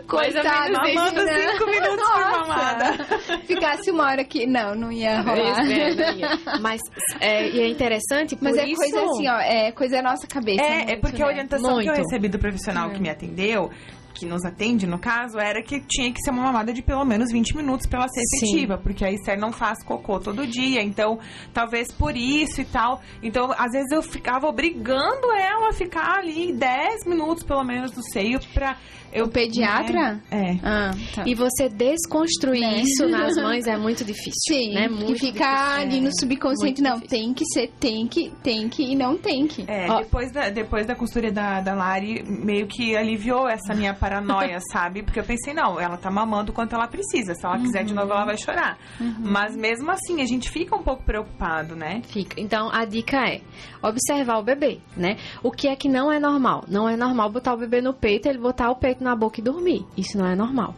Coitada, 0.07 0.71
mamando 0.71 1.23
né? 1.23 1.51
cinco 1.51 1.65
minutos 1.69 1.97
Nossa. 1.97 2.13
por 2.13 2.47
mamada. 2.47 3.03
Ficasse 3.45 3.91
uma 3.91 4.05
hora 4.05 4.23
que... 4.23 4.47
Não, 4.47 4.73
não 4.75 4.91
ia 4.91 5.21
rolar. 5.21 5.59
É, 5.69 5.93
não 5.93 6.13
ia. 6.17 6.29
Mas 6.59 6.81
é, 7.19 7.47
e 7.49 7.61
é 7.61 7.69
interessante 7.69 8.35
por 8.35 8.45
Mas 8.45 8.57
é 8.57 8.65
isso... 8.65 8.75
coisa 8.77 9.03
assim, 9.03 9.27
ó, 9.27 9.39
é 9.39 9.71
coisa 9.71 9.97
da 9.97 10.03
nossa 10.03 10.27
cabeça. 10.27 10.61
É, 10.63 10.77
muito, 10.77 10.91
é 10.91 10.95
porque 10.97 11.19
né? 11.19 11.23
a 11.23 11.27
orientação 11.27 11.71
muito. 11.71 11.83
que 11.83 11.99
eu 11.99 12.03
recebi 12.03 12.27
do 12.27 12.39
profissional 12.39 12.89
que 12.89 12.99
me 12.99 13.09
atendeu 13.09 13.69
que 14.13 14.25
nos 14.25 14.43
atende, 14.45 14.85
no 14.85 14.99
caso, 14.99 15.39
era 15.39 15.61
que 15.61 15.79
tinha 15.79 16.11
que 16.11 16.21
ser 16.21 16.31
uma 16.31 16.43
mamada 16.43 16.73
de 16.73 16.81
pelo 16.81 17.05
menos 17.05 17.31
20 17.31 17.55
minutos 17.55 17.85
para 17.85 17.99
ela 17.99 18.07
ser 18.09 18.21
efetiva, 18.21 18.77
Sim. 18.77 18.83
porque 18.83 19.05
a 19.05 19.11
Esther 19.11 19.39
não 19.39 19.51
faz 19.51 19.83
cocô 19.83 20.19
todo 20.19 20.45
dia, 20.45 20.81
então 20.81 21.19
talvez 21.53 21.91
por 21.91 22.15
isso 22.15 22.61
e 22.61 22.65
tal. 22.65 23.01
Então, 23.21 23.51
às 23.57 23.71
vezes 23.71 23.91
eu 23.91 24.01
ficava 24.01 24.47
obrigando 24.47 25.31
ela 25.31 25.69
a 25.69 25.73
ficar 25.73 26.17
ali 26.17 26.53
10 26.53 27.05
minutos 27.05 27.43
pelo 27.43 27.63
menos 27.63 27.91
no 27.95 28.03
seio 28.03 28.39
para 28.53 28.77
o 29.21 29.27
pediatra? 29.27 30.21
É. 30.29 30.57
Ah, 30.63 30.91
tá. 31.15 31.23
E 31.25 31.33
você 31.33 31.67
desconstruir 31.67 32.61
né? 32.61 32.81
isso 32.81 33.07
nas 33.07 33.35
mães 33.41 33.67
é 33.67 33.77
muito 33.77 34.05
difícil. 34.05 34.31
Sim. 34.47 34.73
Né? 34.73 34.87
Muito 34.87 35.13
que 35.13 35.31
ficar 35.31 35.81
ali 35.81 35.99
no 35.99 36.11
subconsciente, 36.19 36.81
não, 36.81 36.95
difícil. 36.95 37.17
tem 37.17 37.33
que 37.33 37.45
ser, 37.45 37.67
tem 37.79 38.07
que, 38.07 38.31
tem 38.43 38.69
que 38.69 38.83
e 38.83 38.95
não 38.95 39.17
tem 39.17 39.47
que. 39.47 39.65
É, 39.67 39.87
depois 39.97 40.31
da, 40.31 40.49
depois 40.49 40.85
da 40.85 40.95
costura 40.95 41.31
da, 41.31 41.61
da 41.61 41.73
Lari, 41.73 42.23
meio 42.23 42.67
que 42.67 42.95
aliviou 42.95 43.47
essa 43.47 43.73
minha 43.73 43.93
paranoia, 43.93 44.59
sabe? 44.71 45.03
Porque 45.03 45.19
eu 45.19 45.23
pensei, 45.23 45.53
não, 45.53 45.79
ela 45.79 45.97
tá 45.97 46.11
mamando 46.11 46.53
quanto 46.53 46.75
ela 46.75 46.87
precisa. 46.87 47.33
Se 47.33 47.45
ela 47.45 47.57
uhum. 47.57 47.63
quiser 47.63 47.83
de 47.83 47.93
novo, 47.93 48.11
ela 48.11 48.25
vai 48.25 48.37
chorar. 48.37 48.77
Uhum. 48.99 49.15
Mas 49.19 49.55
mesmo 49.55 49.89
assim, 49.91 50.21
a 50.21 50.25
gente 50.25 50.49
fica 50.49 50.75
um 50.75 50.83
pouco 50.83 51.03
preocupado, 51.03 51.75
né? 51.75 52.01
Fica. 52.07 52.39
Então, 52.39 52.69
a 52.71 52.85
dica 52.85 53.17
é 53.27 53.41
observar 53.81 54.39
o 54.39 54.43
bebê, 54.43 54.79
né? 54.95 55.17
O 55.43 55.51
que 55.51 55.67
é 55.67 55.75
que 55.75 55.89
não 55.89 56.11
é 56.11 56.19
normal? 56.19 56.63
Não 56.67 56.87
é 56.87 56.95
normal 56.95 57.29
botar 57.29 57.53
o 57.53 57.57
bebê 57.57 57.81
no 57.81 57.93
peito, 57.93 58.27
ele 58.27 58.37
botar 58.37 58.69
o 58.69 58.75
peito 58.75 59.03
na 59.03 59.15
boca 59.15 59.39
e 59.39 59.43
dormir. 59.43 59.85
Isso 59.97 60.17
não 60.17 60.25
é 60.25 60.35
normal. 60.35 60.75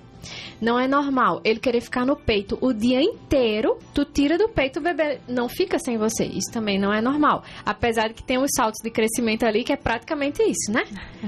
Não 0.61 0.79
é 0.79 0.87
normal 0.87 1.41
ele 1.43 1.59
querer 1.59 1.81
ficar 1.81 2.05
no 2.05 2.15
peito 2.15 2.57
o 2.61 2.73
dia 2.73 3.01
inteiro, 3.01 3.77
tu 3.93 4.05
tira 4.05 4.37
do 4.37 4.47
peito, 4.47 4.79
o 4.79 4.81
bebê 4.81 5.19
não 5.27 5.49
fica 5.49 5.77
sem 5.77 5.97
você. 5.97 6.25
Isso 6.25 6.51
também 6.51 6.79
não 6.79 6.93
é 6.93 7.01
normal. 7.01 7.43
Apesar 7.65 8.07
de 8.07 8.13
que 8.13 8.23
tem 8.23 8.37
os 8.37 8.49
saltos 8.55 8.79
de 8.81 8.89
crescimento 8.89 9.45
ali, 9.45 9.63
que 9.63 9.73
é 9.73 9.77
praticamente 9.77 10.41
isso, 10.41 10.71
né? 10.71 10.83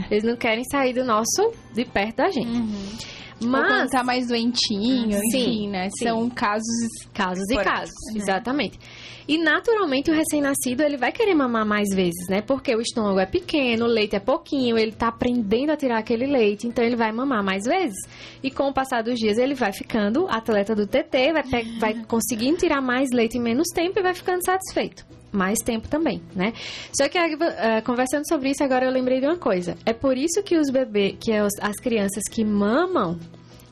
Eles 0.09 0.23
não 0.23 0.35
querem 0.35 0.63
sair 0.71 0.93
do 0.93 1.03
nosso, 1.03 1.51
de 1.73 1.83
perto 1.83 2.17
da 2.17 2.29
gente. 2.29 2.47
Uhum. 2.47 2.97
Mas 3.41 3.89
tá 3.89 4.03
mais 4.03 4.27
doentinho, 4.27 5.19
sim, 5.31 5.37
enfim, 5.37 5.69
né? 5.69 5.89
Sim. 5.97 6.05
São 6.05 6.29
casos 6.29 6.65
casos 7.13 7.49
e 7.49 7.55
casos, 7.57 7.93
né? 8.13 8.21
exatamente. 8.21 8.79
E 9.27 9.37
naturalmente 9.37 10.11
o 10.11 10.13
recém-nascido 10.13 10.81
ele 10.81 10.97
vai 10.97 11.11
querer 11.11 11.33
mamar 11.33 11.65
mais 11.65 11.89
vezes, 11.93 12.27
né? 12.29 12.41
Porque 12.41 12.75
o 12.75 12.79
estômago 12.79 13.19
é 13.19 13.25
pequeno, 13.25 13.85
o 13.85 13.87
leite 13.87 14.15
é 14.15 14.19
pouquinho, 14.19 14.77
ele 14.77 14.91
tá 14.91 15.07
aprendendo 15.07 15.71
a 15.71 15.75
tirar 15.75 15.97
aquele 15.97 16.27
leite, 16.27 16.67
então 16.67 16.83
ele 16.83 16.95
vai 16.95 17.11
mamar 17.11 17.43
mais 17.43 17.65
vezes. 17.65 17.97
E 18.43 18.51
com 18.51 18.69
o 18.69 18.73
passar 18.73 19.01
dos 19.03 19.17
dias 19.19 19.37
ele 19.37 19.55
vai 19.55 19.73
ficando 19.73 20.27
atleta 20.29 20.75
do 20.75 20.85
TT, 20.85 21.33
vai, 21.33 21.63
vai 21.79 22.05
conseguindo 22.05 22.57
tirar 22.57 22.81
mais 22.81 23.09
leite 23.11 23.37
em 23.37 23.41
menos 23.41 23.67
tempo 23.73 23.99
e 23.99 24.03
vai 24.03 24.13
ficando 24.13 24.45
satisfeito 24.45 25.05
mais 25.35 25.59
tempo 25.59 25.87
também, 25.87 26.21
né? 26.35 26.53
Só 26.93 27.07
que 27.07 27.17
uh, 27.17 27.83
conversando 27.83 28.27
sobre 28.27 28.49
isso 28.51 28.63
agora 28.63 28.85
eu 28.85 28.91
lembrei 28.91 29.19
de 29.19 29.25
uma 29.25 29.37
coisa. 29.37 29.77
É 29.85 29.93
por 29.93 30.17
isso 30.17 30.41
que 30.43 30.57
os 30.57 30.69
bebês, 30.69 31.15
que 31.19 31.31
as, 31.31 31.53
as 31.61 31.75
crianças 31.77 32.23
que 32.29 32.43
mamam, 32.43 33.19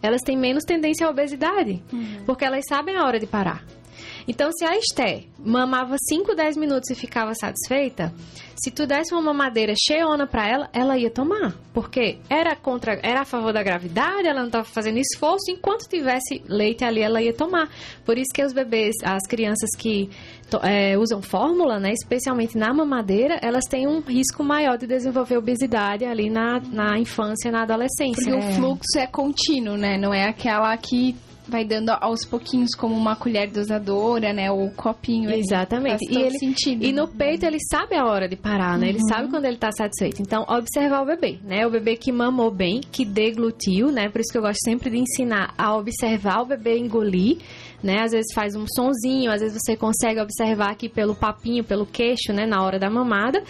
elas 0.02 0.21
têm 0.21 0.38
menos 0.38 0.63
tendência 0.63 1.08
à 1.08 1.10
obesidade, 1.10 1.82
uhum. 1.91 2.23
porque 2.26 2.43
elas 2.43 2.63
sabem 2.67 2.95
a 2.97 3.06
hora 3.06 3.19
de 3.19 3.26
parar. 3.26 3.63
Então, 4.28 4.52
se 4.52 4.66
a 4.66 4.78
Esté 4.78 5.24
mamava 5.38 5.96
5, 5.98 6.36
10 6.36 6.58
minutos 6.58 6.90
e 6.90 6.96
ficava 6.96 7.34
satisfeita, 7.34 8.14
se 8.56 8.72
tu 8.72 8.86
desse 8.86 9.14
uma 9.14 9.22
mamadeira 9.22 9.74
cheiona 9.78 10.26
para 10.26 10.48
ela, 10.48 10.70
ela 10.72 10.98
ia 10.98 11.10
tomar. 11.10 11.54
Porque 11.74 12.20
era 12.30 12.56
contra, 12.56 13.00
era 13.04 13.22
a 13.22 13.26
favor 13.26 13.52
da 13.52 13.64
gravidade, 13.64 14.28
ela 14.28 14.40
não 14.40 14.48
estava 14.48 14.64
fazendo 14.64 15.00
esforço, 15.00 15.52
enquanto 15.52 15.90
tivesse 15.90 16.42
leite 16.48 16.86
ali, 16.86 17.02
ela 17.02 17.22
ia 17.22 17.34
tomar. 17.34 17.70
Por 18.06 18.18
isso 18.18 18.32
que 18.34 18.44
os 18.44 18.54
bebês, 18.54 18.94
as 19.04 19.24
crianças 19.28 19.70
que 19.78 20.10
é, 20.62 20.98
usam 20.98 21.22
fórmula, 21.22 21.80
né, 21.80 21.92
especialmente 21.92 22.58
na 22.58 22.74
mamadeira, 22.74 23.40
elas 23.42 23.66
têm 23.66 23.88
um 23.88 24.00
risco 24.00 24.44
maior 24.44 24.78
de 24.78 24.86
desenvolver 24.86 25.38
obesidade 25.38 26.06
ali 26.06 26.30
na, 26.30 26.60
na 26.60 26.98
infância, 27.00 27.52
na 27.52 27.64
adolescência. 27.64 28.14
Porque 28.16 28.32
é. 28.32 28.38
o 28.38 28.54
fluxo 28.54 28.98
é 28.98 29.08
contínuo, 29.08 29.76
né? 29.76 29.98
Não 29.98 30.14
é 30.14 30.30
aquela 30.30 30.76
que 30.78 31.16
vai 31.48 31.66
dando 31.66 31.90
aos 31.90 32.26
pouquinhos 32.26 32.74
como 32.76 32.96
uma 32.96 33.16
colher 33.16 33.50
dosadora, 33.50 34.34
né? 34.34 34.52
Ou 34.52 34.70
copinho. 34.72 35.30
Exatamente. 35.32 36.06
E, 36.10 36.18
ele, 36.18 36.38
sentido, 36.38 36.84
e 36.84 36.92
no 36.92 37.08
peito 37.08 37.46
ele 37.46 37.58
sabe 37.70 37.96
a 37.96 38.06
hora 38.06 38.28
de 38.28 38.36
parar, 38.36 38.78
né? 38.78 38.90
Ele 38.90 39.00
uhum. 39.00 39.08
sabe 39.08 39.30
quando 39.30 39.46
ele 39.46 39.56
está 39.56 39.72
satisfeito. 39.72 40.22
Então, 40.22 40.46
observar 40.48 41.02
o 41.02 41.06
bebê, 41.06 41.40
né? 41.44 41.66
O 41.68 41.72
bebê 41.72 41.96
que 41.96 42.12
mamou 42.12 42.52
bem, 42.52 42.82
que 42.92 43.06
deglutiu, 43.06 43.92
né? 43.92 44.10
Por 44.10 44.22
isso 44.22 44.32
que 44.32 44.38
eu 44.38 44.42
gosto 44.42 44.60
sempre 44.64 44.90
de 44.90 44.98
ensinar 44.98 45.54
a 45.58 45.76
observar 45.76 46.42
o 46.42 46.46
bebê 46.46 46.78
engolir, 46.78 47.38
né? 47.82 48.02
Às 48.02 48.12
vezes 48.12 48.34
faz 48.34 48.56
um 48.56 48.66
sonzinho, 48.68 49.32
às 49.32 49.42
vezes 49.42 49.58
você 49.62 49.76
consegue 49.76 50.22
observar 50.22 50.72
aqui 50.72 50.88
pelo 50.88 51.16
papinho, 51.16 51.64
pelo 51.64 51.86
queixo, 51.86 52.32
né? 52.32 52.46
Na 52.46 52.64
hora 52.64 52.80
da 52.80 52.90
mamada 52.90 53.44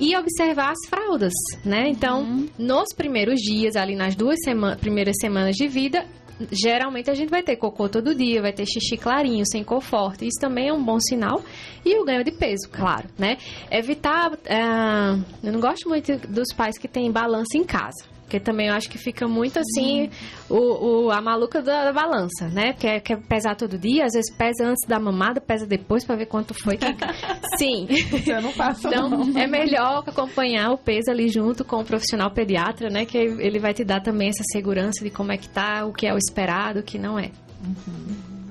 e 0.00 0.16
observar 0.16 0.72
as 0.72 0.88
fraldas, 0.88 1.32
né? 1.64 1.88
Então, 1.88 2.22
uhum. 2.22 2.48
nos 2.58 2.92
primeiros 2.94 3.40
dias, 3.40 3.76
ali 3.76 3.94
nas 3.94 4.16
duas 4.16 4.36
sema 4.42 4.76
primeiras 4.76 5.14
semanas 5.20 5.54
de 5.54 5.68
vida, 5.68 6.04
geralmente 6.50 7.10
a 7.10 7.14
gente 7.14 7.30
vai 7.30 7.42
ter 7.42 7.56
cocô 7.56 7.88
todo 7.88 8.14
dia, 8.14 8.42
vai 8.42 8.52
ter 8.52 8.66
xixi 8.66 8.96
clarinho, 8.96 9.44
sem 9.46 9.62
cor 9.62 9.80
forte. 9.80 10.26
Isso 10.26 10.40
também 10.40 10.68
é 10.68 10.72
um 10.72 10.82
bom 10.82 10.98
sinal. 11.00 11.42
E 11.84 11.98
o 11.98 12.04
ganho 12.04 12.24
de 12.24 12.30
peso, 12.30 12.68
claro, 12.70 13.08
né? 13.18 13.38
Evitar. 13.70 14.32
Uh, 14.32 15.24
eu 15.42 15.52
não 15.52 15.60
gosto 15.60 15.88
muito 15.88 16.16
dos 16.28 16.52
pais 16.54 16.78
que 16.78 16.88
têm 16.88 17.10
balança 17.10 17.56
em 17.56 17.64
casa. 17.64 18.11
Porque 18.32 18.40
também 18.40 18.68
eu 18.68 18.74
acho 18.74 18.88
que 18.88 18.96
fica 18.96 19.28
muito 19.28 19.58
assim 19.58 20.08
o, 20.48 21.04
o, 21.04 21.10
a 21.10 21.20
maluca 21.20 21.60
da, 21.60 21.84
da 21.84 21.92
balança, 21.92 22.48
né? 22.48 22.72
Porque 22.72 22.98
quer 23.00 23.20
pesar 23.20 23.54
todo 23.54 23.76
dia, 23.76 24.06
às 24.06 24.14
vezes 24.14 24.34
pesa 24.34 24.64
antes 24.64 24.88
da 24.88 24.98
mamada, 24.98 25.38
pesa 25.38 25.66
depois 25.66 26.02
para 26.02 26.16
ver 26.16 26.24
quanto 26.24 26.54
foi. 26.54 26.78
Que... 26.78 26.86
Sim. 27.58 27.86
Eu 28.26 28.40
não 28.40 28.50
faço 28.52 28.88
Então 28.88 29.10
não. 29.10 29.38
é 29.38 29.46
melhor 29.46 30.02
acompanhar 30.06 30.70
o 30.70 30.78
peso 30.78 31.10
ali 31.10 31.28
junto 31.28 31.62
com 31.62 31.82
o 31.82 31.84
profissional 31.84 32.30
pediatra, 32.30 32.88
né? 32.88 33.04
Que 33.04 33.18
ele 33.18 33.58
vai 33.58 33.74
te 33.74 33.84
dar 33.84 34.00
também 34.00 34.30
essa 34.30 34.44
segurança 34.50 35.04
de 35.04 35.10
como 35.10 35.30
é 35.30 35.36
que 35.36 35.50
tá, 35.50 35.84
o 35.84 35.92
que 35.92 36.06
é 36.06 36.14
o 36.14 36.16
esperado, 36.16 36.80
o 36.80 36.82
que 36.82 36.98
não 36.98 37.18
é. 37.18 37.30
Uhum. 37.62 38.50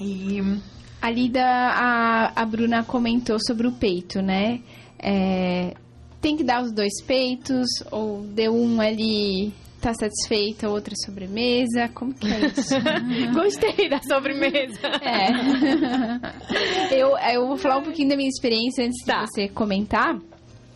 E 0.00 0.60
ali 1.00 1.28
da, 1.28 1.46
a, 1.46 2.42
a 2.42 2.44
Bruna 2.44 2.82
comentou 2.82 3.38
sobre 3.46 3.68
o 3.68 3.72
peito, 3.72 4.20
né? 4.20 4.60
É, 4.98 5.74
tem 6.20 6.36
que 6.36 6.44
dar 6.44 6.62
os 6.62 6.72
dois 6.72 7.02
peitos, 7.02 7.66
ou 7.90 8.22
deu 8.22 8.52
um 8.54 8.80
ali, 8.80 9.52
tá 9.80 9.94
satisfeita, 9.94 10.68
outra 10.68 10.94
sobremesa, 11.04 11.88
como 11.94 12.12
que 12.12 12.26
é 12.26 12.46
isso? 12.46 12.74
Gostei 13.32 13.88
da 13.88 14.00
sobremesa. 14.02 14.88
É. 15.02 15.28
eu, 16.98 17.16
eu 17.16 17.46
vou 17.46 17.56
falar 17.56 17.78
um 17.78 17.82
pouquinho 17.82 18.08
da 18.08 18.16
minha 18.16 18.28
experiência 18.28 18.84
antes 18.84 19.04
tá. 19.04 19.24
de 19.24 19.30
você 19.30 19.48
comentar. 19.48 20.18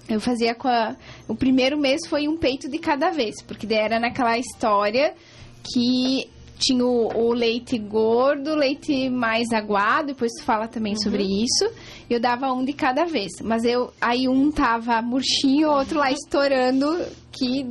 Eu 0.08 0.20
fazia 0.20 0.54
com 0.54 0.68
a... 0.68 0.96
O 1.26 1.34
primeiro 1.34 1.78
mês 1.78 2.06
foi 2.08 2.28
um 2.28 2.36
peito 2.36 2.68
de 2.68 2.78
cada 2.78 3.10
vez, 3.10 3.42
porque 3.42 3.66
daí 3.66 3.78
era 3.78 3.98
naquela 3.98 4.38
história 4.38 5.14
que 5.62 6.28
tinha 6.58 6.84
o, 6.84 7.08
o, 7.08 7.32
leite 7.32 7.76
gordo, 7.76 8.54
leite 8.54 9.10
mais 9.10 9.52
aguado, 9.52 10.08
depois 10.08 10.30
tu 10.38 10.44
fala 10.44 10.68
também 10.68 10.92
uhum. 10.92 11.00
sobre 11.00 11.22
isso. 11.22 11.68
Eu 12.08 12.20
dava 12.20 12.52
um 12.52 12.64
de 12.64 12.72
cada 12.72 13.04
vez, 13.04 13.32
mas 13.42 13.64
eu 13.64 13.92
aí 14.00 14.28
um 14.28 14.50
tava 14.50 15.00
murchinho, 15.02 15.68
o 15.68 15.72
outro 15.72 15.98
lá 15.98 16.10
estourando 16.10 17.04
que 17.30 17.64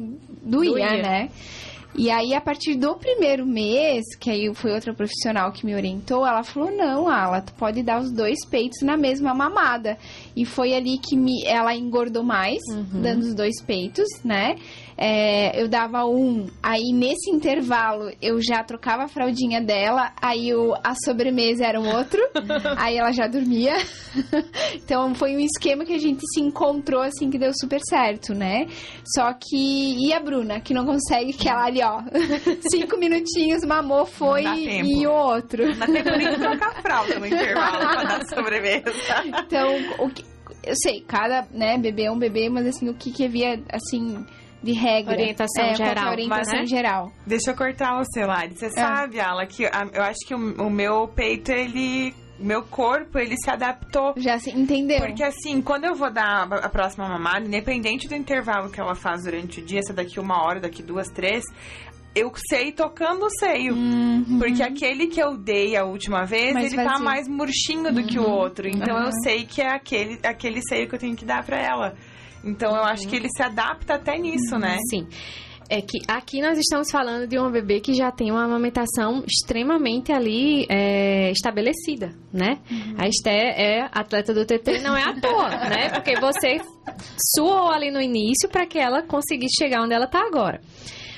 doía, 0.43 0.71
doía, 0.71 1.01
né? 1.01 1.29
E 1.93 2.09
aí, 2.09 2.33
a 2.33 2.39
partir 2.39 2.75
do 2.75 2.95
primeiro 2.95 3.45
mês, 3.45 4.15
que 4.17 4.29
aí 4.29 4.53
foi 4.55 4.71
outra 4.71 4.93
profissional 4.93 5.51
que 5.51 5.65
me 5.65 5.75
orientou, 5.75 6.25
ela 6.25 6.41
falou, 6.41 6.71
não, 6.71 7.09
Ala, 7.09 7.41
tu 7.41 7.53
pode 7.53 7.83
dar 7.83 7.99
os 7.99 8.11
dois 8.11 8.45
peitos 8.45 8.81
na 8.81 8.95
mesma 8.95 9.33
mamada. 9.33 9.97
E 10.35 10.45
foi 10.45 10.73
ali 10.73 10.97
que 10.97 11.17
me, 11.17 11.43
ela 11.45 11.75
engordou 11.75 12.23
mais, 12.23 12.61
uhum. 12.71 13.01
dando 13.01 13.23
os 13.23 13.35
dois 13.35 13.61
peitos, 13.61 14.07
né? 14.23 14.55
É, 15.03 15.59
eu 15.59 15.67
dava 15.67 16.05
um, 16.05 16.45
aí 16.61 16.93
nesse 16.93 17.31
intervalo 17.31 18.11
eu 18.21 18.39
já 18.39 18.63
trocava 18.63 19.05
a 19.05 19.07
fraldinha 19.07 19.59
dela, 19.59 20.13
aí 20.21 20.53
o, 20.53 20.75
a 20.75 20.93
sobremesa 21.03 21.65
era 21.65 21.81
um 21.81 21.89
outro, 21.91 22.21
aí 22.77 22.97
ela 22.97 23.11
já 23.11 23.25
dormia. 23.25 23.73
então 24.75 25.15
foi 25.15 25.35
um 25.35 25.39
esquema 25.39 25.83
que 25.85 25.95
a 25.95 25.97
gente 25.97 26.21
se 26.31 26.39
encontrou 26.39 27.01
assim 27.01 27.31
que 27.31 27.39
deu 27.39 27.51
super 27.59 27.79
certo, 27.89 28.35
né? 28.35 28.67
Só 29.15 29.33
que. 29.33 29.97
E 30.07 30.13
a 30.13 30.19
Bruna, 30.19 30.59
que 30.59 30.71
não 30.71 30.85
consegue, 30.85 31.33
que 31.33 31.49
ela 31.49 31.65
ali, 31.65 31.81
ó, 31.81 32.03
cinco 32.69 32.95
minutinhos, 32.95 33.65
mamou, 33.65 34.05
foi 34.05 34.43
e 34.43 35.07
o 35.07 35.11
outro. 35.11 35.65
Não 35.65 35.79
dá 35.79 35.87
tempo 35.87 36.09
nem 36.11 36.29
de 36.29 36.37
trocar 36.37 36.77
a 36.77 36.81
fralda 36.83 37.19
no 37.19 37.25
intervalo 37.25 37.79
pra 37.79 38.03
dar 38.03 38.25
sobremesa. 38.27 38.91
Então, 39.25 39.67
o 39.97 40.09
que, 40.09 40.23
eu 40.63 40.75
sei, 40.75 41.01
cada 41.01 41.47
né, 41.51 41.75
bebê 41.79 42.03
é 42.03 42.11
um 42.11 42.19
bebê, 42.19 42.49
mas 42.49 42.67
assim, 42.67 42.87
o 42.87 42.93
que, 42.93 43.11
que 43.11 43.25
havia, 43.25 43.59
assim, 43.71 44.23
de 44.61 44.73
regra. 44.73 45.13
Orientação 45.13 45.65
é, 45.65 45.75
geral. 45.75 46.11
Orientação 46.11 46.59
né? 46.59 46.65
geral. 46.65 47.11
Deixa 47.25 47.51
eu 47.51 47.55
cortar 47.55 47.99
o 47.99 48.05
celular. 48.05 48.49
Você 48.49 48.67
é. 48.67 48.69
sabe, 48.69 49.19
Ala, 49.19 49.45
que 49.45 49.65
a, 49.65 49.87
eu 49.93 50.03
acho 50.03 50.19
que 50.27 50.35
o, 50.35 50.67
o 50.67 50.69
meu 50.69 51.07
peito, 51.07 51.51
ele 51.51 52.13
meu 52.41 52.63
corpo, 52.63 53.19
ele 53.19 53.35
se 53.37 53.49
adaptou. 53.49 54.13
Já 54.17 54.39
se 54.39 54.49
entendeu. 54.49 54.99
Porque 54.99 55.23
assim, 55.23 55.61
quando 55.61 55.85
eu 55.85 55.95
vou 55.95 56.11
dar 56.11 56.51
a 56.51 56.69
próxima 56.69 57.07
mamada, 57.07 57.45
independente 57.45 58.07
do 58.07 58.15
intervalo 58.15 58.69
que 58.69 58.79
ela 58.79 58.95
faz 58.95 59.23
durante 59.23 59.61
o 59.61 59.65
dia, 59.65 59.81
se 59.83 59.91
é 59.91 59.95
daqui 59.95 60.19
uma 60.19 60.43
hora, 60.43 60.59
daqui 60.59 60.81
duas, 60.81 61.07
três, 61.09 61.43
eu 62.15 62.31
sei 62.49 62.71
tocando 62.71 63.25
o 63.25 63.29
seio. 63.29 63.73
Uhum. 63.73 64.39
Porque 64.39 64.61
aquele 64.61 65.07
que 65.07 65.21
eu 65.21 65.37
dei 65.37 65.77
a 65.77 65.85
última 65.85 66.25
vez, 66.25 66.53
mais 66.53 66.67
ele 66.67 66.75
tá 66.75 66.83
vazio. 66.83 66.97
tá 66.97 67.03
mais 67.03 67.27
murchinho 67.27 67.93
do 67.93 68.01
uhum. 68.01 68.07
que 68.07 68.19
o 68.19 68.23
uhum. 68.23 68.31
outro. 68.31 68.67
Então 68.67 68.95
uhum. 68.95 69.05
eu 69.05 69.11
sei 69.23 69.45
que 69.45 69.61
é 69.61 69.69
aquele, 69.69 70.19
aquele 70.23 70.61
seio 70.67 70.87
que 70.89 70.95
eu 70.95 70.99
tenho 70.99 71.15
que 71.15 71.25
dar 71.25 71.45
para 71.45 71.57
ela. 71.57 71.95
Então 72.43 72.75
eu 72.75 72.83
acho 72.83 73.07
que 73.07 73.15
ele 73.15 73.29
se 73.29 73.43
adapta 73.43 73.95
até 73.95 74.17
nisso, 74.17 74.57
né? 74.57 74.77
Sim 74.89 75.07
é 75.71 75.81
que 75.81 75.99
aqui 76.05 76.41
nós 76.41 76.59
estamos 76.59 76.91
falando 76.91 77.25
de 77.25 77.39
uma 77.39 77.49
bebê 77.49 77.79
que 77.79 77.93
já 77.93 78.11
tem 78.11 78.29
uma 78.29 78.43
amamentação 78.43 79.23
extremamente 79.25 80.11
ali 80.11 80.65
é, 80.69 81.31
estabelecida, 81.31 82.13
né? 82.31 82.59
Uhum. 82.69 82.95
A 82.97 83.07
Esté 83.07 83.31
é 83.55 83.89
atleta 83.89 84.33
do 84.33 84.45
TT, 84.45 84.79
não 84.81 84.97
é 84.97 85.03
à 85.03 85.17
toa, 85.17 85.49
né? 85.49 85.89
Porque 85.95 86.19
você 86.19 86.57
suou 87.33 87.71
ali 87.71 87.89
no 87.89 88.01
início 88.01 88.49
para 88.49 88.65
que 88.65 88.77
ela 88.77 89.01
conseguisse 89.01 89.63
chegar 89.63 89.81
onde 89.81 89.93
ela 89.93 90.05
está 90.05 90.19
agora. 90.19 90.59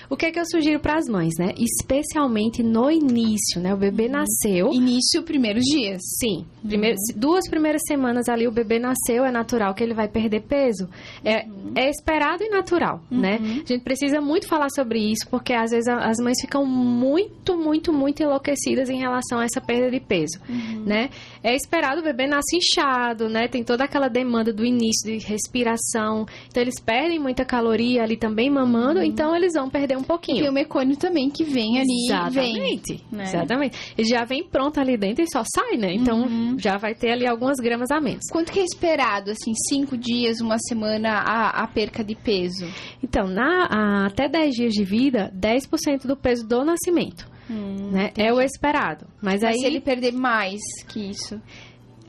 O 0.09 0.15
que 0.15 0.25
é 0.25 0.31
que 0.31 0.39
eu 0.39 0.45
sugiro 0.45 0.79
para 0.79 0.97
as 0.97 1.07
mães, 1.07 1.33
né? 1.39 1.53
Especialmente 1.57 2.61
no 2.61 2.91
início, 2.91 3.59
né? 3.61 3.73
O 3.73 3.77
bebê 3.77 4.05
uhum. 4.05 4.11
nasceu. 4.11 4.73
Início, 4.73 5.23
primeiros 5.23 5.63
dias. 5.63 6.01
Sim. 6.19 6.45
Primeiro, 6.65 6.95
uhum. 6.95 7.19
Duas 7.19 7.49
primeiras 7.49 7.81
semanas 7.87 8.27
ali 8.29 8.47
o 8.47 8.51
bebê 8.51 8.79
nasceu, 8.79 9.25
é 9.25 9.31
natural 9.31 9.73
que 9.73 9.83
ele 9.83 9.93
vai 9.93 10.07
perder 10.07 10.41
peso. 10.41 10.89
É, 11.23 11.45
uhum. 11.45 11.73
é 11.75 11.89
esperado 11.89 12.43
e 12.43 12.49
natural, 12.49 13.01
né? 13.09 13.37
uhum. 13.37 13.47
né? 13.47 13.61
A 13.65 13.73
gente 13.73 13.83
precisa 13.83 14.21
muito 14.21 14.47
falar 14.47 14.69
sobre 14.69 14.99
isso, 14.99 15.27
porque 15.29 15.53
às 15.53 15.71
vezes 15.71 15.87
as 15.87 16.17
mães 16.17 16.39
ficam 16.39 16.65
muito, 16.65 17.57
muito, 17.57 17.91
muito 17.91 18.23
enlouquecidas 18.23 18.89
em 18.89 18.97
relação 18.97 19.39
a 19.39 19.45
essa 19.45 19.61
perda 19.61 19.89
de 19.89 19.99
peso, 19.99 20.39
uhum. 20.47 20.83
né? 20.85 21.09
É 21.43 21.55
esperado 21.55 21.99
o 22.01 22.03
bebê 22.03 22.27
nasce 22.27 22.57
inchado, 22.57 23.27
né? 23.27 23.47
Tem 23.47 23.63
toda 23.63 23.83
aquela 23.83 24.07
demanda 24.07 24.53
do 24.53 24.65
início 24.65 25.11
de 25.11 25.25
respiração. 25.25 26.25
Então 26.47 26.61
eles 26.61 26.79
perdem 26.79 27.19
muita 27.19 27.43
caloria 27.43 28.03
ali 28.03 28.15
também 28.15 28.49
mamando, 28.49 28.99
uhum. 28.99 29.05
então 29.05 29.35
eles 29.35 29.53
vão 29.53 29.69
perder 29.69 29.92
um 29.97 30.03
pouquinho. 30.03 30.39
Tem 30.39 30.49
o 30.49 30.53
mecônio 30.53 30.95
também 30.97 31.29
que 31.29 31.43
vem 31.43 31.79
ali. 31.79 32.05
Exatamente. 32.05 32.93
Vem, 32.93 33.01
né? 33.11 33.23
Exatamente. 33.23 33.93
Ele 33.97 34.07
já 34.07 34.23
vem 34.23 34.43
pronto 34.43 34.79
ali 34.79 34.97
dentro 34.97 35.23
e 35.23 35.27
só 35.29 35.43
sai, 35.43 35.77
né? 35.77 35.93
Então 35.93 36.23
uhum. 36.23 36.57
já 36.57 36.77
vai 36.77 36.93
ter 36.93 37.11
ali 37.11 37.27
algumas 37.27 37.57
gramas 37.57 37.91
a 37.91 37.99
menos. 37.99 38.25
Quanto 38.31 38.51
que 38.51 38.59
é 38.59 38.63
esperado, 38.63 39.31
assim, 39.31 39.53
cinco 39.69 39.97
dias, 39.97 40.39
uma 40.41 40.57
semana, 40.59 41.19
a, 41.19 41.63
a 41.63 41.67
perca 41.67 42.03
de 42.03 42.15
peso? 42.15 42.65
Então, 43.01 43.27
na, 43.27 43.67
a, 43.69 44.05
até 44.07 44.27
10 44.27 44.55
dias 44.55 44.73
de 44.73 44.83
vida, 44.83 45.31
10% 45.37 46.05
do 46.05 46.15
peso 46.15 46.47
do 46.47 46.63
nascimento. 46.63 47.31
Hum, 47.49 47.91
né? 47.91 48.11
É 48.17 48.31
o 48.33 48.41
esperado. 48.41 49.05
Mas, 49.21 49.41
Mas 49.41 49.43
aí... 49.43 49.59
se 49.59 49.65
ele 49.65 49.81
perder 49.81 50.13
mais 50.13 50.61
que 50.87 51.09
isso, 51.09 51.41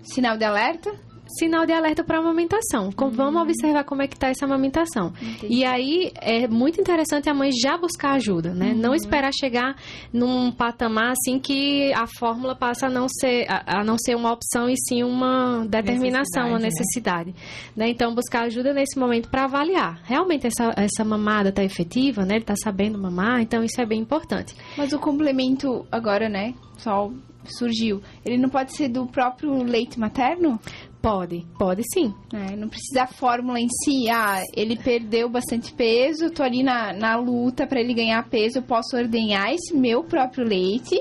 sinal 0.03 0.37
de 0.37 0.45
alerta? 0.45 0.93
Sinal 1.39 1.67
de 1.67 1.73
alerta 1.73 2.03
para 2.05 2.19
amamentação. 2.19 2.91
Uhum. 3.01 3.11
Vamos 3.11 3.43
observar 3.43 3.85
como 3.85 4.03
é 4.03 4.07
que 4.07 4.15
está 4.15 4.29
essa 4.29 4.45
amamentação. 4.45 5.13
Entendi. 5.21 5.55
E 5.55 5.65
aí 5.65 6.13
é 6.21 6.49
muito 6.49 6.81
interessante 6.81 7.29
a 7.29 7.35
mãe 7.35 7.51
já 7.53 7.77
buscar 7.77 8.13
ajuda, 8.13 8.55
né? 8.55 8.73
Uhum. 8.73 8.79
Não 8.79 8.95
esperar 8.95 9.33
chegar 9.33 9.77
num 10.13 10.51
patamar 10.51 11.13
assim 11.13 11.39
que 11.39 11.93
a 11.95 12.07
fórmula 12.19 12.55
passa 12.55 12.87
a 12.87 12.91
não 12.91 13.07
ser 13.09 13.47
a, 13.49 13.81
a 13.81 13.85
não 13.85 13.97
ser 13.99 14.15
uma 14.17 14.33
opção 14.33 14.69
e 14.69 14.75
sim 14.89 15.03
uma 15.03 15.65
determinação, 15.67 16.49
uma 16.49 16.59
necessidade. 16.59 17.35
Né? 17.77 17.85
né? 17.85 17.89
Então 17.91 18.15
buscar 18.15 18.45
ajuda 18.45 18.73
nesse 18.73 18.99
momento 18.99 19.29
para 19.29 19.45
avaliar. 19.45 20.01
Realmente 20.05 20.47
essa, 20.47 20.73
essa 20.77 21.05
mamada 21.05 21.51
está 21.51 21.63
efetiva, 21.63 22.25
né? 22.25 22.35
Ele 22.35 22.43
está 22.43 22.55
sabendo 22.57 22.99
mamar, 22.99 23.41
então 23.41 23.63
isso 23.63 23.81
é 23.81 23.87
bem 23.87 24.01
importante. 24.01 24.55
Mas 24.77 24.93
o 24.93 24.99
complemento 24.99 25.87
agora, 25.91 26.29
né? 26.29 26.55
Só 26.79 27.11
surgiu. 27.47 28.03
Ele 28.25 28.39
não 28.39 28.49
pode 28.49 28.75
ser 28.75 28.89
do 28.89 29.07
próprio 29.07 29.63
leite 29.63 29.99
materno? 29.99 30.59
Pode, 31.05 31.47
pode 31.59 31.83
sim. 31.93 32.15
É, 32.33 32.57
não 32.57 32.67
precisa 32.67 33.03
a 33.03 33.07
fórmula 33.07 33.61
em 33.61 33.69
si. 33.69 34.09
Ah, 34.09 34.43
ele 34.57 34.75
perdeu 34.75 35.29
bastante 35.29 35.71
peso, 35.75 36.31
tô 36.31 36.43
ali 36.43 36.63
na, 36.63 36.95
na 36.95 37.15
luta 37.17 37.67
para 37.67 37.79
ele 37.79 37.93
ganhar 37.93 38.27
peso, 38.31 38.57
eu 38.57 38.63
posso 38.63 38.97
ordenhar 38.97 39.53
esse 39.53 39.77
meu 39.77 40.03
próprio 40.03 40.47
leite 40.47 40.99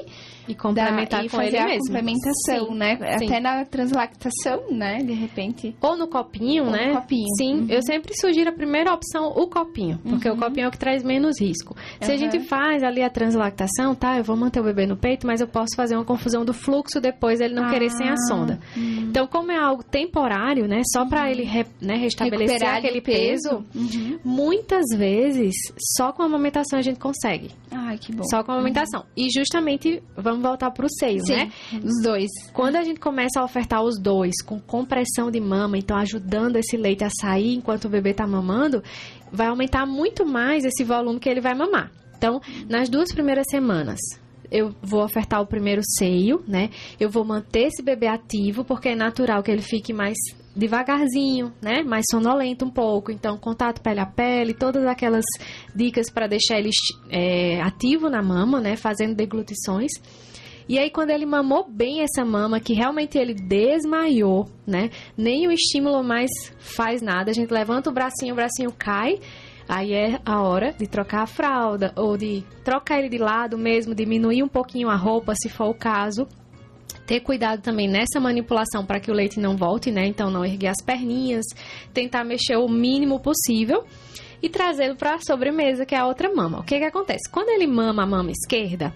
e 0.47 0.55
complementar 0.55 1.21
da, 1.21 1.25
e 1.25 1.29
com 1.29 1.41
ele 1.41 1.57
a 1.57 1.65
mesmo. 1.65 1.85
complementação, 1.85 2.67
Sim. 2.67 2.75
né? 2.75 2.97
Sim. 3.17 3.25
Até 3.25 3.39
na 3.39 3.65
translactação, 3.65 4.71
né? 4.71 4.99
De 5.03 5.13
repente. 5.13 5.75
Ou 5.81 5.97
no 5.97 6.07
copinho, 6.07 6.65
Ou 6.65 6.71
né? 6.71 6.87
No 6.87 7.01
copinho. 7.01 7.27
Sim, 7.37 7.61
uhum. 7.61 7.67
eu 7.69 7.81
sempre 7.83 8.13
sugiro 8.19 8.49
a 8.49 8.53
primeira 8.53 8.93
opção, 8.93 9.27
o 9.27 9.47
copinho. 9.47 9.99
Porque 10.03 10.29
uhum. 10.29 10.35
o 10.35 10.39
copinho 10.39 10.65
é 10.65 10.67
o 10.67 10.71
que 10.71 10.77
traz 10.77 11.03
menos 11.03 11.39
risco. 11.39 11.75
Se 12.01 12.09
uhum. 12.09 12.15
a 12.15 12.17
gente 12.17 12.39
faz 12.41 12.83
ali 12.83 13.01
a 13.01 13.09
translactação, 13.09 13.95
tá? 13.95 14.17
Eu 14.17 14.23
vou 14.23 14.35
manter 14.35 14.59
o 14.59 14.63
bebê 14.63 14.85
no 14.85 14.97
peito, 14.97 15.25
mas 15.25 15.41
eu 15.41 15.47
posso 15.47 15.75
fazer 15.75 15.95
uma 15.95 16.05
confusão 16.05 16.43
do 16.43 16.53
fluxo 16.53 16.99
depois 16.99 17.39
ele 17.39 17.53
não 17.53 17.65
ah. 17.65 17.69
querer 17.69 17.89
sem 17.89 18.09
a 18.09 18.17
sonda. 18.27 18.59
Uhum. 18.75 19.07
Então, 19.09 19.27
como 19.27 19.51
é 19.51 19.57
algo 19.57 19.83
temporário, 19.83 20.67
né? 20.67 20.81
Só 20.91 21.05
para 21.05 21.29
ele 21.29 21.43
re, 21.43 21.65
né, 21.81 21.95
restabelecer 21.95 22.53
Recuperar 22.53 22.77
aquele 22.77 23.01
peso, 23.01 23.23
peso 23.23 23.65
uhum. 23.75 24.19
muitas 24.23 24.85
vezes 24.97 25.53
só 25.97 26.11
com 26.11 26.23
a 26.23 26.25
amamentação 26.25 26.79
a 26.79 26.81
gente 26.81 26.99
consegue. 26.99 27.51
Ai, 27.75 27.97
que 27.97 28.11
bom. 28.13 28.23
Só 28.23 28.43
com 28.43 28.51
a 28.51 28.55
amamentação. 28.55 29.05
E 29.15 29.27
justamente, 29.29 30.01
vamos 30.15 30.41
voltar 30.41 30.71
pro 30.71 30.87
seio, 30.89 31.25
Sim, 31.25 31.33
né? 31.33 31.51
Os 31.83 32.01
dois. 32.03 32.29
Quando 32.53 32.75
a 32.75 32.83
gente 32.83 32.99
começa 32.99 33.39
a 33.39 33.43
ofertar 33.43 33.83
os 33.83 33.99
dois 33.99 34.41
com 34.45 34.59
compressão 34.59 35.31
de 35.31 35.39
mama, 35.39 35.77
então 35.77 35.97
ajudando 35.97 36.57
esse 36.57 36.77
leite 36.77 37.03
a 37.03 37.09
sair 37.09 37.55
enquanto 37.55 37.85
o 37.85 37.89
bebê 37.89 38.11
está 38.11 38.27
mamando, 38.27 38.83
vai 39.31 39.47
aumentar 39.47 39.85
muito 39.85 40.25
mais 40.25 40.63
esse 40.63 40.83
volume 40.83 41.19
que 41.19 41.29
ele 41.29 41.41
vai 41.41 41.55
mamar. 41.55 41.91
Então, 42.17 42.39
nas 42.69 42.87
duas 42.89 43.11
primeiras 43.11 43.45
semanas, 43.49 43.99
eu 44.51 44.73
vou 44.81 45.03
ofertar 45.03 45.41
o 45.41 45.47
primeiro 45.47 45.81
seio, 45.97 46.43
né? 46.47 46.69
Eu 46.99 47.09
vou 47.09 47.25
manter 47.25 47.67
esse 47.67 47.81
bebê 47.81 48.07
ativo, 48.07 48.63
porque 48.63 48.89
é 48.89 48.95
natural 48.95 49.41
que 49.41 49.51
ele 49.51 49.63
fique 49.63 49.91
mais 49.91 50.15
devagarzinho, 50.55 51.51
né? 51.61 51.83
Mais 51.83 52.05
sonolento 52.09 52.65
um 52.65 52.69
pouco. 52.69 53.11
Então, 53.11 53.37
contato 53.37 53.81
pele 53.81 53.99
a 53.99 54.05
pele, 54.05 54.53
todas 54.53 54.85
aquelas 54.85 55.25
dicas 55.75 56.11
para 56.11 56.27
deixar 56.27 56.59
ele 56.59 56.69
é, 57.09 57.61
ativo 57.61 58.09
na 58.09 58.21
mama, 58.21 58.59
né? 58.61 58.75
Fazendo 58.75 59.15
deglutições. 59.15 59.91
E 60.67 60.79
aí, 60.79 60.89
quando 60.89 61.09
ele 61.09 61.25
mamou 61.25 61.67
bem 61.69 62.01
essa 62.01 62.23
mama, 62.23 62.59
que 62.59 62.73
realmente 62.73 63.17
ele 63.17 63.33
desmaiou, 63.33 64.47
né? 64.65 64.89
Nem 65.17 65.47
o 65.47 65.51
estímulo 65.51 66.03
mais 66.03 66.29
faz 66.57 67.01
nada. 67.01 67.31
A 67.31 67.33
gente 67.33 67.51
levanta 67.51 67.89
o 67.89 67.93
bracinho, 67.93 68.33
o 68.33 68.35
bracinho 68.35 68.71
cai. 68.71 69.19
Aí 69.67 69.93
é 69.93 70.19
a 70.25 70.41
hora 70.41 70.73
de 70.73 70.87
trocar 70.87 71.23
a 71.23 71.27
fralda 71.27 71.93
ou 71.95 72.17
de 72.17 72.43
trocar 72.63 72.99
ele 72.99 73.09
de 73.09 73.17
lado 73.17 73.57
mesmo, 73.57 73.95
diminuir 73.95 74.43
um 74.43 74.47
pouquinho 74.47 74.89
a 74.89 74.95
roupa, 74.95 75.33
se 75.35 75.49
for 75.49 75.69
o 75.69 75.73
caso. 75.73 76.27
Ter 77.05 77.19
cuidado 77.19 77.61
também 77.61 77.87
nessa 77.87 78.19
manipulação 78.19 78.85
para 78.85 78.99
que 78.99 79.11
o 79.11 79.13
leite 79.13 79.39
não 79.39 79.57
volte, 79.57 79.91
né? 79.91 80.05
Então, 80.05 80.29
não 80.29 80.45
erguer 80.45 80.69
as 80.69 80.83
perninhas, 80.85 81.45
tentar 81.93 82.23
mexer 82.23 82.57
o 82.57 82.67
mínimo 82.67 83.19
possível 83.19 83.85
e 84.41 84.49
trazê-lo 84.49 84.95
para 84.95 85.15
a 85.15 85.19
sobremesa, 85.19 85.85
que 85.85 85.95
é 85.95 85.97
a 85.97 86.05
outra 86.05 86.33
mama. 86.33 86.59
O 86.59 86.63
que, 86.63 86.77
que 86.77 86.85
acontece? 86.85 87.29
Quando 87.31 87.49
ele 87.49 87.65
mama 87.65 88.03
a 88.03 88.05
mama 88.05 88.29
esquerda, 88.29 88.93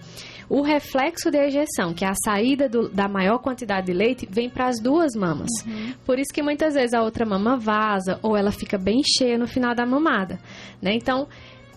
o 0.48 0.62
reflexo 0.62 1.30
de 1.30 1.38
ejeção, 1.38 1.92
que 1.92 2.04
é 2.04 2.08
a 2.08 2.14
saída 2.14 2.68
do, 2.68 2.88
da 2.88 3.06
maior 3.06 3.38
quantidade 3.38 3.86
de 3.86 3.92
leite, 3.92 4.26
vem 4.30 4.48
para 4.48 4.66
as 4.66 4.80
duas 4.80 5.14
mamas. 5.14 5.50
Uhum. 5.66 5.92
Por 6.04 6.18
isso 6.18 6.32
que 6.32 6.42
muitas 6.42 6.74
vezes 6.74 6.94
a 6.94 7.02
outra 7.02 7.26
mama 7.26 7.56
vaza 7.56 8.18
ou 8.22 8.36
ela 8.36 8.50
fica 8.50 8.78
bem 8.78 9.02
cheia 9.02 9.36
no 9.36 9.46
final 9.46 9.74
da 9.74 9.84
mamada, 9.84 10.38
né? 10.80 10.92
Então, 10.94 11.28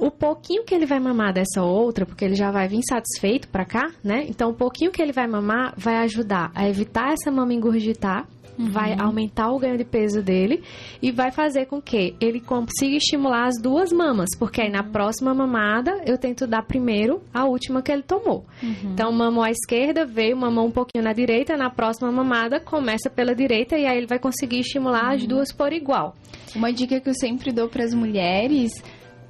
o 0.02 0.10
pouquinho 0.10 0.64
que 0.64 0.74
ele 0.74 0.88
vai 0.88 1.00
mamar 1.00 1.32
dessa 1.32 1.62
outra, 1.62 2.06
porque 2.06 2.26
ele 2.26 2.36
já 2.36 2.50
vai 2.50 2.68
vir 2.68 2.82
satisfeito 2.90 3.48
para 3.48 3.64
cá, 3.64 3.92
né? 4.04 4.26
Então, 4.28 4.50
o 4.50 4.54
pouquinho 4.54 4.92
que 4.92 5.02
ele 5.02 5.12
vai 5.12 5.28
mamar 5.28 5.74
vai 5.78 5.98
ajudar 5.98 6.52
a 6.56 6.68
evitar 6.68 7.14
essa 7.14 7.32
mama 7.32 7.54
engurgitar 7.54 8.28
uhum. 8.58 8.72
vai 8.72 8.96
aumentar 9.00 9.52
o 9.52 9.60
ganho 9.60 9.78
de 9.78 9.86
peso 9.86 10.22
dele 10.22 10.64
e 11.02 11.12
vai 11.12 11.32
fazer 11.32 11.66
com 11.66 11.82
que 11.82 12.16
ele 12.20 12.40
consiga 12.40 12.96
estimular 12.96 13.46
as 13.46 13.62
duas 13.62 13.92
mamas, 13.92 14.30
porque 14.38 14.62
aí 14.62 14.70
na 14.70 14.84
próxima 14.84 15.34
mamada 15.34 16.02
eu 16.06 16.18
tento 16.18 16.48
dar 16.48 16.64
primeiro 16.64 17.22
a 17.34 17.46
última 17.46 17.82
que 17.82 17.92
ele 17.92 18.04
tomou. 18.04 18.46
Uhum. 18.62 18.92
Então, 18.94 19.12
mamou 19.12 19.44
à 19.44 19.52
esquerda, 19.52 20.06
veio, 20.06 20.38
mamou 20.38 20.68
um 20.68 20.72
pouquinho 20.72 21.04
na 21.04 21.14
direita, 21.14 21.58
na 21.58 21.70
próxima 21.70 22.12
mamada 22.12 22.60
começa 22.60 23.10
pela 23.10 23.36
direita 23.36 23.78
e 23.78 23.86
aí 23.86 23.98
ele 23.98 24.08
vai 24.08 24.20
conseguir 24.20 24.60
estimular 24.60 25.14
as 25.14 25.22
uhum. 25.22 25.28
duas 25.28 25.52
por 25.52 25.72
igual. 25.74 26.16
Uma 26.56 26.72
dica 26.72 27.00
que 27.00 27.10
eu 27.10 27.14
sempre 27.14 27.52
dou 27.52 27.70
para 27.70 27.84
as 27.84 27.94
mulheres 27.94 28.72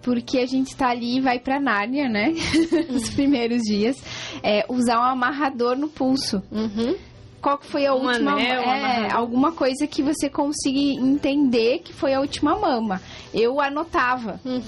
porque 0.01 0.39
a 0.39 0.45
gente 0.45 0.75
tá 0.75 0.89
ali 0.89 1.17
e 1.17 1.21
vai 1.21 1.39
pra 1.39 1.59
Nárnia, 1.59 2.09
né? 2.09 2.33
Os 2.89 3.09
primeiros 3.09 3.61
dias. 3.61 4.01
É, 4.43 4.65
usar 4.67 4.99
um 4.99 5.11
amarrador 5.11 5.77
no 5.77 5.87
pulso. 5.87 6.41
Uhum 6.51 6.95
qual 7.41 7.59
foi 7.61 7.85
a 7.85 7.93
um 7.93 8.05
última 8.05 8.33
anel, 8.33 8.61
é, 8.61 9.11
alguma 9.11 9.51
coisa 9.51 9.87
que 9.87 10.03
você 10.03 10.29
consiga 10.29 10.79
entender 10.79 11.79
que 11.79 11.91
foi 11.91 12.13
a 12.13 12.19
última 12.19 12.55
mama. 12.55 13.01
Eu 13.33 13.59
anotava. 13.59 14.39
Uhum. 14.45 14.61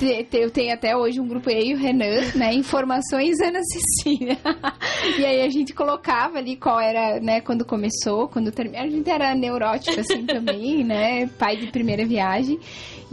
eu 0.32 0.50
tenho 0.50 0.74
até 0.74 0.96
hoje 0.96 1.20
um 1.20 1.28
grupo 1.28 1.50
eu 1.50 1.60
e 1.60 1.74
o 1.74 1.78
Renan, 1.78 2.32
né? 2.34 2.52
Informações 2.54 3.40
Ana 3.40 3.60
Cecília. 3.62 4.36
e 5.18 5.24
aí 5.24 5.42
a 5.42 5.48
gente 5.48 5.72
colocava 5.72 6.38
ali 6.38 6.56
qual 6.56 6.80
era, 6.80 7.20
né, 7.20 7.40
quando 7.40 7.64
começou, 7.64 8.28
quando 8.28 8.50
terminou. 8.50 8.84
A 8.84 8.88
gente 8.88 9.08
era 9.08 9.34
neurótico 9.34 10.00
assim 10.00 10.24
também, 10.26 10.82
né? 10.82 11.26
Pai 11.38 11.56
de 11.56 11.68
primeira 11.68 12.04
viagem. 12.04 12.58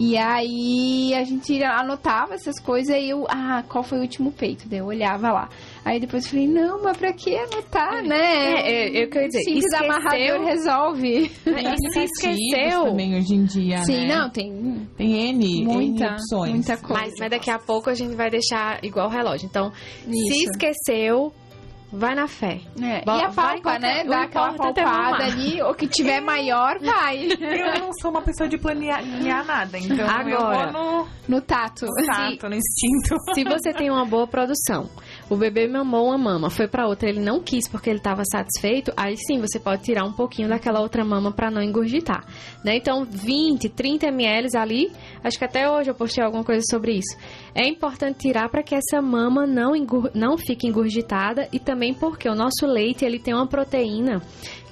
E 0.04 0.18
aí 0.18 1.14
a 1.14 1.24
gente 1.24 1.64
anotava 1.64 2.34
essas 2.34 2.60
coisas 2.60 2.96
e 2.96 3.10
eu, 3.10 3.28
ah, 3.30 3.64
qual 3.70 3.84
foi 3.84 4.00
o 4.00 4.02
último 4.02 4.32
peito? 4.32 4.68
Daí 4.68 4.80
eu 4.80 4.88
olhava 4.88 5.32
lá. 5.32 5.50
Aí 5.86 6.00
depois 6.00 6.26
eu 6.26 6.32
falei, 6.32 6.48
não, 6.48 6.82
mas 6.82 6.98
pra 6.98 7.14
que 7.14 7.38
anotar, 7.38 8.00
é, 8.00 8.02
né? 8.02 8.18
É, 8.18 8.98
é, 8.98 9.04
eu 9.04 9.10
quero 9.12 9.28
dizer, 9.28 9.44
Simples 9.44 9.66
esqueceu... 9.66 9.92
amarrador 9.92 10.44
resolve. 10.44 11.32
E 11.46 11.92
se 11.94 12.00
esqueceu... 12.00 12.86
também 12.86 13.16
hoje 13.16 13.36
em 13.36 13.44
dia, 13.44 13.84
Sim, 13.84 14.08
né? 14.08 14.16
não, 14.16 14.30
tem... 14.32 14.88
Tem 14.98 15.30
N, 15.30 15.66
muita, 15.66 16.06
N 16.06 16.14
opções. 16.14 16.52
Muita 16.52 16.78
coisa. 16.78 17.02
Mas, 17.02 17.14
mas 17.20 17.30
daqui 17.30 17.52
a 17.52 17.60
pouco 17.60 17.92
a 17.92 17.94
gente 17.94 18.16
vai 18.16 18.32
deixar 18.32 18.84
igual 18.84 19.08
o 19.08 19.12
relógio. 19.12 19.46
Então, 19.46 19.72
Isso. 20.08 20.34
se 20.34 20.44
esqueceu, 20.46 21.32
Vai 21.92 22.16
na 22.16 22.28
fé. 22.28 22.62
É. 22.82 23.04
e 23.06 23.24
a 23.24 23.30
palpa, 23.30 23.78
né? 23.78 24.04
Dá 24.06 24.24
aquela 24.24 24.54
palpada 24.54 25.26
ali. 25.26 25.62
O 25.62 25.74
que 25.74 25.88
tiver 25.88 26.22
maior, 26.24 26.80
vai. 26.80 27.28
Eu 27.32 27.80
não 27.80 27.92
sou 27.94 28.12
uma 28.12 28.22
pessoa 28.22 28.48
de 28.48 28.58
planear 28.58 29.04
nada, 29.46 29.78
então 29.78 30.08
Agora, 30.10 30.30
eu 30.30 30.72
vou 30.72 30.72
no, 30.72 31.08
no 31.28 31.42
tato. 31.42 31.86
No 31.86 32.06
tato, 32.06 32.42
se, 32.42 32.50
no 32.50 32.56
instinto. 32.56 33.16
Se 33.34 33.44
você 33.44 33.74
tem 33.74 33.90
uma 33.90 34.06
boa 34.06 34.26
produção, 34.26 34.90
o 35.32 35.38
bebê 35.38 35.66
mamou 35.66 36.08
uma 36.08 36.18
mama, 36.18 36.50
foi 36.50 36.68
para 36.68 36.86
outra, 36.86 37.08
ele 37.08 37.22
não 37.22 37.40
quis 37.40 37.66
porque 37.66 37.90
ele 37.90 38.00
estava 38.00 38.22
satisfeito, 38.30 38.92
aí 38.98 39.16
sim 39.16 39.40
você 39.40 39.62
pode 39.62 39.82
tirar 39.82 40.04
um 40.04 40.12
pouquinho 40.12 40.50
daquela 40.50 40.82
outra 40.82 41.06
mama 41.06 41.32
para 41.32 41.50
não 41.50 41.62
engurgitar, 41.62 42.26
né? 42.66 42.76
Então, 42.76 43.06
20, 43.06 43.70
30 43.70 44.08
ml 44.08 44.50
ali, 44.58 44.92
acho 45.24 45.38
que 45.38 45.46
até 45.46 45.70
hoje 45.70 45.90
eu 45.90 45.96
postei 45.96 46.22
alguma 46.22 46.44
coisa 46.44 46.62
sobre 46.70 46.96
isso. 46.98 47.18
É 47.56 47.66
importante 47.66 48.20
tirar 48.20 48.50
para 48.50 48.62
que 48.62 48.76
essa 48.76 49.02
mama 49.02 49.48
não, 49.48 49.72
não 50.14 50.38
fique 50.38 50.68
engurgitada 50.68 51.48
e 51.54 51.60
também 51.60 51.94
porque 51.94 52.28
o 52.28 52.36
nosso 52.36 52.66
leite 52.66 53.06
ele 53.06 53.18
tem 53.18 53.34
uma 53.34 53.48
proteína 53.48 54.22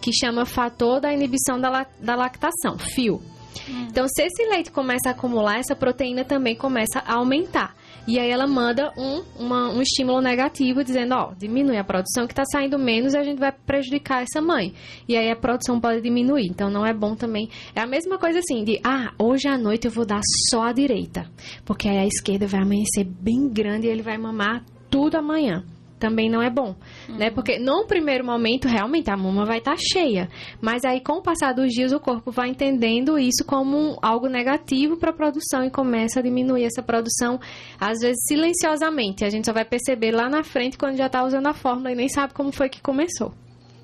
que 0.01 0.11
chama 0.11 0.45
fator 0.45 0.99
da 0.99 1.13
inibição 1.13 1.57
da, 1.57 1.85
da 2.01 2.15
lactação, 2.15 2.77
FIO. 2.77 3.38
Hum. 3.69 3.87
Então, 3.89 4.07
se 4.07 4.23
esse 4.23 4.43
leite 4.47 4.71
começa 4.71 5.09
a 5.09 5.11
acumular, 5.11 5.59
essa 5.59 5.75
proteína 5.75 6.25
também 6.25 6.55
começa 6.55 6.99
a 7.05 7.15
aumentar. 7.15 7.75
E 8.07 8.19
aí 8.19 8.31
ela 8.31 8.47
manda 8.47 8.91
um, 8.97 9.23
uma, 9.37 9.69
um 9.69 9.81
estímulo 9.81 10.19
negativo 10.19 10.83
dizendo, 10.83 11.13
ó, 11.13 11.33
diminui 11.37 11.77
a 11.77 11.83
produção 11.83 12.25
que 12.25 12.33
está 12.33 12.43
saindo 12.51 12.79
menos 12.79 13.13
e 13.13 13.17
a 13.17 13.23
gente 13.23 13.37
vai 13.37 13.51
prejudicar 13.51 14.23
essa 14.23 14.41
mãe. 14.41 14.73
E 15.07 15.15
aí 15.15 15.29
a 15.29 15.35
produção 15.35 15.79
pode 15.79 16.01
diminuir. 16.01 16.47
Então 16.47 16.69
não 16.71 16.85
é 16.85 16.93
bom 16.93 17.15
também. 17.15 17.49
É 17.75 17.81
a 17.81 17.87
mesma 17.87 18.17
coisa 18.17 18.39
assim, 18.39 18.63
de 18.63 18.79
ah, 18.83 19.13
hoje 19.19 19.47
à 19.47 19.57
noite 19.57 19.85
eu 19.85 19.91
vou 19.91 20.05
dar 20.05 20.21
só 20.49 20.63
a 20.63 20.73
direita. 20.73 21.29
Porque 21.63 21.87
aí 21.87 21.99
a 21.99 22.07
esquerda 22.07 22.47
vai 22.47 22.61
amanhecer 22.61 23.03
bem 23.03 23.47
grande 23.47 23.85
e 23.85 23.91
ele 23.91 24.01
vai 24.01 24.17
mamar 24.17 24.63
tudo 24.89 25.15
amanhã 25.15 25.63
também 25.99 26.29
não 26.29 26.41
é 26.41 26.49
bom, 26.49 26.69
né? 26.69 26.75
uhum. 27.09 27.17
né? 27.17 27.29
Porque 27.31 27.59
num 27.59 27.85
primeiro 27.85 28.25
momento, 28.25 28.67
realmente, 28.67 29.11
a 29.11 29.17
mama 29.17 29.45
vai 29.45 29.59
estar 29.59 29.75
tá 29.75 29.77
cheia. 29.77 30.29
Mas 30.61 30.83
aí, 30.85 31.01
com 31.01 31.13
o 31.13 31.21
passar 31.21 31.53
dos 31.53 31.71
dias, 31.71 31.91
o 31.91 31.99
corpo 31.99 32.31
vai 32.31 32.49
entendendo 32.49 33.19
isso 33.19 33.43
como 33.45 33.77
um, 33.77 33.95
algo 34.01 34.27
negativo 34.27 34.97
para 34.97 35.11
a 35.11 35.13
produção 35.13 35.63
e 35.63 35.69
começa 35.69 36.19
a 36.19 36.23
diminuir 36.23 36.63
essa 36.63 36.81
produção, 36.81 37.39
às 37.79 37.99
vezes 37.99 38.23
silenciosamente. 38.27 39.25
A 39.25 39.29
gente 39.29 39.45
só 39.45 39.53
vai 39.53 39.65
perceber 39.65 40.11
lá 40.11 40.29
na 40.29 40.43
frente 40.43 40.77
quando 40.77 40.97
já 40.97 41.07
está 41.07 41.23
usando 41.23 41.47
a 41.47 41.53
fórmula 41.53 41.91
e 41.91 41.95
nem 41.95 42.09
sabe 42.09 42.33
como 42.33 42.51
foi 42.51 42.69
que 42.69 42.81
começou. 42.81 43.33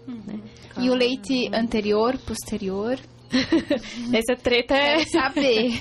Uhum. 0.07 0.21
Né? 0.25 0.39
E 0.79 0.89
o 0.89 0.93
leite 0.93 1.49
anterior, 1.53 2.17
posterior? 2.19 2.97
Essa 4.13 4.35
treta 4.35 4.75
é... 4.75 4.97
Quero 4.97 5.09
saber. 5.09 5.71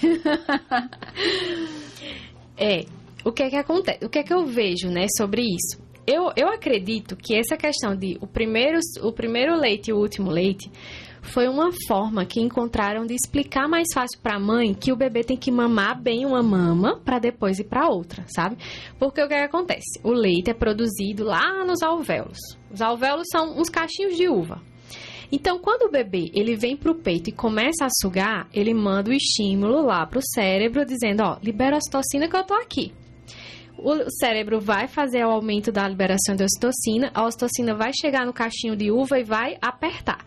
é, 2.57 2.85
o 3.24 3.32
que 3.32 3.43
é 3.43 3.51
que 3.51 3.57
acontece? 3.57 4.05
O 4.05 4.09
que 4.09 4.18
é 4.18 4.22
que 4.22 4.32
eu 4.32 4.45
vejo, 4.45 4.89
né, 4.89 5.07
sobre 5.16 5.43
isso? 5.43 5.84
Eu, 6.07 6.31
eu 6.37 6.49
acredito 6.49 7.17
que 7.17 7.35
essa 7.35 7.57
questão 7.57 7.97
de 7.97 8.19
o 8.21 8.27
primeiro, 8.27 8.79
o 9.03 9.13
primeiro 9.13 9.57
leite 9.57 9.89
e 9.91 9.93
o 9.93 9.99
último 9.99 10.31
leite 10.31 10.71
foi 11.23 11.49
uma 11.49 11.71
forma 11.87 12.27
que 12.27 12.41
encontraram 12.41 13.07
de 13.07 13.15
explicar 13.15 13.67
mais 13.67 13.89
fácil 13.95 14.21
para 14.21 14.37
a 14.37 14.41
mãe 14.41 14.75
que 14.75 14.93
o 14.93 14.97
bebê 14.97 15.25
tem 15.25 15.37
que 15.37 15.51
mamar 15.51 16.01
bem 16.01 16.27
uma 16.27 16.43
mama 16.43 17.01
para 17.03 17.19
depois 17.19 17.59
ir 17.59 17.65
para 17.65 17.89
outra, 17.89 18.25
sabe? 18.29 18.59
Porque 18.99 19.23
o 19.23 19.27
que, 19.27 19.35
é 19.35 19.39
que, 19.39 19.45
acontece? 19.45 19.99
O 20.03 20.13
leite 20.13 20.51
é 20.51 20.55
produzido 20.55 21.25
lá 21.25 21.65
nos 21.65 21.83
alvéolos. 21.83 22.39
Os 22.71 22.83
alvéolos 22.83 23.27
são 23.33 23.59
uns 23.59 23.71
cachinhos 23.71 24.17
de 24.17 24.29
uva. 24.29 24.61
Então, 25.33 25.59
quando 25.59 25.89
o 25.89 25.91
bebê 25.91 26.31
ele 26.35 26.55
vem 26.55 26.77
para 26.77 26.93
o 26.93 26.95
peito 26.95 27.31
e 27.31 27.33
começa 27.33 27.87
a 27.87 28.03
sugar, 28.03 28.47
ele 28.53 28.75
manda 28.75 29.11
o 29.11 29.15
estímulo 29.15 29.83
lá 29.83 30.07
para 30.07 30.19
o 30.19 30.23
cérebro 30.35 30.85
dizendo, 30.85 31.23
ó, 31.25 31.39
libera 31.43 31.77
a 31.77 31.79
ocitocina 31.79 32.29
que 32.29 32.37
eu 32.37 32.45
tô 32.45 32.55
aqui 32.55 32.93
o 33.79 34.11
cérebro 34.11 34.61
vai 34.61 34.87
fazer 34.89 35.25
o 35.25 35.31
aumento 35.31 35.72
da 35.72 35.87
liberação 35.89 36.37
de 36.37 36.45
ocitocina, 36.45 37.11
a 37.14 37.25
ocitocina 37.25 37.75
vai 37.75 37.91
chegar 37.93 38.25
no 38.25 38.33
cachinho 38.33 38.77
de 38.77 38.91
uva 38.91 39.18
e 39.18 39.25
vai 39.25 39.57
apertar. 39.61 40.25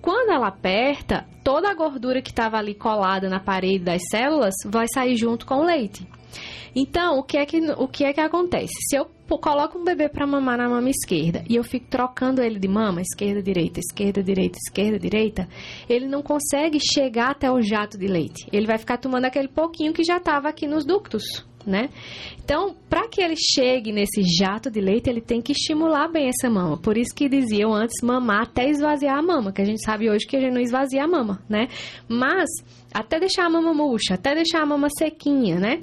Quando 0.00 0.30
ela 0.30 0.48
aperta, 0.48 1.26
toda 1.42 1.70
a 1.70 1.74
gordura 1.74 2.22
que 2.22 2.30
estava 2.30 2.56
ali 2.56 2.74
colada 2.74 3.28
na 3.28 3.40
parede 3.40 3.84
das 3.84 4.02
células 4.10 4.54
vai 4.64 4.86
sair 4.92 5.16
junto 5.16 5.44
com 5.44 5.56
o 5.56 5.64
leite. 5.64 6.06
Então, 6.74 7.18
o 7.18 7.22
que 7.22 7.36
é 7.36 7.44
que, 7.44 7.58
o 7.72 7.88
que, 7.88 8.04
é 8.04 8.12
que 8.12 8.20
acontece? 8.20 8.72
Se 8.88 8.96
eu 8.96 9.06
coloco 9.40 9.78
um 9.78 9.84
bebê 9.84 10.08
para 10.08 10.26
mamar 10.26 10.58
na 10.58 10.68
mama 10.68 10.88
esquerda 10.88 11.42
e 11.48 11.56
eu 11.56 11.64
fico 11.64 11.86
trocando 11.88 12.40
ele 12.40 12.58
de 12.58 12.68
mama, 12.68 13.00
esquerda, 13.00 13.42
direita, 13.42 13.80
esquerda, 13.80 14.22
direita, 14.22 14.58
esquerda, 14.58 14.98
direita, 14.98 15.48
ele 15.88 16.06
não 16.06 16.22
consegue 16.22 16.78
chegar 16.78 17.30
até 17.30 17.50
o 17.50 17.60
jato 17.60 17.98
de 17.98 18.06
leite. 18.06 18.46
Ele 18.52 18.66
vai 18.66 18.78
ficar 18.78 18.98
tomando 18.98 19.24
aquele 19.24 19.48
pouquinho 19.48 19.92
que 19.92 20.04
já 20.04 20.18
estava 20.18 20.48
aqui 20.48 20.66
nos 20.66 20.84
ductos 20.84 21.47
né? 21.66 21.90
Então, 22.42 22.74
para 22.88 23.08
que 23.08 23.20
ele 23.20 23.36
chegue 23.36 23.92
nesse 23.92 24.22
jato 24.22 24.70
de 24.70 24.80
leite, 24.80 25.08
ele 25.08 25.20
tem 25.20 25.40
que 25.40 25.52
estimular 25.52 26.08
bem 26.08 26.28
essa 26.28 26.48
mama. 26.50 26.78
Por 26.78 26.96
isso 26.96 27.14
que 27.14 27.28
diziam 27.28 27.74
antes 27.74 28.02
mamar 28.02 28.42
até 28.42 28.68
esvaziar 28.68 29.18
a 29.18 29.22
mama, 29.22 29.52
que 29.52 29.60
a 29.60 29.64
gente 29.64 29.84
sabe 29.84 30.08
hoje 30.10 30.26
que 30.26 30.36
a 30.36 30.40
gente 30.40 30.54
não 30.54 30.60
esvazia 30.60 31.04
a 31.04 31.08
mama, 31.08 31.42
né? 31.48 31.68
Mas 32.08 32.48
até 32.92 33.20
deixar 33.20 33.46
a 33.46 33.50
mama 33.50 33.74
murcha, 33.74 34.14
até 34.14 34.34
deixar 34.34 34.62
a 34.62 34.66
mama 34.66 34.88
sequinha, 34.90 35.58
né? 35.58 35.82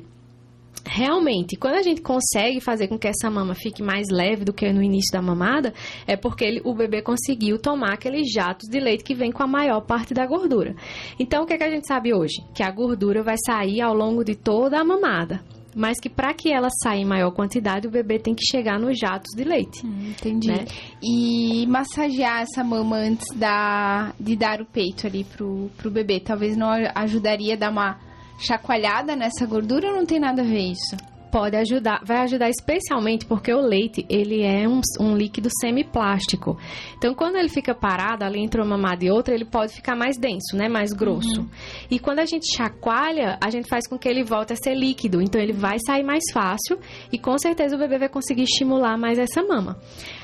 realmente, 0.87 1.55
quando 1.55 1.75
a 1.75 1.81
gente 1.81 2.01
consegue 2.01 2.61
fazer 2.61 2.87
com 2.87 2.97
que 2.97 3.07
essa 3.07 3.29
mama 3.29 3.55
fique 3.55 3.81
mais 3.81 4.07
leve 4.09 4.45
do 4.45 4.53
que 4.53 4.71
no 4.71 4.81
início 4.81 5.11
da 5.11 5.21
mamada, 5.21 5.73
é 6.07 6.15
porque 6.15 6.45
ele, 6.45 6.61
o 6.63 6.73
bebê 6.73 7.01
conseguiu 7.01 7.59
tomar 7.59 7.93
aqueles 7.93 8.31
jatos 8.31 8.69
de 8.69 8.79
leite 8.79 9.03
que 9.03 9.15
vem 9.15 9.31
com 9.31 9.43
a 9.43 9.47
maior 9.47 9.81
parte 9.81 10.13
da 10.13 10.25
gordura. 10.25 10.75
Então, 11.19 11.43
o 11.43 11.45
que, 11.45 11.53
é 11.53 11.57
que 11.57 11.63
a 11.63 11.69
gente 11.69 11.87
sabe 11.87 12.13
hoje? 12.13 12.35
Que 12.53 12.63
a 12.63 12.71
gordura 12.71 13.23
vai 13.23 13.35
sair 13.45 13.81
ao 13.81 13.93
longo 13.93 14.23
de 14.23 14.35
toda 14.35 14.79
a 14.79 14.83
mamada 14.83 15.43
mas 15.75 15.99
que 15.99 16.09
para 16.09 16.33
que 16.33 16.51
ela 16.51 16.69
saia 16.81 17.01
em 17.01 17.05
maior 17.05 17.31
quantidade, 17.31 17.87
o 17.87 17.91
bebê 17.91 18.17
tem 18.17 18.33
que 18.33 18.45
chegar 18.45 18.79
nos 18.79 18.97
jatos 18.97 19.35
de 19.35 19.43
leite. 19.43 19.85
Hum, 19.85 20.11
entendi. 20.11 20.47
Né? 20.47 20.65
E 21.03 21.67
massagear 21.67 22.41
essa 22.41 22.63
mama 22.63 22.95
antes 22.95 23.27
da, 23.35 24.13
de 24.19 24.35
dar 24.37 24.61
o 24.61 24.65
peito 24.65 25.05
ali 25.05 25.25
pro, 25.25 25.69
pro 25.75 25.91
bebê, 25.91 26.21
talvez 26.21 26.55
não 26.55 26.69
ajudaria 26.95 27.55
a 27.55 27.57
dar 27.57 27.71
uma 27.71 27.99
chacoalhada 28.39 29.15
nessa 29.15 29.45
gordura 29.45 29.89
ou 29.89 29.95
não 29.95 30.05
tem 30.05 30.19
nada 30.19 30.41
a 30.41 30.45
ver 30.45 30.71
isso? 30.71 30.95
Pode 31.35 31.57
ajudar, 31.57 31.99
vai 32.01 32.19
ajudar 32.19 32.49
especialmente 32.49 33.25
porque 33.25 33.53
o 33.53 33.59
leite, 33.59 34.05
ele 34.07 34.41
é 34.41 34.65
um, 34.69 34.79
um 35.01 35.17
líquido 35.17 35.49
semiplástico. 35.59 36.57
Então, 36.97 37.13
quando 37.13 37.35
ele 37.35 37.49
fica 37.49 37.75
parado 37.75 38.23
ali 38.23 38.39
entre 38.39 38.61
uma 38.61 38.77
mamada 38.77 39.03
e 39.03 39.11
outra, 39.11 39.35
ele 39.35 39.43
pode 39.43 39.73
ficar 39.73 39.97
mais 39.97 40.17
denso, 40.17 40.55
né? 40.55 40.69
Mais 40.69 40.93
grosso. 40.93 41.41
Uhum. 41.41 41.49
E 41.91 41.99
quando 41.99 42.19
a 42.19 42.25
gente 42.25 42.55
chacoalha, 42.55 43.37
a 43.43 43.49
gente 43.49 43.67
faz 43.67 43.85
com 43.85 43.97
que 43.97 44.07
ele 44.07 44.23
volte 44.23 44.53
a 44.53 44.55
ser 44.55 44.75
líquido. 44.75 45.21
Então, 45.21 45.41
ele 45.41 45.51
vai 45.51 45.75
sair 45.85 46.03
mais 46.03 46.23
fácil 46.31 46.79
e 47.11 47.19
com 47.19 47.37
certeza 47.37 47.75
o 47.75 47.79
bebê 47.79 47.97
vai 47.97 48.07
conseguir 48.07 48.43
estimular 48.43 48.97
mais 48.97 49.19
essa 49.19 49.43
mama. 49.43 49.77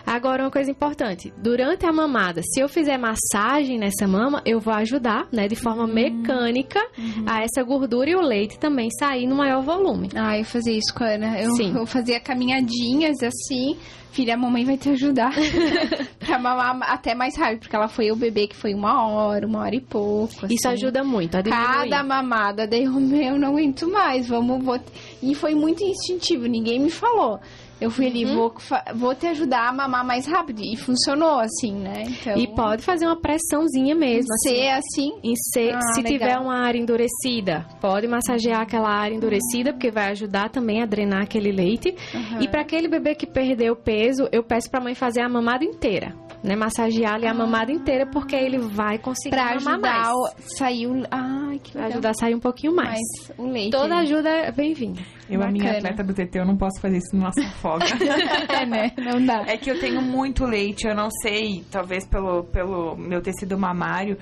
Agora, 0.05 0.43
uma 0.43 0.51
coisa 0.51 0.71
importante: 0.71 1.33
durante 1.37 1.85
a 1.85 1.91
mamada, 1.91 2.41
se 2.43 2.59
eu 2.59 2.67
fizer 2.67 2.97
massagem 2.97 3.77
nessa 3.77 4.07
mama, 4.07 4.41
eu 4.45 4.59
vou 4.59 4.73
ajudar, 4.73 5.27
né, 5.31 5.47
de 5.47 5.55
forma 5.55 5.83
uhum. 5.83 5.93
mecânica, 5.93 6.79
uhum. 6.97 7.25
a 7.27 7.41
essa 7.41 7.63
gordura 7.63 8.09
e 8.09 8.15
o 8.15 8.21
leite 8.21 8.59
também 8.59 8.89
sair 8.99 9.27
no 9.27 9.35
maior 9.35 9.61
volume. 9.61 10.09
Ah, 10.15 10.37
eu 10.37 10.45
fazia 10.45 10.77
isso 10.77 10.93
com 10.93 11.03
a 11.03 11.07
Ana. 11.07 11.41
Eu, 11.41 11.51
Sim. 11.55 11.75
eu 11.75 11.85
fazia 11.85 12.19
caminhadinhas 12.19 13.21
assim. 13.23 13.77
Filha, 14.11 14.33
a 14.33 14.37
mamãe 14.37 14.65
vai 14.65 14.77
te 14.77 14.89
ajudar 14.89 15.31
pra 16.19 16.37
mamar 16.37 16.77
até 16.83 17.15
mais 17.15 17.37
rápido, 17.37 17.59
porque 17.61 17.75
ela 17.75 17.87
foi 17.87 18.11
o 18.11 18.15
bebê 18.15 18.45
que 18.45 18.55
foi 18.55 18.73
uma 18.73 19.07
hora, 19.07 19.47
uma 19.47 19.59
hora 19.59 19.73
e 19.73 19.79
pouco. 19.79 20.45
Assim. 20.45 20.53
Isso 20.53 20.67
ajuda 20.67 21.01
muito 21.01 21.37
a 21.37 21.41
diminuir. 21.41 21.65
Cada 21.65 22.03
mamada, 22.03 22.67
daí 22.67 22.83
eu, 22.83 23.39
não 23.39 23.47
aguento 23.47 23.89
mais, 23.89 24.27
vamos... 24.27 24.61
Vou... 24.65 24.77
E 25.23 25.33
foi 25.33 25.55
muito 25.55 25.81
instintivo, 25.81 26.45
ninguém 26.45 26.77
me 26.77 26.89
falou. 26.89 27.39
Eu 27.81 27.89
fui 27.89 28.05
ali, 28.05 28.25
uhum. 28.25 28.35
vou, 28.35 28.53
vou 28.95 29.15
te 29.15 29.25
ajudar 29.25 29.67
a 29.67 29.73
mamar 29.73 30.05
mais 30.05 30.27
rápido. 30.27 30.61
E 30.61 30.77
funcionou, 30.77 31.39
assim, 31.39 31.73
né? 31.73 32.03
Então... 32.07 32.37
E 32.37 32.47
pode 32.47 32.83
fazer 32.83 33.07
uma 33.07 33.19
pressãozinha 33.19 33.95
mesmo. 33.95 34.27
Em 34.31 34.35
assim. 34.35 34.49
ser 34.49 34.69
assim? 34.69 35.11
Em 35.23 35.35
ser, 35.35 35.73
ah, 35.73 35.81
se 35.93 36.01
legal. 36.01 36.19
tiver 36.19 36.37
uma 36.37 36.59
área 36.59 36.77
endurecida, 36.77 37.65
pode 37.81 38.07
massagear 38.07 38.61
aquela 38.61 38.89
área 38.89 39.15
endurecida, 39.15 39.73
porque 39.73 39.89
vai 39.89 40.11
ajudar 40.11 40.49
também 40.49 40.83
a 40.83 40.85
drenar 40.85 41.23
aquele 41.23 41.51
leite. 41.51 41.95
Uhum. 42.13 42.41
E 42.41 42.47
para 42.47 42.61
aquele 42.61 42.87
bebê 42.87 43.15
que 43.15 43.25
perdeu 43.25 43.75
peso, 43.75 44.29
eu 44.31 44.43
peço 44.43 44.69
pra 44.69 44.79
mãe 44.79 44.93
fazer 44.93 45.21
a 45.21 45.29
mamada 45.29 45.65
inteira 45.65 46.13
né, 46.43 46.55
massagear 46.55 47.15
ali 47.15 47.27
a 47.27 47.33
mamada 47.33 47.71
inteira, 47.71 48.05
porque 48.05 48.35
ele 48.35 48.57
vai 48.57 48.97
conseguir 48.97 49.35
pra 49.35 49.59
mamar 49.59 49.73
ajudar 49.73 49.79
mais. 49.79 50.07
o... 50.09 51.03
Ai, 51.11 51.40
que 51.61 51.75
legal. 51.75 51.91
ajudar 51.91 52.09
a 52.09 52.13
sair 52.13 52.35
um 52.35 52.39
pouquinho 52.39 52.75
mais. 52.75 52.99
mais 52.99 53.39
o 53.39 53.47
leite. 53.47 53.71
Toda 53.71 53.97
ajuda 53.97 54.29
é 54.29 54.51
bem-vinda. 54.51 55.01
Eu, 55.29 55.39
Bacana. 55.39 55.45
a 55.45 55.51
minha 55.51 55.77
atleta 55.77 56.03
do 56.03 56.13
TT, 56.13 56.39
eu 56.39 56.45
não 56.45 56.57
posso 56.57 56.81
fazer 56.81 56.97
isso 56.97 57.15
numa 57.15 57.31
folga. 57.61 57.85
é, 58.49 58.65
né? 58.65 58.91
Não 58.97 59.25
dá. 59.25 59.43
É 59.47 59.57
que 59.57 59.69
eu 59.69 59.79
tenho 59.79 60.01
muito 60.01 60.45
leite, 60.45 60.87
eu 60.87 60.95
não 60.95 61.09
sei, 61.21 61.63
talvez 61.71 62.05
pelo, 62.07 62.43
pelo 62.45 62.95
meu 62.95 63.21
tecido 63.21 63.57
mamário, 63.57 64.17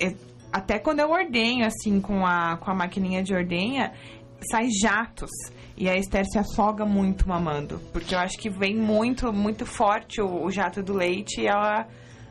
é, 0.00 0.14
até 0.52 0.78
quando 0.78 1.00
eu 1.00 1.10
ordenho, 1.10 1.64
assim, 1.64 2.00
com 2.00 2.26
a, 2.26 2.56
com 2.56 2.70
a 2.70 2.74
maquininha 2.74 3.22
de 3.22 3.34
ordenha, 3.34 3.92
sai 4.50 4.68
jatos. 4.82 5.30
E 5.76 5.88
a 5.88 5.96
Esther 5.96 6.26
se 6.26 6.38
afoga 6.38 6.84
muito 6.84 7.26
mamando. 7.26 7.80
Porque 7.92 8.14
eu 8.14 8.18
acho 8.18 8.36
que 8.36 8.50
vem 8.50 8.76
muito, 8.76 9.32
muito 9.32 9.64
forte 9.64 10.20
o, 10.20 10.44
o 10.44 10.50
jato 10.50 10.82
do 10.82 10.92
leite 10.92 11.40
e 11.40 11.46
ela. 11.46 11.86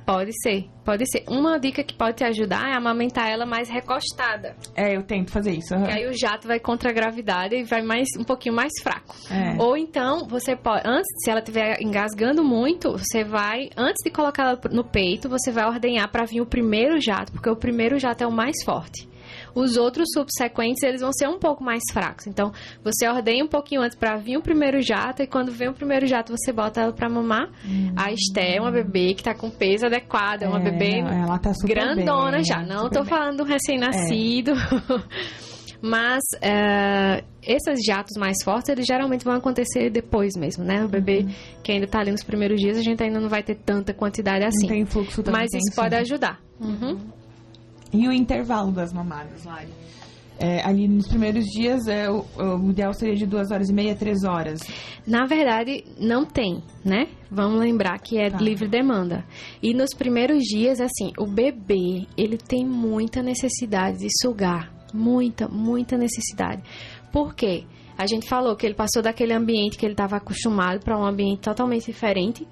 Pode 0.10 0.32
ser, 0.42 0.68
pode 0.84 1.06
ser. 1.06 1.24
Uma 1.28 1.60
dica 1.60 1.84
que 1.84 1.94
pode 1.94 2.18
te 2.18 2.24
ajudar 2.24 2.68
é 2.72 2.74
amamentar 2.76 3.30
ela 3.30 3.46
mais 3.46 3.70
recostada. 3.70 4.56
É, 4.76 4.98
eu 4.98 5.04
tento 5.04 5.30
fazer 5.32 5.52
isso. 5.52 5.76
Uhum. 5.76 5.84
Que 5.84 5.92
aí 5.92 6.08
o 6.08 6.18
jato 6.20 6.48
vai 6.48 6.60
contra 6.60 6.90
a 6.90 6.92
gravidade 6.92 7.56
e 7.56 7.64
vai 7.64 7.84
mais 7.84 8.08
um 8.18 8.24
pouquinho 8.24 8.56
mais 8.56 8.72
fraco. 8.82 9.16
É. 9.30 9.62
Ou 9.62 9.78
então, 9.78 10.28
você 10.28 10.56
pode, 10.56 10.82
antes, 10.84 11.06
se 11.24 11.30
ela 11.30 11.42
estiver 11.42 11.80
engasgando 11.80 12.44
muito, 12.44 12.94
você 12.94 13.24
vai, 13.24 13.70
antes 13.78 14.04
de 14.04 14.10
colocar 14.10 14.46
ela 14.48 14.60
no 14.72 14.84
peito, 14.84 15.30
você 15.30 15.52
vai 15.52 15.68
ordenhar 15.68 16.12
para 16.12 16.26
vir 16.26 16.42
o 16.42 16.46
primeiro 16.48 17.00
jato, 17.00 17.32
porque 17.32 17.48
o 17.48 17.56
primeiro 17.56 18.00
jato 18.00 18.24
é 18.24 18.28
o 18.28 18.32
mais 18.32 18.56
forte. 18.66 19.08
Os 19.54 19.78
outros 19.78 20.08
subsequentes, 20.14 20.84
eles 20.84 21.02
vão 21.02 21.12
ser 21.12 21.28
um 21.28 21.40
pouco 21.40 21.64
mais 21.64 21.84
fracos. 21.92 22.28
Então, 22.28 22.52
você 22.84 23.08
ordenha 23.08 23.44
um 23.44 23.48
pouquinho 23.48 23.82
antes 23.82 23.98
para 23.98 24.18
vir 24.18 24.38
o 24.38 24.42
primeiro 24.42 24.82
jato 24.82 25.22
e 25.22 25.28
quando 25.28 25.52
vem 25.52 25.70
o 25.70 25.74
primeiro 25.74 26.06
jato, 26.06 26.36
você 26.36 26.52
bota 26.52 26.82
ela 26.82 26.94
para 26.94 27.10
mamar. 27.10 27.50
Hum. 27.66 27.94
A 27.96 28.12
Esté 28.12 28.58
é 28.58 28.62
uma 28.62 28.72
bebê 28.72 29.14
que 29.14 29.24
tá 29.24 29.34
com 29.34 29.50
peso 29.50 29.86
adequado, 29.86 30.44
é 30.44 30.48
uma 30.48 30.60
é, 30.60 30.72
bebê 30.72 31.00
ela 31.00 31.38
tá 31.38 31.52
grandona 31.64 32.38
bem, 32.38 32.44
já. 32.46 32.62
Não 32.62 32.90
tô 32.90 33.02
bem. 33.02 33.10
falando 33.10 33.38
do 33.38 33.44
recém-nascido. 33.44 34.52
É. 34.52 35.50
Mas 35.82 36.22
uh, 36.36 37.26
esses 37.42 37.80
jatos 37.86 38.18
mais 38.18 38.36
fortes, 38.44 38.70
eles 38.70 38.86
geralmente 38.86 39.24
vão 39.24 39.34
acontecer 39.34 39.90
depois 39.90 40.36
mesmo, 40.36 40.64
né? 40.64 40.84
O 40.84 40.90
bebê 40.90 41.20
uhum. 41.20 41.34
que 41.64 41.72
ainda 41.72 41.88
tá 41.88 42.00
ali 42.02 42.12
nos 42.12 42.24
primeiros 42.24 42.60
dias, 42.60 42.78
a 42.78 42.82
gente 42.82 43.02
ainda 43.02 43.20
não 43.20 43.30
vai 43.30 43.42
ter 43.42 43.56
tanta 43.56 43.94
quantidade 43.94 44.44
assim. 44.44 44.68
Não 44.68 44.76
tem 44.76 44.86
fluxo 44.86 45.24
tão 45.24 45.32
Mas 45.32 45.50
isso 45.54 45.74
pode 45.74 45.96
ajudar. 45.96 46.40
Uhum. 46.60 46.98
E 47.92 48.08
o 48.08 48.12
intervalo 48.12 48.72
das 48.72 48.94
mamadas, 48.94 49.44
Lari? 49.46 49.70
É, 50.42 50.66
ali 50.66 50.88
nos 50.88 51.06
primeiros 51.10 51.44
dias, 51.46 51.86
é, 51.88 52.10
o, 52.10 52.26
o, 52.38 52.70
ideal 52.70 52.94
seria 52.94 53.16
de 53.16 53.26
duas 53.26 53.52
horas 53.52 53.70
e 53.70 53.74
meia, 53.74 53.94
três 53.94 54.24
horas. 54.24 54.62
Na 55.06 55.26
verdade, 55.26 55.84
não 56.00 56.24
tem, 56.26 56.64
né? 56.86 57.08
Vamos 57.30 57.60
lembrar 57.60 58.00
que 58.00 58.18
é 58.18 58.30
tá. 58.30 58.38
livre 58.38 58.70
demanda. 58.70 59.26
E 59.62 59.74
nos 59.74 59.90
primeiros 59.94 60.42
dias, 60.44 60.80
assim, 60.80 61.12
o 61.18 61.28
bebê, 61.28 62.08
ele 62.18 62.38
tem 62.38 62.66
muita 62.66 63.22
necessidade 63.22 63.98
de 63.98 64.08
sugar. 64.22 64.72
Muita, 64.94 65.48
muita 65.50 65.98
necessidade. 65.98 66.64
Por 67.12 67.36
quê? 67.36 67.66
A 67.98 68.08
gente 68.08 68.26
falou 68.26 68.56
que 68.56 68.66
ele 68.66 68.76
passou 68.76 69.04
daquele 69.04 69.34
ambiente 69.34 69.78
que 69.78 69.86
ele 69.86 69.94
estava 69.94 70.16
acostumado 70.16 70.80
para 70.80 70.98
um 70.98 71.06
ambiente 71.06 71.42
totalmente 71.42 71.88
diferente. 71.88 72.48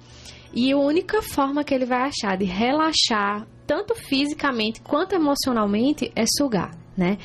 E 0.52 0.70
a 0.70 0.76
única 0.76 1.22
forma 1.22 1.64
que 1.64 1.74
ele 1.74 1.86
vai 1.86 2.02
achar 2.02 2.36
de 2.36 2.44
relaxar, 2.44 3.46
tanto 3.68 3.94
fisicamente 3.94 4.80
quanto 4.80 5.14
emocionalmente, 5.14 6.10
é 6.16 6.24
sugar, 6.26 6.74
né? 6.96 7.18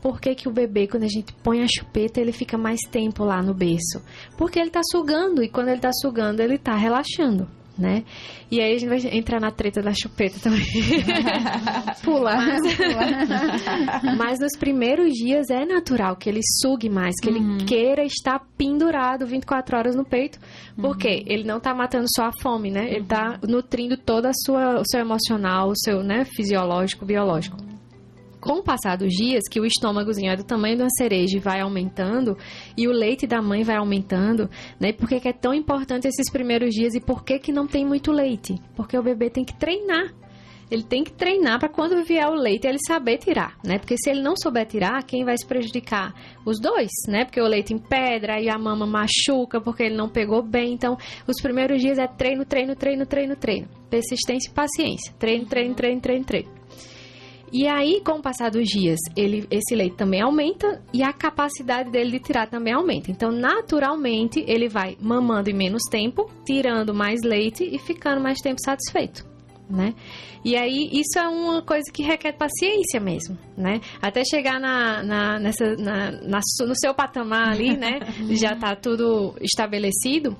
Por 0.00 0.20
que, 0.20 0.34
que, 0.34 0.48
o 0.48 0.52
bebê, 0.52 0.86
quando 0.86 1.02
a 1.02 1.08
gente 1.08 1.32
põe 1.42 1.60
a 1.60 1.66
chupeta, 1.68 2.20
ele 2.20 2.32
fica 2.32 2.56
mais 2.56 2.80
tempo 2.90 3.24
lá 3.24 3.42
no 3.42 3.52
berço? 3.52 4.00
Porque 4.38 4.58
ele 4.58 4.68
está 4.68 4.80
sugando, 4.90 5.42
e 5.42 5.48
quando 5.48 5.68
ele 5.68 5.76
está 5.76 5.92
sugando, 5.92 6.40
ele 6.40 6.54
está 6.54 6.74
relaxando 6.76 7.48
né? 7.78 8.04
E 8.50 8.60
aí 8.60 8.74
a 8.74 8.78
gente 8.78 8.88
vai 8.88 9.16
entrar 9.16 9.40
na 9.40 9.50
treta 9.50 9.80
da 9.80 9.92
chupeta 9.92 10.38
também. 10.40 10.62
Pula. 12.04 12.36
Mas, 12.36 12.60
mas, 14.18 14.40
nos 14.40 14.56
primeiros 14.58 15.12
dias 15.12 15.48
é 15.50 15.64
natural 15.64 16.16
que 16.16 16.28
ele 16.28 16.40
sugue 16.60 16.90
mais, 16.90 17.14
que 17.20 17.30
uhum. 17.30 17.56
ele 17.56 17.64
queira 17.64 18.04
estar 18.04 18.40
pendurado 18.56 19.26
24 19.26 19.76
horas 19.76 19.96
no 19.96 20.04
peito. 20.04 20.38
Porque 20.76 21.08
uhum. 21.08 21.24
ele 21.26 21.44
não 21.44 21.58
está 21.58 21.74
matando 21.74 22.06
só 22.14 22.26
a 22.26 22.32
fome, 22.40 22.70
né? 22.70 22.86
Ele 22.86 23.02
está 23.02 23.38
nutrindo 23.46 23.96
todo 23.96 24.26
a 24.26 24.32
sua, 24.44 24.80
o 24.80 24.84
seu 24.84 25.00
emocional, 25.00 25.68
o 25.68 25.76
seu 25.76 26.02
né, 26.02 26.24
fisiológico, 26.24 27.04
biológico 27.04 27.71
com 28.42 28.58
o 28.58 28.62
passar 28.62 28.96
dos 28.96 29.12
dias, 29.12 29.44
que 29.48 29.60
o 29.60 29.64
estômagozinho 29.64 30.32
é 30.32 30.36
do 30.36 30.42
tamanho 30.42 30.76
de 30.76 30.82
uma 30.82 30.90
cereja 30.98 31.36
e 31.36 31.40
vai 31.40 31.60
aumentando, 31.60 32.36
e 32.76 32.88
o 32.88 32.92
leite 32.92 33.24
da 33.24 33.40
mãe 33.40 33.62
vai 33.62 33.76
aumentando, 33.76 34.50
né? 34.80 34.92
Por 34.92 35.08
que 35.08 35.28
é 35.28 35.32
tão 35.32 35.54
importante 35.54 36.08
esses 36.08 36.28
primeiros 36.30 36.74
dias 36.74 36.94
e 36.94 37.00
por 37.00 37.24
que, 37.24 37.38
que 37.38 37.52
não 37.52 37.68
tem 37.68 37.86
muito 37.86 38.10
leite? 38.10 38.60
Porque 38.74 38.98
o 38.98 39.02
bebê 39.02 39.30
tem 39.30 39.44
que 39.44 39.54
treinar. 39.54 40.12
Ele 40.68 40.82
tem 40.82 41.04
que 41.04 41.12
treinar 41.12 41.60
para 41.60 41.68
quando 41.68 42.02
vier 42.02 42.26
o 42.26 42.34
leite 42.34 42.66
ele 42.66 42.78
saber 42.86 43.18
tirar, 43.18 43.58
né? 43.62 43.78
Porque 43.78 43.94
se 43.96 44.10
ele 44.10 44.22
não 44.22 44.34
souber 44.34 44.66
tirar, 44.66 45.04
quem 45.04 45.22
vai 45.22 45.36
se 45.36 45.46
prejudicar? 45.46 46.14
Os 46.46 46.58
dois, 46.58 46.90
né? 47.06 47.26
Porque 47.26 47.40
o 47.40 47.46
leite 47.46 47.74
empedra 47.74 48.40
e 48.40 48.48
a 48.48 48.58
mama 48.58 48.86
machuca 48.86 49.60
porque 49.60 49.82
ele 49.82 49.96
não 49.96 50.08
pegou 50.08 50.42
bem. 50.42 50.72
Então, 50.72 50.96
os 51.28 51.40
primeiros 51.42 51.80
dias 51.80 51.98
é 51.98 52.06
treino, 52.06 52.46
treino, 52.46 52.74
treino, 52.74 53.04
treino, 53.04 53.36
treino. 53.36 53.68
Persistência 53.90 54.50
e 54.50 54.54
paciência. 54.54 55.12
Treino, 55.18 55.44
treino, 55.44 55.74
treino, 55.74 56.00
treino, 56.00 56.24
treino. 56.24 56.61
E 57.52 57.68
aí, 57.68 58.00
com 58.00 58.12
o 58.12 58.22
passar 58.22 58.50
dos 58.50 58.66
dias, 58.66 58.98
ele, 59.14 59.46
esse 59.50 59.74
leite 59.74 59.94
também 59.94 60.22
aumenta 60.22 60.80
e 60.90 61.02
a 61.02 61.12
capacidade 61.12 61.90
dele 61.90 62.12
de 62.12 62.18
tirar 62.18 62.48
também 62.48 62.72
aumenta. 62.72 63.10
Então, 63.10 63.30
naturalmente, 63.30 64.42
ele 64.48 64.70
vai 64.70 64.96
mamando 64.98 65.50
em 65.50 65.54
menos 65.54 65.82
tempo, 65.90 66.30
tirando 66.46 66.94
mais 66.94 67.20
leite 67.22 67.62
e 67.62 67.78
ficando 67.78 68.22
mais 68.22 68.38
tempo 68.38 68.58
satisfeito. 68.64 69.30
Né? 69.68 69.94
E 70.44 70.56
aí, 70.56 70.90
isso 70.92 71.18
é 71.18 71.28
uma 71.28 71.62
coisa 71.62 71.84
que 71.92 72.02
requer 72.02 72.32
paciência 72.32 72.98
mesmo, 72.98 73.38
né? 73.56 73.80
Até 74.02 74.24
chegar 74.24 74.58
na, 74.58 75.02
na, 75.02 75.38
nessa, 75.38 75.76
na, 75.76 76.10
na 76.10 76.40
no 76.66 76.74
seu 76.74 76.92
patamar 76.92 77.52
ali, 77.52 77.76
né? 77.76 78.00
Já 78.34 78.54
está 78.54 78.74
tudo 78.74 79.34
estabelecido 79.40 80.36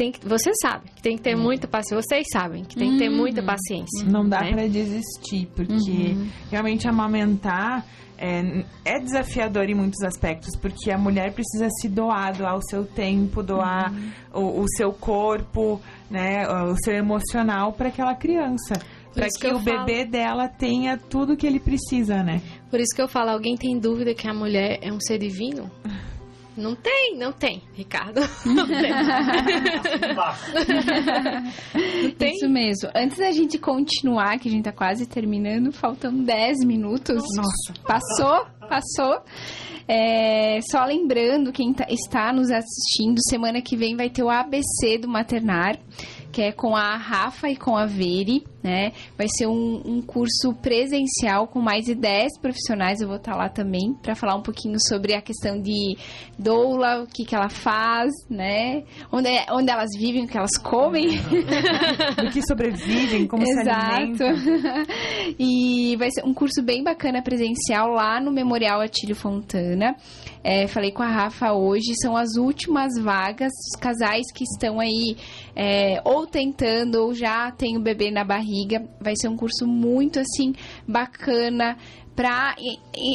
tem 0.00 0.10
que, 0.10 0.26
você 0.26 0.50
sabe 0.62 0.88
que 0.96 1.02
tem 1.02 1.16
que 1.18 1.22
ter 1.22 1.36
uhum. 1.36 1.42
muita 1.42 1.68
paciência. 1.68 2.02
Vocês 2.02 2.26
sabem 2.32 2.64
que 2.64 2.74
tem 2.74 2.92
que 2.92 2.98
ter 2.98 3.10
muita 3.10 3.42
uhum. 3.42 3.46
paciência. 3.46 4.08
Não 4.08 4.26
dá 4.26 4.40
né? 4.40 4.52
para 4.52 4.66
desistir, 4.66 5.46
porque 5.54 5.72
uhum. 5.74 6.26
realmente 6.50 6.88
amamentar 6.88 7.84
é, 8.16 8.64
é, 8.82 8.98
desafiador 8.98 9.68
em 9.68 9.74
muitos 9.74 10.02
aspectos, 10.02 10.56
porque 10.56 10.90
a 10.90 10.96
mulher 10.96 11.34
precisa 11.34 11.68
se 11.82 11.86
doar, 11.86 12.34
doar 12.34 12.56
o 12.56 12.62
seu 12.62 12.86
tempo, 12.86 13.42
doar 13.42 13.92
uhum. 13.92 14.40
o, 14.42 14.62
o, 14.62 14.64
seu 14.74 14.90
corpo, 14.90 15.78
né, 16.10 16.48
o 16.48 16.76
seu 16.82 16.94
emocional 16.94 17.74
para 17.74 17.88
aquela 17.88 18.14
criança. 18.14 18.72
Para 19.12 19.26
que, 19.26 19.38
que 19.38 19.48
o 19.48 19.58
bebê 19.58 19.98
falo... 19.98 20.10
dela 20.10 20.48
tenha 20.48 20.96
tudo 20.96 21.36
que 21.36 21.46
ele 21.46 21.60
precisa, 21.60 22.22
né? 22.22 22.40
Por 22.70 22.80
isso 22.80 22.96
que 22.96 23.02
eu 23.02 23.08
falo, 23.08 23.30
alguém 23.30 23.54
tem 23.54 23.78
dúvida 23.78 24.14
que 24.14 24.26
a 24.26 24.32
mulher 24.32 24.78
é 24.80 24.90
um 24.90 25.00
ser 25.00 25.18
divino? 25.18 25.70
Não 26.60 26.74
tem, 26.76 27.16
não 27.16 27.32
tem, 27.32 27.62
Ricardo. 27.72 28.20
Não 28.44 28.66
tem. 28.66 28.90
não 32.02 32.10
tem. 32.12 32.34
Isso 32.34 32.48
mesmo. 32.48 32.90
Antes 32.94 33.18
da 33.18 33.30
gente 33.30 33.58
continuar, 33.58 34.38
que 34.38 34.48
a 34.48 34.50
gente 34.50 34.64
tá 34.64 34.72
quase 34.72 35.06
terminando, 35.06 35.72
faltam 35.72 36.12
10 36.12 36.66
minutos. 36.66 37.22
Nossa. 37.34 37.74
Passou, 37.86 38.46
passou. 38.68 39.22
É, 39.88 40.60
só 40.70 40.84
lembrando, 40.84 41.50
quem 41.50 41.72
tá, 41.72 41.86
está 41.88 42.32
nos 42.32 42.50
assistindo, 42.50 43.18
semana 43.28 43.60
que 43.60 43.76
vem 43.76 43.96
vai 43.96 44.08
ter 44.08 44.22
o 44.22 44.30
ABC 44.30 44.98
do 44.98 45.08
Maternar 45.08 45.78
que 46.32 46.42
é 46.42 46.52
com 46.52 46.76
a 46.76 46.96
Rafa 46.96 47.48
e 47.48 47.56
com 47.56 47.76
a 47.76 47.86
Veri, 47.86 48.44
né? 48.62 48.92
Vai 49.16 49.26
ser 49.28 49.46
um, 49.46 49.82
um 49.84 50.02
curso 50.02 50.54
presencial 50.60 51.46
com 51.46 51.60
mais 51.60 51.84
de 51.84 51.94
10 51.94 52.38
profissionais, 52.40 53.00
eu 53.00 53.08
vou 53.08 53.16
estar 53.16 53.34
lá 53.34 53.48
também, 53.48 53.94
para 53.94 54.14
falar 54.14 54.36
um 54.36 54.42
pouquinho 54.42 54.78
sobre 54.78 55.14
a 55.14 55.22
questão 55.22 55.60
de 55.60 55.96
doula, 56.38 57.02
o 57.02 57.06
que, 57.06 57.24
que 57.24 57.34
ela 57.34 57.48
faz, 57.48 58.10
né? 58.28 58.82
Onde, 59.10 59.28
onde 59.50 59.70
elas 59.70 59.90
vivem, 59.98 60.24
o 60.24 60.28
que 60.28 60.36
elas 60.36 60.56
comem. 60.62 61.08
o 61.08 62.30
que 62.30 62.46
sobrevivem, 62.46 63.26
como 63.26 63.42
Exato. 63.42 63.66
se 63.66 63.70
alimentam. 63.70 64.28
e 65.38 65.96
vai 65.96 66.10
ser 66.10 66.24
um 66.24 66.34
curso 66.34 66.62
bem 66.62 66.82
bacana 66.82 67.22
presencial 67.22 67.88
lá 67.92 68.20
no 68.20 68.30
Memorial 68.30 68.80
Atílio 68.80 69.16
Fontana. 69.16 69.96
É, 70.42 70.66
falei 70.66 70.90
com 70.90 71.02
a 71.02 71.08
Rafa 71.08 71.52
hoje, 71.52 71.92
são 72.00 72.16
as 72.16 72.36
últimas 72.36 72.98
vagas, 72.98 73.52
os 73.74 73.80
casais 73.80 74.26
que 74.32 74.44
estão 74.44 74.80
aí 74.80 75.16
é, 75.54 76.00
ou 76.04 76.26
tentando 76.26 76.96
ou 77.02 77.14
já 77.14 77.50
tem 77.50 77.76
o 77.76 77.80
bebê 77.80 78.10
na 78.10 78.24
barriga. 78.24 78.82
Vai 79.00 79.14
ser 79.16 79.28
um 79.28 79.36
curso 79.36 79.66
muito 79.66 80.18
assim 80.18 80.54
bacana 80.88 81.76
para 82.20 82.54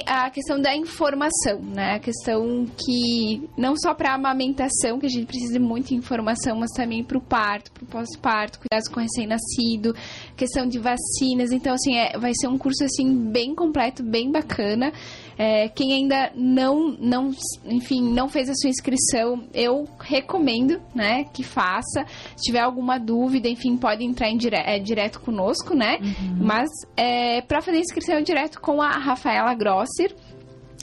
a 0.08 0.30
questão 0.32 0.60
da 0.60 0.76
informação, 0.76 1.62
né? 1.62 1.94
A 1.96 2.00
questão 2.00 2.66
que 2.66 3.48
não 3.56 3.76
só 3.78 3.94
para 3.94 4.12
a 4.12 4.16
amamentação, 4.16 5.00
que 5.00 5.06
a 5.06 5.10
gente 5.10 5.28
precisa 5.28 5.54
de 5.54 5.60
muita 5.60 5.94
informação, 5.94 6.58
mas 6.58 6.72
também 6.72 7.04
para 7.04 7.18
o 7.18 7.22
parto, 7.22 7.72
para 7.72 7.84
o 7.84 7.86
pós-parto, 7.86 8.60
cuidados 8.60 8.90
com 8.90 9.00
recém-nascido, 9.00 9.94
questão 10.36 10.66
de 10.66 10.80
vacinas. 10.80 11.52
Então, 11.52 11.76
assim, 11.76 11.96
é, 11.96 12.18
vai 12.18 12.32
ser 12.34 12.48
um 12.48 12.58
curso 12.58 12.84
assim 12.84 13.30
bem 13.32 13.54
completo, 13.54 14.02
bem 14.02 14.32
bacana. 14.32 14.92
É, 15.38 15.68
quem 15.70 15.94
ainda 15.94 16.32
não, 16.36 16.96
não, 17.00 17.32
enfim, 17.66 18.02
não 18.02 18.30
fez 18.30 18.50
a 18.50 18.54
sua 18.56 18.70
inscrição, 18.70 19.44
eu 19.54 19.86
recomendo, 20.00 20.82
né, 20.94 21.26
que 21.26 21.44
faça. 21.44 22.06
Se 22.36 22.44
tiver 22.44 22.62
alguma 22.62 22.98
dúvida, 22.98 23.48
enfim, 23.48 23.76
pode 23.78 24.04
entrar 24.04 24.30
em 24.30 24.38
dire 24.38 24.56
é, 24.56 24.80
direto 24.80 25.20
conosco, 25.20 25.74
né? 25.74 25.98
Uhum. 26.02 26.38
Mas 26.42 26.70
é, 26.96 27.42
para 27.42 27.62
fazer 27.62 27.80
inscrição 27.80 28.22
direto 28.22 28.62
com 28.62 28.82
a 28.82 28.92
Rafaela 28.92 29.54
Grosser. 29.54 30.16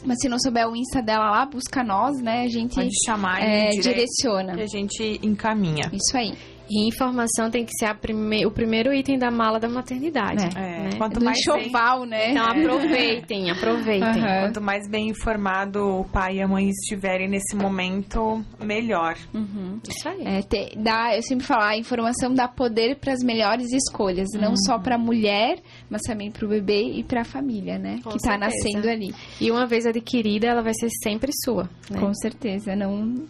Mas 0.05 0.19
se 0.21 0.29
não 0.29 0.37
souber 0.37 0.69
o 0.69 0.75
Insta 0.75 1.01
dela 1.01 1.31
lá, 1.31 1.47
busca 1.47 1.85
nós, 1.85 2.21
né? 2.21 2.43
A 2.43 2.49
gente 2.49 2.75
Pode 2.75 2.91
chamar 3.07 3.41
é, 3.41 3.71
direciona. 3.71 4.55
Que 4.55 4.63
a 4.63 4.67
gente 4.67 5.21
encaminha. 5.23 5.89
Isso 5.93 6.17
aí. 6.17 6.35
E 6.69 6.89
informação 6.89 7.51
tem 7.51 7.65
que 7.65 7.73
ser 7.79 7.95
prime... 7.95 8.47
o 8.47 8.51
primeiro 8.51 8.93
item 8.93 9.19
da 9.19 9.31
mala 9.31 9.59
da 9.59 9.69
maternidade. 9.69 10.45
É. 10.57 10.85
Né? 10.85 10.91
Quanto 10.97 11.19
Do 11.19 11.25
mais 11.25 11.39
enxoval, 11.39 12.05
né? 12.05 12.31
Então 12.31 12.45
aproveitem, 12.45 13.51
aproveitem. 13.51 14.23
Uhum. 14.23 14.41
Quanto 14.41 14.61
mais 14.61 14.89
bem 14.89 15.09
informado 15.09 16.01
o 16.01 16.05
pai 16.05 16.37
e 16.37 16.43
a 16.43 16.49
mãe 16.49 16.69
estiverem 16.69 17.29
nesse 17.29 17.55
momento, 17.57 18.45
melhor. 18.61 19.17
Uhum. 19.35 19.81
Isso 19.89 20.09
aí. 20.09 20.23
É, 20.25 20.43
te, 20.43 20.77
dá, 20.77 21.15
eu 21.17 21.23
sempre 21.23 21.47
falo, 21.47 21.63
a 21.63 21.77
informação 21.77 22.33
dá 22.35 22.49
poder 22.49 22.97
para 22.97 23.13
as 23.13 23.23
melhores 23.23 23.73
escolhas, 23.73 24.29
uhum. 24.35 24.41
não 24.41 24.57
só 24.57 24.79
para 24.79 24.95
a 24.95 24.99
mulher, 24.99 25.59
mas 25.91 26.03
também 26.03 26.31
para 26.31 26.47
o 26.47 26.49
bebê 26.49 26.83
e 26.95 27.05
para 27.05 27.23
a 27.23 27.25
família, 27.25 27.79
né? 27.79 27.99
Com 28.03 28.11
que 28.11 28.17
está 28.17 28.39
nascendo 28.39 28.89
ali. 28.89 29.15
E 29.41 29.51
uma 29.51 29.67
vez 29.67 29.87
adquirida, 29.87 30.47
ela 30.47 30.63
vai 30.63 30.75
ser 30.75 30.89
sempre 31.03 31.31
sua. 31.45 31.69
Né? 31.91 32.01
Com 32.01 32.13
certeza, 32.15 32.75
não 32.75 33.27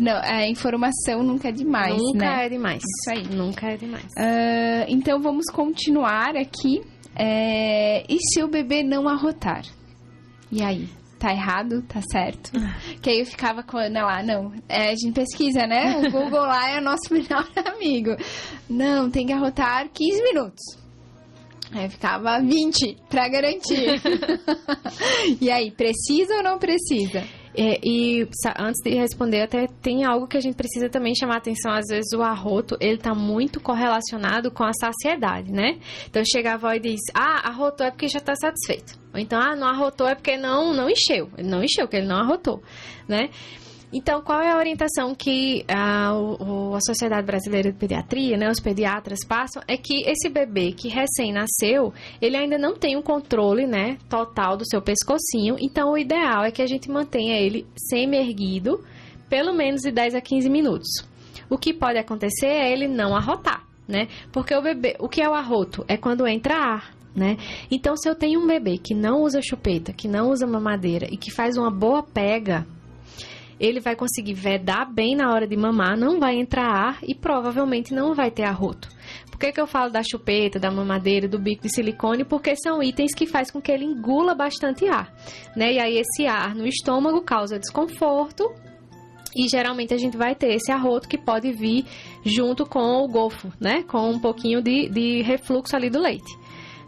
não, 0.00 0.20
a 0.22 0.46
informação 0.48 1.22
nunca 1.22 1.48
é 1.48 1.52
demais, 1.52 1.96
nunca 1.96 2.18
né? 2.18 2.46
é 2.46 2.48
demais. 2.48 2.82
Isso 2.82 3.10
aí. 3.10 3.36
Nunca 3.36 3.66
é 3.68 3.76
demais. 3.76 4.04
Uh, 4.04 4.84
então, 4.88 5.20
vamos 5.20 5.46
continuar 5.52 6.36
aqui. 6.36 6.82
É... 7.14 8.04
E 8.08 8.18
se 8.18 8.42
o 8.42 8.48
bebê 8.48 8.82
não 8.82 9.08
arrotar? 9.08 9.62
E 10.50 10.62
aí? 10.62 10.88
Tá 11.18 11.32
errado? 11.32 11.82
Tá 11.82 12.00
certo? 12.12 12.52
que 13.02 13.10
aí 13.10 13.20
eu 13.20 13.26
ficava 13.26 13.62
com 13.62 13.76
a 13.76 13.86
Ana 13.86 14.04
lá, 14.04 14.22
não. 14.22 14.52
É, 14.68 14.90
a 14.90 14.94
gente 14.94 15.12
pesquisa, 15.12 15.66
né? 15.66 15.98
O 15.98 16.10
Google 16.12 16.42
lá 16.42 16.70
é 16.70 16.78
o 16.78 16.82
nosso 16.82 17.10
melhor 17.14 17.46
amigo. 17.66 18.16
Não, 18.70 19.10
tem 19.10 19.26
que 19.26 19.32
arrotar 19.32 19.88
15 19.92 20.22
minutos. 20.22 20.78
Aí 21.72 21.88
ficava 21.88 22.40
20 22.40 22.96
para 23.08 23.28
garantir. 23.28 24.00
e 25.40 25.50
aí, 25.50 25.70
precisa 25.70 26.36
ou 26.36 26.42
não 26.42 26.58
precisa? 26.58 27.24
É, 27.56 27.78
e 27.82 28.28
antes 28.58 28.80
de 28.82 28.94
responder, 28.94 29.42
até 29.42 29.66
tem 29.82 30.04
algo 30.04 30.26
que 30.26 30.36
a 30.36 30.40
gente 30.40 30.54
precisa 30.54 30.88
também 30.88 31.14
chamar 31.14 31.36
atenção. 31.36 31.72
Às 31.72 31.86
vezes 31.88 32.12
o 32.12 32.22
arroto, 32.22 32.76
ele 32.80 32.94
está 32.94 33.14
muito 33.14 33.60
correlacionado 33.60 34.50
com 34.50 34.64
a 34.64 34.72
saciedade, 34.72 35.50
né? 35.50 35.78
Então 36.08 36.22
chega 36.24 36.52
a 36.52 36.54
avó 36.54 36.72
e 36.72 36.80
diz, 36.80 37.00
ah, 37.14 37.48
arrotou 37.48 37.86
é 37.86 37.90
porque 37.90 38.08
já 38.08 38.18
está 38.18 38.34
satisfeito. 38.34 38.98
Ou 39.12 39.18
então, 39.18 39.40
ah, 39.40 39.56
não 39.56 39.66
arrotou 39.66 40.06
é 40.06 40.14
porque 40.14 40.36
não, 40.36 40.74
não 40.74 40.88
encheu. 40.88 41.30
Ele 41.36 41.48
não 41.48 41.62
encheu, 41.62 41.86
porque 41.86 41.96
ele 41.96 42.06
não 42.06 42.16
arrotou, 42.16 42.62
né? 43.08 43.30
Então, 43.92 44.20
qual 44.20 44.40
é 44.40 44.50
a 44.50 44.56
orientação 44.56 45.14
que 45.14 45.64
a, 45.66 46.12
o, 46.14 46.74
a 46.74 46.80
Sociedade 46.80 47.26
Brasileira 47.26 47.72
de 47.72 47.78
Pediatria, 47.78 48.36
né, 48.36 48.50
os 48.50 48.60
pediatras 48.60 49.20
passam? 49.26 49.62
É 49.66 49.78
que 49.78 50.02
esse 50.04 50.28
bebê 50.28 50.72
que 50.72 50.88
recém-nasceu, 50.88 51.92
ele 52.20 52.36
ainda 52.36 52.58
não 52.58 52.76
tem 52.76 52.96
um 52.96 53.02
controle 53.02 53.66
né, 53.66 53.96
total 54.08 54.58
do 54.58 54.68
seu 54.68 54.82
pescocinho. 54.82 55.56
Então, 55.58 55.92
o 55.92 55.98
ideal 55.98 56.44
é 56.44 56.50
que 56.50 56.60
a 56.60 56.66
gente 56.66 56.90
mantenha 56.90 57.40
ele 57.40 57.66
semi-erguido, 57.88 58.84
pelo 59.28 59.54
menos 59.54 59.80
de 59.80 59.90
10 59.90 60.14
a 60.16 60.20
15 60.20 60.50
minutos. 60.50 60.88
O 61.48 61.56
que 61.56 61.72
pode 61.72 61.98
acontecer 61.98 62.46
é 62.46 62.70
ele 62.70 62.86
não 62.86 63.16
arrotar, 63.16 63.64
né? 63.86 64.08
Porque 64.30 64.54
o 64.54 64.60
bebê, 64.60 64.96
o 64.98 65.08
que 65.08 65.22
é 65.22 65.28
o 65.28 65.34
arroto? 65.34 65.82
É 65.88 65.96
quando 65.96 66.26
entra 66.26 66.54
ar, 66.54 66.94
né? 67.16 67.38
Então, 67.70 67.96
se 67.96 68.06
eu 68.06 68.14
tenho 68.14 68.38
um 68.38 68.46
bebê 68.46 68.76
que 68.76 68.94
não 68.94 69.22
usa 69.22 69.40
chupeta, 69.40 69.94
que 69.94 70.06
não 70.06 70.30
usa 70.30 70.46
mamadeira 70.46 71.06
e 71.10 71.16
que 71.16 71.30
faz 71.30 71.56
uma 71.56 71.70
boa 71.70 72.02
pega, 72.02 72.66
ele 73.60 73.80
vai 73.80 73.96
conseguir 73.96 74.34
vedar 74.34 74.84
bem 74.84 75.16
na 75.16 75.32
hora 75.32 75.46
de 75.46 75.56
mamar, 75.56 75.96
não 75.96 76.18
vai 76.20 76.36
entrar 76.36 76.66
ar 76.66 76.98
e 77.02 77.14
provavelmente 77.14 77.92
não 77.92 78.14
vai 78.14 78.30
ter 78.30 78.44
arroto. 78.44 78.88
Por 79.30 79.38
que, 79.38 79.52
que 79.52 79.60
eu 79.60 79.66
falo 79.66 79.90
da 79.90 80.02
chupeta, 80.02 80.58
da 80.58 80.70
mamadeira, 80.70 81.28
do 81.28 81.38
bico 81.38 81.62
de 81.62 81.72
silicone? 81.72 82.24
Porque 82.24 82.56
são 82.56 82.82
itens 82.82 83.14
que 83.14 83.26
faz 83.26 83.50
com 83.50 83.60
que 83.60 83.70
ele 83.70 83.84
engula 83.84 84.34
bastante 84.34 84.86
ar, 84.88 85.12
né? 85.56 85.74
E 85.74 85.78
aí 85.78 85.98
esse 85.98 86.26
ar 86.26 86.54
no 86.54 86.66
estômago 86.66 87.20
causa 87.22 87.58
desconforto 87.58 88.44
e 89.36 89.48
geralmente 89.48 89.94
a 89.94 89.98
gente 89.98 90.16
vai 90.16 90.34
ter 90.34 90.54
esse 90.54 90.72
arroto 90.72 91.08
que 91.08 91.16
pode 91.16 91.52
vir 91.52 91.84
junto 92.24 92.66
com 92.66 93.04
o 93.04 93.08
gofo, 93.08 93.52
né? 93.60 93.84
Com 93.84 94.10
um 94.10 94.18
pouquinho 94.18 94.60
de, 94.60 94.88
de 94.88 95.22
refluxo 95.22 95.76
ali 95.76 95.88
do 95.88 96.00
leite. 96.00 96.36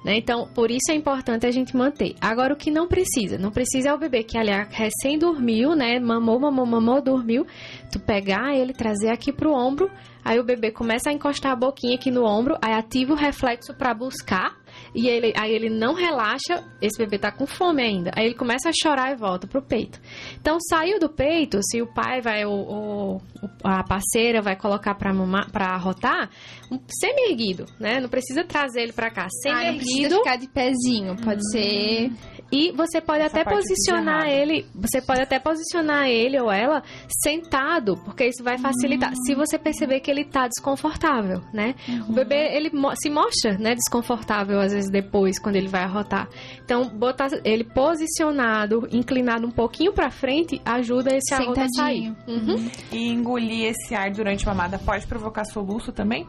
Né? 0.05 0.17
Então, 0.17 0.49
por 0.55 0.71
isso 0.71 0.91
é 0.91 0.95
importante 0.95 1.47
a 1.47 1.51
gente 1.51 1.77
manter. 1.77 2.15
Agora, 2.21 2.55
o 2.55 2.57
que 2.57 2.71
não 2.71 2.89
precisa? 2.89 3.37
Não 3.37 3.51
precisa 3.51 3.91
é 3.91 3.95
o 3.95 3.99
bebê 3.99 4.23
que, 4.23 4.39
aliás, 4.39 4.69
recém 4.71 5.19
dormiu, 5.19 5.75
né? 5.75 5.99
Mamou, 5.99 6.41
mamou, 6.41 6.65
mamou, 6.65 7.03
dormiu. 7.03 7.47
Tu 7.93 8.01
pegar 8.01 8.55
ele, 8.55 8.73
trazer 8.73 9.11
aqui 9.11 9.33
pro 9.33 9.53
ombro, 9.53 9.91
aí 10.25 10.39
o 10.39 10.45
bebê 10.45 10.71
começa 10.71 11.11
a 11.11 11.13
encostar 11.13 11.53
a 11.53 11.57
boquinha 11.57 11.97
aqui 11.97 12.11
no 12.11 12.25
ombro, 12.25 12.57
aí 12.63 12.73
ativa 12.73 13.13
o 13.13 13.17
reflexo 13.17 13.75
para 13.75 13.93
buscar 13.93 14.57
e 14.95 15.09
ele, 15.09 15.33
aí 15.37 15.53
ele 15.53 15.71
não 15.71 15.95
relaxa, 15.95 16.64
esse 16.81 16.99
bebê 16.99 17.18
tá 17.18 17.31
com 17.31 17.47
fome 17.47 17.83
ainda. 17.83 18.11
Aí 18.14 18.27
ele 18.27 18.35
começa 18.35 18.68
a 18.68 18.73
chorar 18.73 19.12
e 19.12 19.16
volta 19.16 19.47
pro 19.47 19.62
peito. 19.62 20.01
Então, 20.41 20.59
saiu 20.61 20.99
do 20.99 21.09
peito, 21.09 21.61
se 21.62 21.81
o 21.81 21.87
pai 21.87 22.21
vai, 22.21 22.45
ou, 22.45 23.21
a 23.62 23.83
parceira 23.85 24.43
vai 24.43 24.57
colocar 24.57 24.95
pra, 24.95 25.12
mamar, 25.12 25.51
pra 25.51 25.75
arrotar, 25.75 26.31
um, 26.71 26.79
semi-erguido, 26.89 27.66
né? 27.79 28.01
Não 28.01 28.09
precisa 28.09 28.45
trazer 28.45 28.83
ele 28.83 28.93
pra 28.93 29.11
cá. 29.11 29.29
Semi-erguido. 29.43 29.61
Ah, 29.61 29.73
não 29.73 29.79
precisa 29.79 30.16
ficar 30.18 30.37
de 30.37 30.49
pezinho, 30.49 31.16
pode 31.16 31.41
hum. 31.41 31.51
ser 31.51 32.12
e 32.53 32.73
você 32.73 33.01
pode 33.01 33.23
Essa 33.23 33.41
até 33.41 33.49
posicionar 33.49 34.29
ele, 34.29 34.66
você 34.75 35.01
pode 35.01 35.23
até 35.23 35.39
posicionar 35.39 36.09
ele 36.09 36.39
ou 36.41 36.51
ela 36.51 36.83
sentado, 37.23 37.95
porque 38.05 38.27
isso 38.27 38.43
vai 38.43 38.59
facilitar. 38.59 39.11
Uhum. 39.11 39.25
Se 39.25 39.35
você 39.35 39.59
perceber 39.59 40.01
que 40.01 40.11
ele 40.11 40.23
está 40.23 40.49
desconfortável, 40.49 41.41
né? 41.53 41.75
Uhum. 41.89 42.11
O 42.11 42.12
bebê 42.12 42.57
ele 42.57 42.71
se 43.01 43.09
mostra, 43.09 43.57
né, 43.57 43.75
desconfortável 43.75 44.60
às 44.61 44.73
vezes 44.73 44.91
depois 44.91 45.39
quando 45.39 45.57
ele 45.57 45.69
vai 45.69 45.83
arrotar. 45.83 46.29
Então, 46.65 46.89
botar 46.89 47.29
ele 47.45 47.65
posicionado, 47.65 48.89
inclinado 48.93 49.47
um 49.47 49.51
pouquinho 49.51 49.93
para 49.93 50.11
frente, 50.11 50.61
ajuda 50.65 51.17
esse 51.17 51.35
arroto 51.35 51.61
a 51.61 51.69
sair. 51.69 52.15
Uhum. 52.27 52.71
E 52.93 53.09
engolir 53.09 53.71
esse 53.71 53.95
ar 53.95 54.11
durante 54.11 54.49
a 54.49 54.55
mamada 54.55 54.79
pode 54.79 55.07
provocar 55.07 55.45
soluço 55.45 55.93
também? 55.93 56.27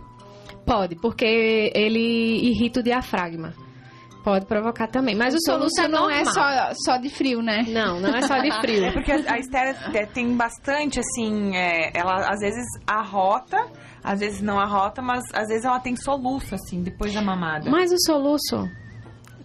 Pode, 0.65 0.95
porque 0.95 1.71
ele 1.73 2.49
irrita 2.49 2.79
o 2.79 2.83
diafragma. 2.83 3.53
Pode 4.23 4.45
provocar 4.45 4.87
também. 4.87 5.15
Mas 5.15 5.33
o, 5.33 5.37
o 5.37 5.41
soluço, 5.41 5.75
soluço 5.75 5.81
é 5.81 5.87
não 5.87 6.09
é 6.09 6.23
só, 6.25 6.73
só 6.85 6.97
de 6.97 7.09
frio, 7.09 7.41
né? 7.41 7.65
Não, 7.67 7.99
não 7.99 8.15
é 8.15 8.21
só 8.21 8.37
de 8.37 8.51
frio. 8.61 8.85
é 8.85 8.91
porque 8.91 9.11
a 9.11 9.39
Esther 9.39 9.75
é, 9.95 10.05
tem 10.05 10.35
bastante, 10.35 10.99
assim, 10.99 11.55
é, 11.55 11.91
ela 11.97 12.29
às 12.29 12.39
vezes 12.39 12.65
arrota, 12.85 13.57
às 14.03 14.19
vezes 14.19 14.41
não 14.41 14.59
arrota, 14.59 15.01
mas 15.01 15.23
às 15.33 15.47
vezes 15.47 15.65
ela 15.65 15.79
tem 15.79 15.95
soluço, 15.95 16.55
assim, 16.55 16.81
depois 16.81 17.13
da 17.13 17.21
mamada. 17.21 17.69
Mas 17.69 17.91
o 17.91 17.97
soluço, 17.99 18.67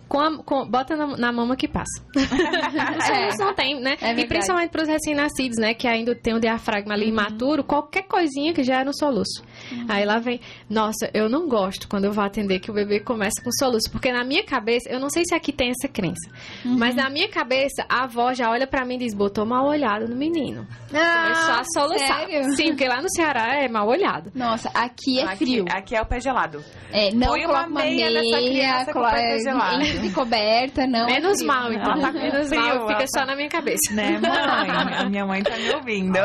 com 0.08 0.20
a, 0.20 0.42
com, 0.42 0.68
bota 0.68 0.96
na, 0.96 1.16
na, 1.16 1.32
mama 1.32 1.56
que 1.56 1.68
passa. 1.68 2.02
é, 2.14 3.36
não 3.38 3.54
tem, 3.54 3.80
né? 3.80 3.96
É 4.00 4.12
e 4.12 4.26
principalmente 4.26 4.70
para 4.70 4.82
os 4.82 4.88
recém-nascidos, 4.88 5.58
né? 5.58 5.74
Que 5.74 5.88
ainda 5.88 6.14
tem 6.14 6.34
o 6.34 6.40
diafragma 6.40 6.94
ali 6.94 7.04
uhum. 7.04 7.10
imaturo, 7.10 7.64
qualquer 7.64 8.02
coisinha 8.02 8.52
que 8.52 8.62
já 8.62 8.80
é 8.80 8.84
no 8.84 8.96
soluço. 8.96 9.42
Uhum. 9.70 9.86
Aí 9.88 10.04
lá 10.04 10.18
vem, 10.18 10.40
nossa, 10.68 11.10
eu 11.12 11.28
não 11.28 11.48
gosto 11.48 11.88
quando 11.88 12.04
eu 12.04 12.12
vou 12.12 12.24
atender 12.24 12.60
que 12.60 12.70
o 12.70 12.74
bebê 12.74 13.00
começa 13.00 13.42
com 13.42 13.50
soluço, 13.52 13.90
porque 13.90 14.12
na 14.12 14.24
minha 14.24 14.44
cabeça, 14.44 14.88
eu 14.88 15.00
não 15.00 15.10
sei 15.10 15.24
se 15.26 15.34
aqui 15.34 15.52
tem 15.52 15.70
essa 15.70 15.88
crença, 15.88 16.30
uhum. 16.64 16.78
mas 16.78 16.94
na 16.94 17.10
minha 17.10 17.28
cabeça, 17.28 17.84
a 17.88 18.04
avó 18.04 18.32
já 18.32 18.50
olha 18.50 18.66
para 18.66 18.84
mim 18.84 18.94
e 18.96 18.98
diz, 18.98 19.14
botou 19.14 19.44
mal 19.44 19.66
olhado 19.66 20.08
no 20.08 20.16
menino. 20.16 20.66
Ah, 20.94 21.22
Começou 21.26 21.54
a 21.54 21.64
soluçar. 21.64 22.26
Sério? 22.26 22.56
Sim, 22.56 22.68
porque 22.68 22.86
lá 22.86 23.02
no 23.02 23.10
Ceará 23.10 23.56
é 23.56 23.68
mal 23.68 23.86
olhado. 23.88 24.30
Nossa, 24.34 24.70
aqui 24.72 25.18
é 25.20 25.24
aqui, 25.24 25.36
frio. 25.36 25.64
Aqui 25.70 25.96
é 25.96 26.00
o 26.00 26.06
pé 26.06 26.20
gelado. 26.20 26.62
É, 26.92 27.12
não 27.12 27.28
Põe 27.28 27.44
uma 27.46 27.66
meia, 27.66 28.10
meia 28.10 28.10
nessa 28.10 28.38
criança 28.38 28.92
com 28.92 29.00
o 29.00 29.10
pé 29.10 29.40
gelado. 29.40 29.84
de 29.84 30.10
coberta, 30.10 30.86
não. 30.86 31.08
É 31.08 31.14
Menos 31.14 31.40
é 31.40 31.44
mal, 31.44 31.72
então. 31.72 32.00
Tá 32.00 32.12
menos 32.12 32.48
frio, 32.48 32.60
mal, 32.60 32.88
fica 32.88 33.06
só 33.14 33.26
na 33.26 33.34
minha 33.34 33.48
cabeça. 33.48 33.92
Né, 33.92 34.18
mãe? 34.18 34.96
A 34.96 35.08
minha 35.08 35.26
mãe 35.26 35.42
tá 35.42 35.56
me 35.56 35.74
ouvindo. 35.74 36.18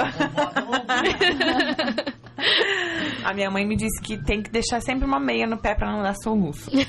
A 3.24 3.34
minha 3.34 3.50
mãe 3.52 3.66
me 3.66 3.76
disse 3.76 4.02
que 4.02 4.18
tem 4.24 4.42
que 4.42 4.52
deixar 4.52 4.82
sempre 4.82 5.06
uma 5.06 5.20
meia 5.20 5.46
no 5.46 5.58
pé 5.58 5.76
para 5.76 5.92
não 5.92 6.02
dar 6.02 6.16
soluço. 6.24 6.70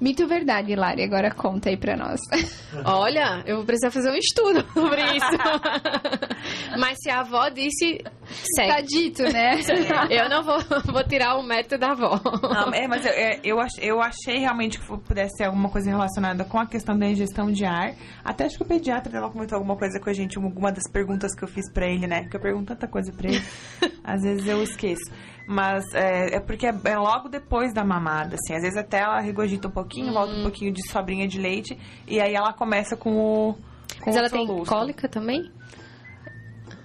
Mito 0.00 0.26
verdade, 0.26 0.74
Lari, 0.74 1.04
agora 1.04 1.30
conta 1.30 1.70
aí 1.70 1.76
pra 1.76 1.96
nós. 1.96 2.20
Olha, 2.84 3.42
eu 3.46 3.56
vou 3.56 3.64
precisar 3.64 3.90
fazer 3.90 4.10
um 4.10 4.16
estudo 4.16 4.66
sobre 4.72 5.02
isso. 5.16 6.78
Mas 6.78 6.98
se 7.00 7.10
a 7.10 7.20
avó 7.20 7.48
disse, 7.48 8.04
segue. 8.56 8.68
Tá 8.68 8.80
dito, 8.80 9.22
né? 9.22 9.60
Eu 10.10 10.28
não 10.28 10.42
vou, 10.42 10.58
vou 10.92 11.04
tirar 11.04 11.36
o 11.36 11.42
mérito 11.42 11.78
da 11.78 11.92
avó. 11.92 12.20
Não, 12.42 12.72
é, 12.72 12.86
mas 12.86 13.04
eu, 13.04 13.12
é, 13.12 13.40
eu, 13.42 13.56
eu 13.80 14.00
achei 14.00 14.38
realmente 14.38 14.78
que 14.78 14.86
pudesse 14.86 15.36
ser 15.36 15.44
alguma 15.44 15.68
coisa 15.70 15.90
relacionada 15.90 16.44
com 16.44 16.58
a 16.58 16.66
questão 16.66 16.96
da 16.98 17.06
ingestão 17.06 17.50
de 17.50 17.64
ar. 17.64 17.94
Até 18.24 18.44
acho 18.44 18.56
que 18.56 18.62
o 18.62 18.66
pediatra 18.66 19.12
dela 19.12 19.30
comentou 19.30 19.56
alguma 19.56 19.76
coisa 19.76 19.98
com 20.00 20.10
a 20.10 20.12
gente, 20.12 20.36
alguma 20.36 20.72
das 20.72 20.90
perguntas 20.90 21.34
que 21.34 21.44
eu 21.44 21.48
fiz 21.48 21.70
pra 21.72 21.86
ele, 21.86 22.06
né? 22.06 22.22
Porque 22.22 22.36
eu 22.36 22.40
pergunto 22.40 22.66
tanta 22.66 22.86
coisa 22.88 23.12
pra 23.12 23.28
ele, 23.28 23.42
às 24.04 24.22
vezes 24.22 24.46
eu 24.46 24.62
esqueço. 24.62 25.10
Mas 25.46 25.84
é, 25.94 26.36
é 26.36 26.40
porque 26.40 26.66
é, 26.66 26.74
é, 26.84 26.96
logo 26.96 27.28
depois 27.28 27.72
da 27.74 27.84
mamada, 27.84 28.36
assim. 28.36 28.54
Às 28.54 28.62
vezes 28.62 28.76
até 28.76 29.00
ela 29.00 29.20
regurgita 29.20 29.68
um 29.68 29.70
pouquinho, 29.70 30.12
volta 30.12 30.32
um 30.32 30.36
uhum. 30.36 30.42
pouquinho 30.42 30.72
de 30.72 30.88
sobrinha 30.90 31.28
de 31.28 31.38
leite, 31.38 31.78
e 32.06 32.20
aí 32.20 32.34
ela 32.34 32.52
começa 32.52 32.96
com 32.96 33.16
o. 33.16 33.54
Com 34.00 34.06
Mas 34.06 34.16
ela 34.16 34.30
tem 34.30 34.46
cólica 34.64 35.08
também? 35.08 35.50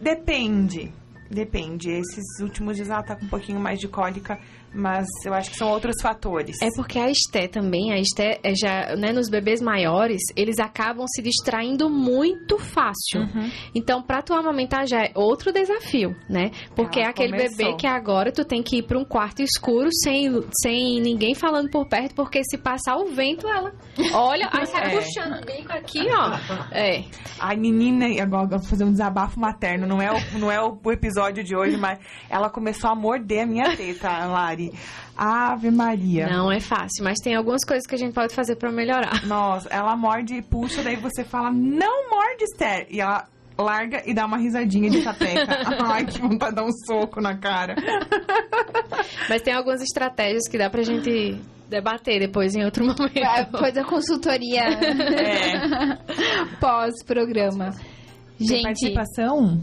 Depende. 0.01 0.93
Depende. 1.29 1.91
Esses 1.91 2.39
últimos 2.41 2.75
dias 2.75 2.89
ela 2.89 3.03
tá 3.03 3.15
com 3.15 3.25
um 3.25 3.29
pouquinho 3.29 3.59
mais 3.59 3.79
de 3.79 3.87
cólica, 3.87 4.39
mas 4.73 5.07
eu 5.25 5.33
acho 5.33 5.51
que 5.51 5.57
são 5.57 5.69
outros 5.69 5.95
fatores. 6.01 6.57
É 6.61 6.67
porque 6.75 6.99
a 6.99 7.09
Esté 7.09 7.47
também, 7.47 7.91
a 7.91 7.97
Esté 7.99 8.39
é 8.43 8.53
já, 8.55 8.95
né, 8.95 9.11
nos 9.11 9.29
bebês 9.29 9.61
maiores, 9.61 10.21
eles 10.35 10.59
acabam 10.59 11.05
se 11.07 11.21
distraindo 11.21 11.89
muito 11.89 12.57
fácil. 12.57 13.21
Uhum. 13.21 13.49
Então, 13.73 14.01
para 14.01 14.21
tu 14.21 14.33
amamentar 14.33 14.87
já 14.87 15.03
é 15.03 15.11
outro 15.15 15.51
desafio, 15.51 16.15
né? 16.29 16.51
Porque 16.75 16.99
Ela 16.99 17.07
é 17.07 17.11
aquele 17.11 17.33
começou. 17.33 17.57
bebê 17.57 17.77
que 17.77 17.87
agora 17.87 18.31
tu 18.31 18.45
tem 18.45 18.61
que 18.61 18.77
ir 18.77 18.83
para 18.83 18.97
um 18.97 19.05
quarto 19.05 19.41
escuro 19.41 19.89
sem, 20.03 20.29
sem 20.61 21.01
ninguém 21.01 21.33
falando 21.33 21.69
por 21.69 21.87
perto, 21.87 22.15
porque 22.15 22.41
se 22.43 22.57
passar 22.57 22.97
o 22.97 23.07
vento, 23.07 23.47
ela 23.47 23.71
olha, 24.13 24.49
aí 24.51 24.65
sai 24.65 24.93
é. 24.93 24.99
puxando 24.99 25.41
o 25.41 25.45
bico 25.45 25.71
aqui, 25.71 26.07
ó. 26.11 26.37
É. 26.71 27.03
Ai, 27.39 27.55
menina, 27.55 28.05
agora 28.21 28.47
vou 28.47 28.59
fazer 28.59 28.83
um 28.83 28.91
desabafo 28.91 29.39
materno, 29.39 29.87
não 29.87 30.01
é 30.01 30.11
o, 30.11 30.39
não 30.39 30.51
é 30.51 30.61
o 30.61 30.79
episódio 30.91 31.43
de 31.43 31.55
hoje, 31.55 31.77
mas 31.77 31.99
ela 32.29 32.49
começou 32.49 32.89
a 32.89 32.95
morder 32.95 33.43
a 33.43 33.45
minha 33.45 33.75
teta, 33.75 34.09
Lari. 34.25 34.58
Mari. 34.59 34.73
Ave 35.15 35.71
Maria. 35.71 36.27
Não 36.29 36.51
é 36.51 36.59
fácil, 36.59 37.03
mas 37.03 37.19
tem 37.19 37.35
algumas 37.35 37.63
coisas 37.63 37.85
que 37.87 37.95
a 37.95 37.97
gente 37.97 38.13
pode 38.13 38.33
fazer 38.33 38.55
para 38.55 38.71
melhorar. 38.71 39.25
Nossa, 39.25 39.69
ela 39.69 39.95
morde 39.95 40.35
e 40.35 40.41
puxa, 40.41 40.83
daí 40.83 40.95
você 40.97 41.23
fala, 41.23 41.51
não 41.51 42.09
morde, 42.09 42.43
Esther. 42.43 42.87
E 42.89 43.01
ela 43.01 43.27
larga 43.57 44.01
e 44.05 44.13
dá 44.13 44.25
uma 44.25 44.37
risadinha 44.37 44.89
de 44.89 45.01
sapeca. 45.01 45.59
Ai, 45.83 46.05
que 46.05 46.19
vontade 46.19 46.51
de 46.51 46.55
dar 46.55 46.65
um 46.65 46.71
soco 46.85 47.21
na 47.21 47.37
cara. 47.37 47.75
Mas 49.27 49.41
tem 49.41 49.53
algumas 49.53 49.81
estratégias 49.81 50.47
que 50.49 50.57
dá 50.57 50.69
pra 50.69 50.83
gente 50.83 51.39
debater 51.69 52.19
depois 52.19 52.55
em 52.55 52.63
outro 52.63 52.83
momento. 52.85 53.13
Depois 53.51 53.73
da 53.73 53.83
consultoria 53.83 54.63
é. 54.73 55.95
pós-programa. 56.59 57.71
Gente, 58.39 58.63
participação? 58.63 59.61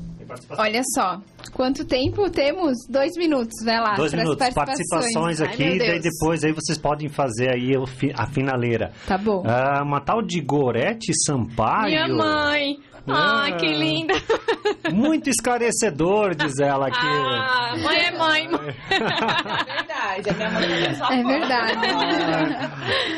Olha 0.59 0.83
só, 0.95 1.20
quanto 1.53 1.85
tempo 1.85 2.29
temos? 2.31 2.77
Dois 2.89 3.12
minutos, 3.16 3.55
vai 3.64 3.81
lá. 3.81 3.95
Dois 3.95 4.12
minutos, 4.12 4.37
participações, 4.37 4.83
participações 4.83 5.41
aqui, 5.41 5.64
Ai, 5.64 5.79
daí 5.79 6.01
depois 6.01 6.45
aí 6.45 6.53
vocês 6.53 6.79
podem 6.79 7.09
fazer 7.09 7.55
aí 7.55 7.72
a 8.14 8.27
finaleira. 8.27 8.93
Tá 9.07 9.16
bom. 9.18 9.43
Ah, 9.47 9.83
uma 9.83 10.01
tal 10.01 10.22
de 10.22 10.41
Gorete 10.41 11.12
Sampaio. 11.24 11.87
Minha 11.87 12.09
mãe! 12.09 12.77
Ah, 13.09 13.53
que 13.53 13.66
linda! 13.66 14.14
Muito 14.93 15.31
esclarecedor, 15.31 16.35
diz 16.35 16.59
ela 16.59 16.89
aqui. 16.89 16.99
Ah, 17.07 17.77
mãe 17.81 17.99
é 17.99 18.18
mãe. 18.18 18.45
é 18.47 18.49
verdade, 19.77 20.31
a 20.31 20.35
minha 20.35 20.51
mãe 20.51 20.85
é 20.87 20.95
só 20.95 21.12
É 21.12 21.22
verdade. 21.22 21.81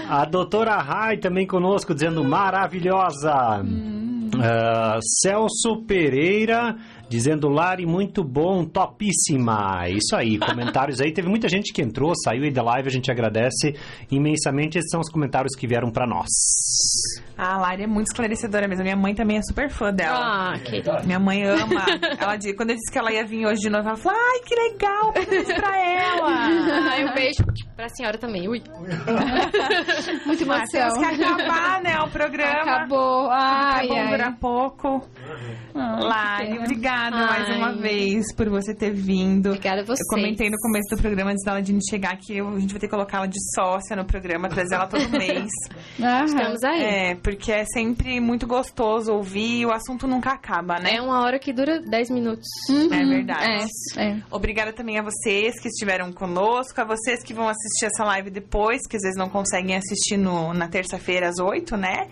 Ah, 0.09 0.23
a 0.23 0.25
doutora 0.27 0.77
Rai 0.77 1.17
também 1.17 1.47
conosco, 1.47 1.95
dizendo 1.95 2.23
maravilhosa. 2.23 3.63
Hum. 3.65 3.99
Uh, 4.35 4.99
Celso 5.03 5.83
Pereira 5.87 6.77
dizendo 7.09 7.49
Lari, 7.49 7.87
muito 7.87 8.23
bom, 8.23 8.65
topíssima. 8.65 9.89
Isso 9.89 10.15
aí, 10.15 10.39
comentários 10.41 11.01
aí. 11.01 11.13
Teve 11.13 11.29
muita 11.29 11.49
gente 11.49 11.73
que 11.73 11.83
entrou, 11.83 12.13
saiu 12.15 12.45
aí 12.45 12.51
da 12.51 12.63
live, 12.63 12.89
a 12.89 12.93
gente 12.93 13.11
agradece 13.11 13.75
imensamente. 14.11 14.79
Esses 14.79 14.91
são 14.91 15.01
os 15.01 15.11
comentários 15.11 15.55
que 15.57 15.67
vieram 15.67 15.91
para 15.91 16.07
nós. 16.07 16.29
A 17.37 17.57
Lari 17.57 17.85
é 17.85 17.87
muito 17.87 18.09
esclarecedora 18.09 18.67
mesmo. 18.69 18.83
Minha 18.83 18.97
mãe 18.97 19.15
também 19.15 19.39
é 19.39 19.43
super 19.43 19.71
fã 19.71 19.93
dela. 19.93 20.19
Ah, 20.19 20.59
que 20.59 20.83
Minha 21.07 21.21
mãe 21.21 21.45
ama. 21.45 21.85
Ela 22.19 22.37
disse, 22.37 22.55
quando 22.55 22.71
eu 22.71 22.77
disse 22.77 22.91
que 22.91 22.99
ela 22.99 23.13
ia 23.13 23.25
vir 23.25 23.47
hoje 23.47 23.61
de 23.61 23.71
novo, 23.71 23.89
ela 23.89 23.97
falou: 23.97 24.19
ai, 24.19 24.41
que 24.41 24.55
legal, 24.55 25.15
isso 25.17 25.55
pra 25.55 25.79
ela. 25.79 26.29
Ai, 26.91 27.05
um 27.05 27.15
beijo 27.15 27.45
pra 27.77 27.89
senhora 27.91 28.19
também. 28.19 28.49
Ui. 28.49 28.61
Muito 30.27 30.43
emoção. 30.43 30.67
Temos 30.71 30.99
que 30.99 31.23
acabar, 31.23 31.83
né, 31.83 31.99
o 32.01 32.09
programa. 32.11 32.73
Acabou. 32.73 33.31
Ai, 33.31 33.87
Acabou 33.87 33.97
ai. 33.99 34.09
durar 34.11 34.37
pouco. 34.39 35.09
Ah, 35.75 35.99
Lari, 36.01 36.59
obrigada 36.59 36.98
Ai. 36.99 37.11
mais 37.11 37.57
uma 37.57 37.73
vez 37.73 38.35
por 38.35 38.49
você 38.49 38.75
ter 38.75 38.91
vindo. 38.91 39.49
Obrigada 39.51 39.83
a 39.83 39.85
você. 39.85 40.03
Eu 40.03 40.07
comentei 40.09 40.51
no 40.51 40.57
começo 40.59 40.95
do 40.95 41.01
programa, 41.01 41.31
antes 41.31 41.45
dela 41.45 41.63
de 41.63 41.79
chegar, 41.89 42.17
que 42.17 42.37
eu, 42.37 42.49
a 42.49 42.59
gente 42.59 42.73
vai 42.73 42.81
ter 42.81 42.87
que 42.87 42.91
colocar 42.91 43.19
ela 43.19 43.29
de 43.29 43.39
sócia 43.55 43.97
no 43.97 44.05
programa, 44.05 44.49
trazer 44.49 44.75
ela 44.75 44.87
todo 44.87 45.09
mês. 45.11 45.49
Estamos 45.99 46.63
aí. 46.65 46.83
É, 46.83 47.15
porque 47.17 47.53
é 47.53 47.65
sempre 47.73 48.21
muito 48.21 48.47
gostoso 48.47 49.13
ouvir 49.13 49.61
e 49.61 49.67
o 49.67 49.73
assunto 49.73 50.07
nunca 50.07 50.33
acaba, 50.33 50.79
né? 50.79 50.97
É 50.97 51.01
uma 51.01 51.23
hora 51.23 51.39
que 51.39 51.53
dura 51.53 51.81
10 51.81 52.11
minutos. 52.11 52.49
Uhum. 52.69 52.93
É 52.93 53.05
verdade. 53.05 53.71
É, 53.97 54.11
é. 54.11 54.23
Obrigada 54.31 54.73
também 54.73 54.99
a 54.99 55.03
vocês 55.03 55.61
que 55.61 55.69
estiveram 55.69 56.13
conosco, 56.13 56.81
a 56.81 56.85
vocês 56.85 57.23
que 57.23 57.33
vão 57.35 57.49
assistir 57.49 57.87
essa 57.87 58.05
live 58.05 58.31
depois, 58.31 58.87
que 58.89 58.97
às 58.97 59.03
vezes 59.03 59.17
não 59.17 59.29
conseguem 59.29 59.77
assistir 59.77 60.17
no, 60.17 60.53
na 60.53 60.69
terça-feira 60.69 61.29
às 61.29 61.39
8, 61.39 61.77
né? 61.77 62.09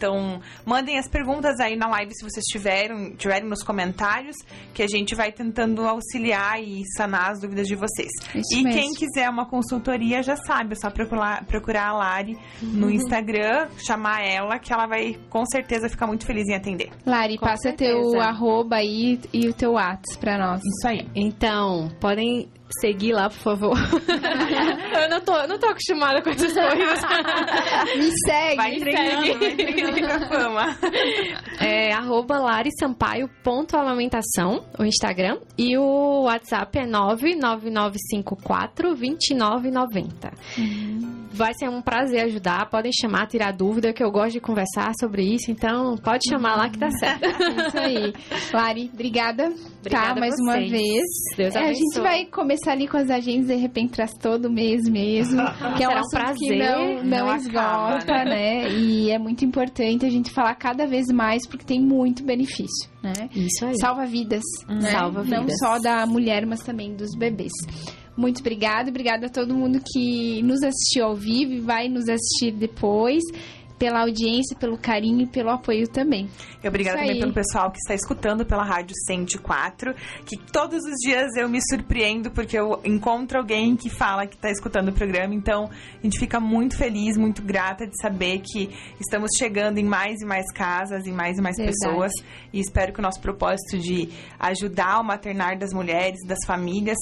Então, 0.00 0.40
mandem 0.64 0.98
as 0.98 1.06
perguntas 1.06 1.60
aí 1.60 1.76
na 1.76 1.86
live 1.86 2.14
se 2.14 2.24
vocês 2.24 2.42
tiverem, 2.46 3.10
tiverem 3.16 3.46
nos 3.46 3.62
comentários, 3.62 4.34
que 4.72 4.82
a 4.82 4.86
gente 4.86 5.14
vai 5.14 5.30
tentando 5.30 5.86
auxiliar 5.86 6.58
e 6.58 6.82
sanar 6.96 7.32
as 7.32 7.40
dúvidas 7.40 7.66
de 7.66 7.76
vocês. 7.76 8.08
Isso 8.34 8.58
e 8.58 8.62
mesmo. 8.62 8.80
quem 8.80 8.94
quiser 8.94 9.28
uma 9.28 9.44
consultoria 9.44 10.22
já 10.22 10.36
sabe, 10.36 10.72
é 10.72 10.76
só 10.76 10.88
procurar, 10.88 11.44
procurar 11.44 11.88
a 11.88 11.92
Lari 11.92 12.38
no 12.62 12.86
uhum. 12.86 12.92
Instagram, 12.92 13.68
chamar 13.76 14.22
ela, 14.26 14.58
que 14.58 14.72
ela 14.72 14.86
vai 14.86 15.18
com 15.28 15.44
certeza 15.44 15.86
ficar 15.90 16.06
muito 16.06 16.24
feliz 16.24 16.48
em 16.48 16.54
atender. 16.54 16.88
Lari, 17.04 17.36
com 17.36 17.44
passa 17.44 17.68
certeza. 17.68 17.92
teu 17.92 18.20
arroba 18.22 18.76
aí 18.76 19.20
e 19.34 19.48
o 19.48 19.52
teu 19.52 19.72
WhatsApp 19.72 20.18
pra 20.18 20.38
nós. 20.38 20.62
Isso 20.64 20.88
aí. 20.88 21.06
Então, 21.14 21.90
podem 22.00 22.48
seguir 22.80 23.12
lá, 23.12 23.28
por 23.28 23.38
favor. 23.38 23.76
eu 25.02 25.08
não 25.08 25.20
tô, 25.20 25.46
não 25.46 25.56
tô 25.58 25.66
acostumada 25.66 26.20
com 26.22 26.30
essas 26.30 26.52
coisas. 26.52 27.00
Me 27.96 28.10
segue. 28.26 28.56
Vai 28.56 28.76
treinando, 28.76 29.26
segue. 29.26 29.38
vai 29.38 29.54
treinando 29.54 30.00
pra 30.00 30.20
fama. 30.28 30.76
É 31.60 31.92
arroba 31.92 32.38
o 34.78 34.84
Instagram. 34.84 35.38
E 35.58 35.76
o 35.76 36.22
WhatsApp 36.24 36.78
é 36.78 36.86
99954 36.86 38.94
2990. 38.94 40.32
Uhum. 40.56 41.26
Vai 41.32 41.52
ser 41.54 41.68
um 41.68 41.82
prazer 41.82 42.24
ajudar. 42.24 42.68
Podem 42.70 42.90
chamar, 42.92 43.26
tirar 43.26 43.52
dúvida, 43.52 43.92
que 43.92 44.02
eu 44.02 44.10
gosto 44.10 44.32
de 44.32 44.40
conversar 44.40 44.92
sobre 44.98 45.22
isso. 45.22 45.50
Então, 45.50 45.96
pode 45.96 46.28
chamar 46.28 46.56
lá 46.56 46.68
que 46.68 46.78
tá 46.78 46.90
certo. 46.90 47.24
isso 47.26 47.78
aí. 47.78 48.12
Lari, 48.52 48.90
obrigada. 48.92 49.52
obrigada 49.78 50.14
tá, 50.14 50.20
mais 50.20 50.34
uma 50.40 50.54
vez. 50.54 51.04
Deus 51.36 51.54
é, 51.54 51.68
a 51.68 51.72
gente 51.72 52.00
vai 52.00 52.24
começar 52.26 52.59
ali 52.68 52.88
com 52.88 52.96
as 52.96 53.10
agendas, 53.10 53.48
de 53.48 53.54
repente 53.54 53.92
traz 53.92 54.12
todo 54.14 54.50
mês 54.50 54.82
mesmo. 54.88 55.40
Que 55.76 55.84
é 55.84 55.88
um, 55.88 55.92
um 55.92 56.08
prazer. 56.10 56.36
Que 56.36 56.56
não, 56.56 57.04
não, 57.04 57.26
não 57.26 57.36
esgota, 57.36 57.96
acaba, 57.96 58.24
né? 58.24 58.64
né? 58.64 58.72
E 58.72 59.10
é 59.10 59.18
muito 59.18 59.44
importante 59.44 60.04
a 60.04 60.10
gente 60.10 60.30
falar 60.30 60.54
cada 60.54 60.86
vez 60.86 61.06
mais, 61.12 61.46
porque 61.46 61.64
tem 61.64 61.80
muito 61.80 62.24
benefício, 62.24 62.90
né? 63.02 63.28
Isso 63.34 63.64
aí. 63.64 63.78
Salva 63.78 64.04
vidas. 64.04 64.42
Né? 64.68 64.90
Salva 64.90 65.22
vidas. 65.22 65.40
Não 65.40 65.48
só 65.58 65.78
da 65.78 66.04
mulher, 66.06 66.44
mas 66.46 66.60
também 66.60 66.94
dos 66.94 67.16
bebês. 67.16 67.52
Muito 68.16 68.40
obrigada. 68.40 68.90
Obrigada 68.90 69.26
a 69.26 69.30
todo 69.30 69.54
mundo 69.54 69.80
que 69.92 70.42
nos 70.42 70.62
assistiu 70.62 71.06
ao 71.06 71.14
vivo 71.14 71.52
e 71.52 71.60
vai 71.60 71.88
nos 71.88 72.08
assistir 72.08 72.52
depois 72.52 73.22
pela 73.80 74.02
audiência, 74.02 74.54
pelo 74.54 74.76
carinho 74.76 75.22
e 75.22 75.26
pelo 75.26 75.48
apoio 75.48 75.88
também. 75.88 76.28
E 76.62 76.68
obrigada 76.68 76.98
também 76.98 77.18
pelo 77.18 77.32
pessoal 77.32 77.70
que 77.70 77.78
está 77.78 77.94
escutando 77.94 78.44
pela 78.44 78.62
Rádio 78.62 78.94
104, 79.06 79.94
que 80.26 80.36
todos 80.36 80.84
os 80.84 80.96
dias 81.02 81.34
eu 81.34 81.48
me 81.48 81.60
surpreendo 81.62 82.30
porque 82.30 82.58
eu 82.58 82.78
encontro 82.84 83.38
alguém 83.38 83.74
que 83.76 83.88
fala 83.88 84.26
que 84.26 84.36
está 84.36 84.50
escutando 84.50 84.90
o 84.90 84.92
programa, 84.92 85.34
então 85.34 85.70
a 85.98 86.02
gente 86.02 86.18
fica 86.18 86.38
muito 86.38 86.76
feliz, 86.76 87.16
muito 87.16 87.40
grata 87.40 87.86
de 87.86 87.96
saber 88.02 88.40
que 88.40 88.68
estamos 89.00 89.30
chegando 89.38 89.78
em 89.78 89.84
mais 89.84 90.20
e 90.20 90.26
mais 90.26 90.52
casas, 90.52 91.06
em 91.06 91.12
mais 91.12 91.38
e 91.38 91.40
mais 91.40 91.56
Verdade. 91.56 91.78
pessoas, 91.82 92.12
e 92.52 92.60
espero 92.60 92.92
que 92.92 92.98
o 92.98 93.02
nosso 93.02 93.20
propósito 93.22 93.78
de 93.78 94.10
ajudar 94.38 95.00
o 95.00 95.02
maternar 95.02 95.58
das 95.58 95.72
mulheres, 95.72 96.18
das 96.26 96.40
famílias, 96.46 96.98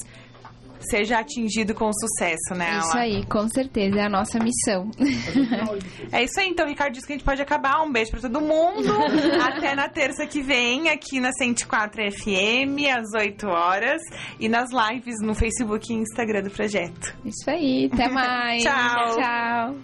seja 0.80 1.18
atingido 1.18 1.74
com 1.74 1.90
sucesso, 1.92 2.54
né? 2.54 2.78
Isso 2.78 2.96
aí, 2.96 3.24
com 3.26 3.48
certeza, 3.48 3.98
é 3.98 4.06
a 4.06 4.08
nossa 4.08 4.38
missão. 4.38 4.90
é 6.12 6.24
isso 6.24 6.40
aí, 6.40 6.48
então, 6.48 6.66
Ricardo 6.66 6.92
disse 6.92 7.06
que 7.06 7.12
a 7.12 7.16
gente 7.16 7.24
pode 7.24 7.42
acabar. 7.42 7.82
Um 7.82 7.92
beijo 7.92 8.10
para 8.10 8.20
todo 8.20 8.40
mundo. 8.40 8.88
Até 9.42 9.74
na 9.74 9.88
terça 9.88 10.26
que 10.26 10.42
vem, 10.42 10.88
aqui 10.88 11.20
na 11.20 11.32
104 11.32 12.12
FM, 12.12 12.88
às 12.96 13.12
8 13.14 13.46
horas. 13.46 14.02
E 14.38 14.48
nas 14.48 14.70
lives 14.70 15.16
no 15.20 15.34
Facebook 15.34 15.92
e 15.92 15.96
Instagram 15.96 16.42
do 16.42 16.50
projeto. 16.50 17.16
Isso 17.24 17.50
aí, 17.50 17.90
até 17.92 18.08
mais. 18.10 18.62
tchau. 18.62 19.16
Tchau. 19.16 19.74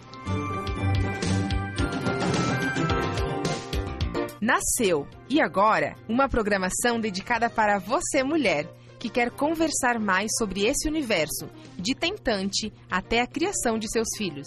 Nasceu, 4.40 5.08
e 5.28 5.40
agora, 5.40 5.94
uma 6.06 6.28
programação 6.28 7.00
dedicada 7.00 7.48
para 7.48 7.78
você, 7.78 8.22
mulher 8.22 8.68
que 9.04 9.10
quer 9.10 9.30
conversar 9.30 10.00
mais 10.00 10.30
sobre 10.38 10.64
esse 10.64 10.88
universo, 10.88 11.46
de 11.76 11.94
tentante 11.94 12.72
até 12.90 13.20
a 13.20 13.26
criação 13.26 13.78
de 13.78 13.86
seus 13.92 14.08
filhos. 14.16 14.46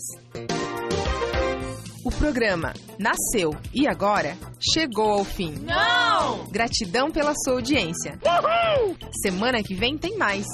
O 2.03 2.09
programa 2.09 2.73
Nasceu 2.97 3.51
e 3.71 3.87
agora 3.87 4.35
chegou 4.73 5.11
ao 5.11 5.23
fim. 5.23 5.53
Não! 5.59 6.47
Gratidão 6.47 7.11
pela 7.11 7.35
sua 7.35 7.53
audiência. 7.53 8.17
Uhul! 8.25 8.97
Semana 9.21 9.61
que 9.61 9.75
vem 9.75 9.95
tem 9.95 10.17
mais. 10.17 10.47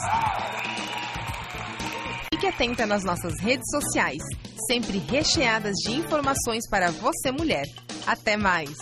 Fique 2.34 2.46
atenta 2.46 2.86
nas 2.86 3.06
nossas 3.06 3.40
redes 3.40 3.70
sociais, 3.72 4.22
sempre 4.68 4.98
recheadas 4.98 5.76
de 5.78 5.94
informações 5.94 6.68
para 6.70 6.92
você 6.92 7.32
mulher. 7.32 7.68
Até 8.06 8.36
mais! 8.36 8.76